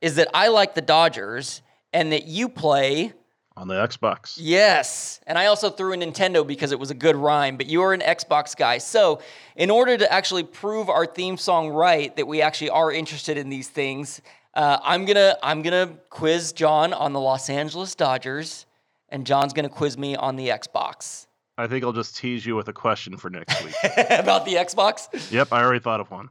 is 0.00 0.14
that 0.14 0.28
I 0.32 0.48
like 0.48 0.74
the 0.74 0.82
Dodgers 0.82 1.62
and 1.92 2.12
that 2.12 2.26
you 2.26 2.48
play 2.48 3.12
on 3.56 3.68
the 3.68 3.74
Xbox. 3.74 4.34
Yes. 4.36 5.20
And 5.26 5.36
I 5.38 5.46
also 5.46 5.70
threw 5.70 5.92
in 5.92 6.00
Nintendo 6.00 6.46
because 6.46 6.72
it 6.72 6.78
was 6.78 6.90
a 6.90 6.94
good 6.94 7.16
rhyme, 7.16 7.56
but 7.56 7.66
you 7.66 7.82
are 7.82 7.92
an 7.92 8.02
Xbox 8.02 8.54
guy. 8.54 8.78
So, 8.78 9.20
in 9.56 9.70
order 9.70 9.96
to 9.96 10.12
actually 10.12 10.44
prove 10.44 10.88
our 10.88 11.06
theme 11.06 11.38
song 11.38 11.70
right, 11.70 12.14
that 12.16 12.26
we 12.26 12.42
actually 12.42 12.70
are 12.70 12.92
interested 12.92 13.36
in 13.36 13.48
these 13.48 13.68
things, 13.68 14.20
uh, 14.54 14.78
I'm 14.82 15.06
gonna 15.06 15.36
I'm 15.42 15.62
gonna 15.62 15.96
quiz 16.10 16.52
John 16.52 16.92
on 16.92 17.12
the 17.12 17.20
Los 17.20 17.50
Angeles 17.50 17.94
Dodgers, 17.94 18.66
and 19.08 19.26
John's 19.26 19.52
gonna 19.52 19.68
quiz 19.68 19.98
me 19.98 20.14
on 20.14 20.36
the 20.36 20.48
Xbox. 20.48 21.25
I 21.58 21.66
think 21.66 21.84
I'll 21.84 21.92
just 21.92 22.16
tease 22.16 22.44
you 22.44 22.54
with 22.56 22.68
a 22.68 22.72
question 22.72 23.16
for 23.16 23.30
next 23.30 23.64
week. 23.64 23.74
About 24.10 24.44
the 24.44 24.54
Xbox? 24.54 25.30
yep, 25.32 25.52
I 25.52 25.62
already 25.62 25.80
thought 25.80 26.00
of 26.00 26.10
one. 26.10 26.28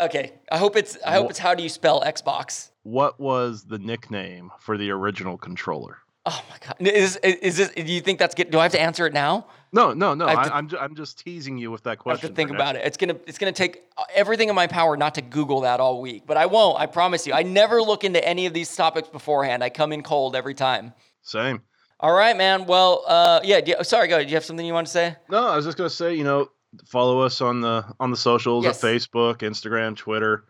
Okay, 0.00 0.32
I 0.50 0.58
hope 0.58 0.74
it's 0.76 0.98
I 1.06 1.12
hope 1.12 1.30
it's 1.30 1.38
how 1.38 1.54
do 1.54 1.62
you 1.62 1.68
spell 1.68 2.02
Xbox? 2.02 2.70
What 2.82 3.20
was 3.20 3.64
the 3.64 3.78
nickname 3.78 4.50
for 4.58 4.76
the 4.76 4.90
original 4.90 5.38
controller? 5.38 5.98
Oh 6.26 6.42
my 6.50 6.56
god! 6.66 6.76
Is 6.80 7.16
is 7.22 7.58
this? 7.58 7.68
Do 7.70 7.82
you 7.82 8.00
think 8.00 8.18
that's 8.18 8.34
good? 8.34 8.50
Do 8.50 8.58
I 8.58 8.64
have 8.64 8.72
to 8.72 8.80
answer 8.80 9.06
it 9.06 9.12
now? 9.12 9.46
No, 9.72 9.92
no, 9.92 10.14
no. 10.14 10.26
I 10.26 10.34
to- 10.44 10.54
I'm 10.54 10.68
ju- 10.68 10.78
I'm 10.78 10.96
just 10.96 11.18
teasing 11.20 11.58
you 11.58 11.70
with 11.70 11.84
that 11.84 11.98
question. 11.98 12.26
I 12.26 12.28
have 12.28 12.30
to 12.30 12.34
think 12.34 12.50
about 12.50 12.74
it. 12.74 12.84
It's 12.84 12.96
gonna 12.96 13.16
it's 13.26 13.38
gonna 13.38 13.52
take 13.52 13.82
uh, 13.96 14.02
everything 14.14 14.48
in 14.48 14.54
my 14.56 14.66
power 14.66 14.96
not 14.96 15.14
to 15.16 15.22
Google 15.22 15.60
that 15.60 15.78
all 15.78 16.00
week, 16.00 16.24
but 16.26 16.36
I 16.36 16.46
won't. 16.46 16.80
I 16.80 16.86
promise 16.86 17.24
you. 17.26 17.32
I 17.34 17.42
never 17.44 17.80
look 17.80 18.02
into 18.02 18.26
any 18.26 18.46
of 18.46 18.52
these 18.54 18.74
topics 18.74 19.08
beforehand. 19.08 19.62
I 19.62 19.68
come 19.70 19.92
in 19.92 20.02
cold 20.02 20.34
every 20.34 20.54
time. 20.54 20.92
Same. 21.22 21.60
All 22.04 22.12
right, 22.12 22.36
man. 22.36 22.66
Well, 22.66 23.02
uh, 23.06 23.40
yeah. 23.44 23.60
You, 23.64 23.76
sorry, 23.82 24.08
go. 24.08 24.16
ahead. 24.16 24.26
Do 24.26 24.30
you 24.32 24.36
have 24.36 24.44
something 24.44 24.66
you 24.66 24.74
want 24.74 24.86
to 24.88 24.92
say? 24.92 25.16
No, 25.30 25.48
I 25.48 25.56
was 25.56 25.64
just 25.64 25.78
gonna 25.78 25.88
say, 25.88 26.14
you 26.14 26.22
know, 26.22 26.50
follow 26.84 27.20
us 27.20 27.40
on 27.40 27.62
the 27.62 27.82
on 27.98 28.10
the 28.10 28.16
socials 28.18 28.64
Yes. 28.66 28.78
Facebook, 28.78 29.36
Instagram, 29.38 29.96
Twitter. 29.96 30.44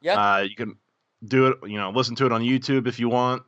Yeah. 0.00 0.14
Uh, 0.14 0.38
you 0.40 0.56
can 0.56 0.78
do 1.28 1.48
it. 1.48 1.58
You 1.66 1.76
know, 1.76 1.90
listen 1.90 2.14
to 2.16 2.24
it 2.24 2.32
on 2.32 2.40
YouTube 2.40 2.86
if 2.86 2.98
you 2.98 3.10
want. 3.10 3.42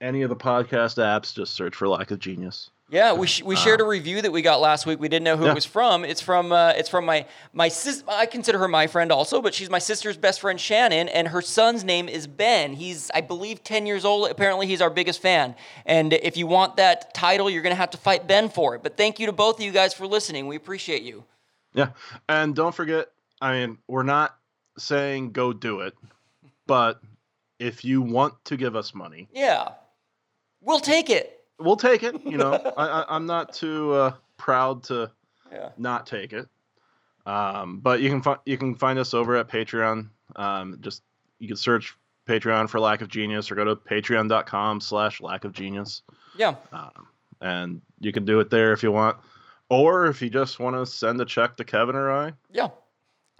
Any 0.00 0.22
of 0.22 0.28
the 0.28 0.36
podcast 0.36 0.98
apps, 1.02 1.34
just 1.34 1.54
search 1.54 1.74
for 1.74 1.88
Lack 1.88 2.12
of 2.12 2.20
Genius. 2.20 2.70
Yeah, 2.94 3.12
we, 3.12 3.26
sh- 3.26 3.42
we 3.42 3.56
shared 3.56 3.80
a 3.80 3.84
review 3.84 4.22
that 4.22 4.30
we 4.30 4.40
got 4.40 4.60
last 4.60 4.86
week. 4.86 5.00
We 5.00 5.08
didn't 5.08 5.24
know 5.24 5.36
who 5.36 5.46
Yeah. 5.46 5.50
it 5.50 5.54
was 5.56 5.64
from. 5.64 6.04
It's 6.04 6.20
from 6.20 6.52
uh, 6.52 6.74
it's 6.76 6.88
from 6.88 7.04
my 7.04 7.26
my 7.52 7.66
sis. 7.66 8.04
I 8.06 8.26
consider 8.26 8.58
her 8.58 8.68
my 8.68 8.86
friend 8.86 9.10
also, 9.10 9.42
but 9.42 9.52
she's 9.52 9.68
my 9.68 9.80
sister's 9.80 10.16
best 10.16 10.40
friend 10.40 10.60
Shannon, 10.60 11.08
and 11.08 11.26
her 11.26 11.42
son's 11.42 11.82
name 11.82 12.08
is 12.08 12.28
Ben. 12.28 12.72
He's 12.74 13.10
I 13.12 13.20
believe 13.20 13.64
ten 13.64 13.84
years 13.84 14.04
old. 14.04 14.30
Apparently, 14.30 14.68
he's 14.68 14.80
our 14.80 14.90
biggest 14.90 15.20
fan. 15.20 15.56
And 15.86 16.12
if 16.12 16.36
you 16.36 16.46
want 16.46 16.76
that 16.76 17.12
title, 17.14 17.50
you're 17.50 17.62
gonna 17.62 17.74
have 17.74 17.90
to 17.90 17.98
fight 17.98 18.28
Ben 18.28 18.48
for 18.48 18.76
it. 18.76 18.82
But 18.84 18.96
thank 18.96 19.18
you 19.18 19.26
to 19.26 19.32
both 19.32 19.56
of 19.58 19.64
you 19.64 19.72
guys 19.72 19.92
for 19.92 20.06
listening. 20.06 20.46
We 20.46 20.54
appreciate 20.54 21.02
you. 21.02 21.24
Yeah, 21.72 21.88
and 22.28 22.54
don't 22.54 22.74
forget. 22.76 23.08
I 23.40 23.52
mean, 23.66 23.78
we're 23.88 24.04
not 24.04 24.36
saying 24.78 25.32
go 25.32 25.52
do 25.52 25.80
it, 25.80 25.94
but 26.68 27.00
if 27.58 27.84
you 27.84 28.02
want 28.02 28.34
to 28.44 28.56
give 28.56 28.76
us 28.76 28.94
money, 28.94 29.28
Yeah, 29.32 29.70
we'll 30.60 30.78
take 30.80 31.10
it. 31.10 31.40
We'll 31.64 31.76
take 31.76 32.02
it. 32.02 32.20
You 32.24 32.36
know, 32.36 32.52
I, 32.76 32.86
I, 32.86 33.04
I'm 33.16 33.26
not 33.26 33.52
too 33.52 33.92
uh, 33.92 34.12
proud 34.36 34.82
to 34.84 35.10
Yeah. 35.52 35.70
not 35.78 36.06
take 36.06 36.32
it. 36.32 36.46
Um, 37.26 37.80
but 37.80 38.00
you 38.00 38.10
can 38.10 38.20
find 38.22 38.38
you 38.44 38.58
can 38.58 38.74
find 38.74 38.98
us 38.98 39.14
over 39.14 39.36
at 39.36 39.48
Patreon. 39.48 40.08
Um, 40.36 40.78
just 40.80 41.02
you 41.38 41.48
can 41.48 41.56
search 41.56 41.94
Patreon 42.28 42.68
for 42.68 42.78
Lack 42.80 43.00
of 43.00 43.08
Genius 43.08 43.50
or 43.50 43.54
go 43.54 43.64
to 43.64 43.76
patreon.com 43.76 44.80
slash 44.80 45.20
lack 45.20 45.44
of 45.44 45.52
genius. 45.52 46.02
Yeah. 46.36 46.54
Um, 46.72 47.08
and 47.40 47.80
you 48.00 48.12
can 48.12 48.24
do 48.24 48.40
it 48.40 48.50
there 48.50 48.72
if 48.72 48.82
you 48.82 48.92
want. 48.92 49.16
Or 49.70 50.06
if 50.06 50.20
you 50.22 50.28
just 50.30 50.60
want 50.60 50.76
to 50.76 50.84
send 50.86 51.20
a 51.20 51.24
check 51.24 51.56
to 51.56 51.64
Kevin 51.64 51.96
or 51.96 52.10
I. 52.10 52.32
Yeah. 52.52 52.68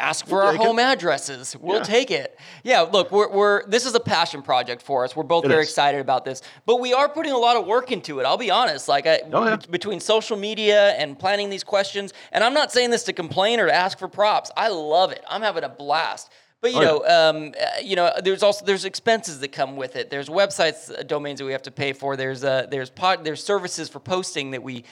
Ask 0.00 0.26
for 0.26 0.38
We'll 0.38 0.46
our 0.46 0.52
take 0.52 0.60
it. 0.60 0.66
home 0.66 0.78
addresses. 0.80 1.56
We'll 1.56 1.76
Yeah. 1.78 1.82
take 1.84 2.10
it. 2.10 2.36
Yeah, 2.64 2.80
look, 2.80 3.12
we're, 3.12 3.28
we're 3.30 3.64
this 3.66 3.86
is 3.86 3.94
a 3.94 4.00
passion 4.00 4.42
project 4.42 4.82
for 4.82 5.04
us. 5.04 5.14
We're 5.14 5.22
both 5.22 5.44
It 5.44 5.48
very 5.48 5.62
is. 5.62 5.68
excited 5.68 6.00
about 6.00 6.24
this, 6.24 6.42
but 6.66 6.80
we 6.80 6.92
are 6.92 7.08
putting 7.08 7.30
a 7.30 7.38
lot 7.38 7.56
of 7.56 7.64
work 7.64 7.92
into 7.92 8.18
it. 8.18 8.24
I'll 8.26 8.36
be 8.36 8.50
honest. 8.50 8.88
Like, 8.88 9.06
I, 9.06 9.20
Oh, 9.32 9.44
yeah. 9.44 9.50
bet- 9.56 9.70
between 9.70 10.00
social 10.00 10.36
media 10.36 10.90
and 10.94 11.16
planning 11.16 11.48
these 11.48 11.62
questions, 11.62 12.12
and 12.32 12.42
I'm 12.42 12.54
not 12.54 12.72
saying 12.72 12.90
this 12.90 13.04
to 13.04 13.12
complain 13.12 13.60
or 13.60 13.66
to 13.66 13.72
ask 13.74 13.96
for 13.96 14.08
props. 14.08 14.50
I 14.56 14.66
love 14.68 15.12
it. 15.12 15.22
I'm 15.28 15.42
having 15.42 15.62
a 15.62 15.68
blast. 15.68 16.28
But 16.60 16.72
you 16.72 16.78
Oh, 16.78 16.80
yeah. 16.80 16.88
know, 16.88 17.30
um, 17.46 17.52
uh, 17.60 17.66
you 17.82 17.94
know, 17.94 18.10
there's 18.22 18.42
also 18.42 18.64
there's 18.64 18.84
expenses 18.86 19.38
that 19.40 19.52
come 19.52 19.76
with 19.76 19.94
it. 19.94 20.10
There's 20.10 20.28
websites, 20.28 20.90
uh, 20.90 21.02
domains 21.04 21.38
that 21.38 21.44
we 21.44 21.52
have 21.52 21.62
to 21.62 21.70
pay 21.70 21.92
for. 21.92 22.16
There's 22.16 22.42
uh, 22.42 22.66
there's 22.68 22.90
pod, 22.90 23.22
there's 23.24 23.44
services 23.44 23.88
for 23.90 24.00
posting 24.00 24.50
that 24.52 24.62
we 24.62 24.84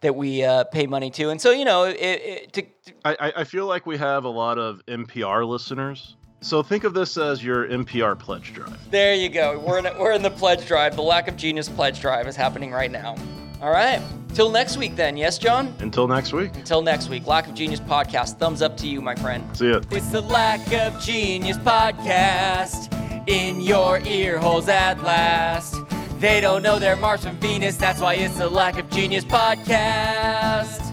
that 0.00 0.14
we 0.16 0.42
uh, 0.44 0.64
pay 0.64 0.86
money 0.86 1.10
to. 1.12 1.30
And 1.30 1.40
so 1.40 1.50
you 1.50 1.64
know, 1.64 1.84
it, 1.84 1.96
it, 2.00 2.52
to, 2.54 2.62
to 2.62 2.92
I, 3.04 3.16
I- 3.28 3.32
I 3.36 3.44
feel 3.44 3.66
like 3.66 3.86
we 3.86 3.96
have 3.98 4.24
a 4.24 4.28
lot 4.30 4.58
of 4.58 4.80
NPR 4.86 5.46
listeners. 5.46 6.16
So 6.42 6.62
think 6.62 6.84
of 6.84 6.94
this 6.94 7.18
as 7.18 7.44
your 7.44 7.68
NPR 7.68 8.18
pledge 8.18 8.54
drive. 8.54 8.78
There 8.90 9.14
you 9.14 9.28
go. 9.28 9.58
We're 9.58 9.78
in, 9.78 9.98
we're 9.98 10.12
in 10.12 10.22
the 10.22 10.30
pledge 10.30 10.66
drive. 10.66 10.96
The 10.96 11.02
lack 11.02 11.28
of 11.28 11.36
genius 11.36 11.68
pledge 11.68 12.00
drive 12.00 12.26
is 12.26 12.34
happening 12.34 12.70
right 12.72 12.90
now. 12.90 13.14
All 13.60 13.70
right. 13.70 14.00
Till 14.32 14.48
next 14.50 14.78
week, 14.78 14.96
then. 14.96 15.18
Yes, 15.18 15.36
John? 15.36 15.74
Until 15.80 16.08
next 16.08 16.32
week. 16.32 16.54
Until 16.54 16.80
next 16.80 17.10
week. 17.10 17.26
Lack 17.26 17.46
of 17.46 17.52
Genius 17.52 17.80
podcast. 17.80 18.38
Thumbs 18.38 18.62
up 18.62 18.74
to 18.78 18.86
you, 18.88 19.02
my 19.02 19.14
friend. 19.16 19.44
See 19.54 19.68
ya. 19.68 19.80
It's 19.90 20.08
the 20.08 20.22
Lack 20.22 20.72
of 20.72 20.98
Genius 21.02 21.58
podcast 21.58 22.88
in 23.28 23.60
your 23.60 23.98
ear 24.06 24.38
holes 24.38 24.68
at 24.68 25.02
last. 25.02 25.74
They 26.20 26.42
don't 26.42 26.62
know 26.62 26.78
they're 26.78 26.96
Mars 26.96 27.24
from 27.24 27.36
Venus, 27.36 27.78
that's 27.78 27.98
why 27.98 28.12
it's 28.12 28.36
the 28.36 28.46
Lack 28.46 28.78
of 28.78 28.90
Genius 28.90 29.24
podcast. 29.24 30.89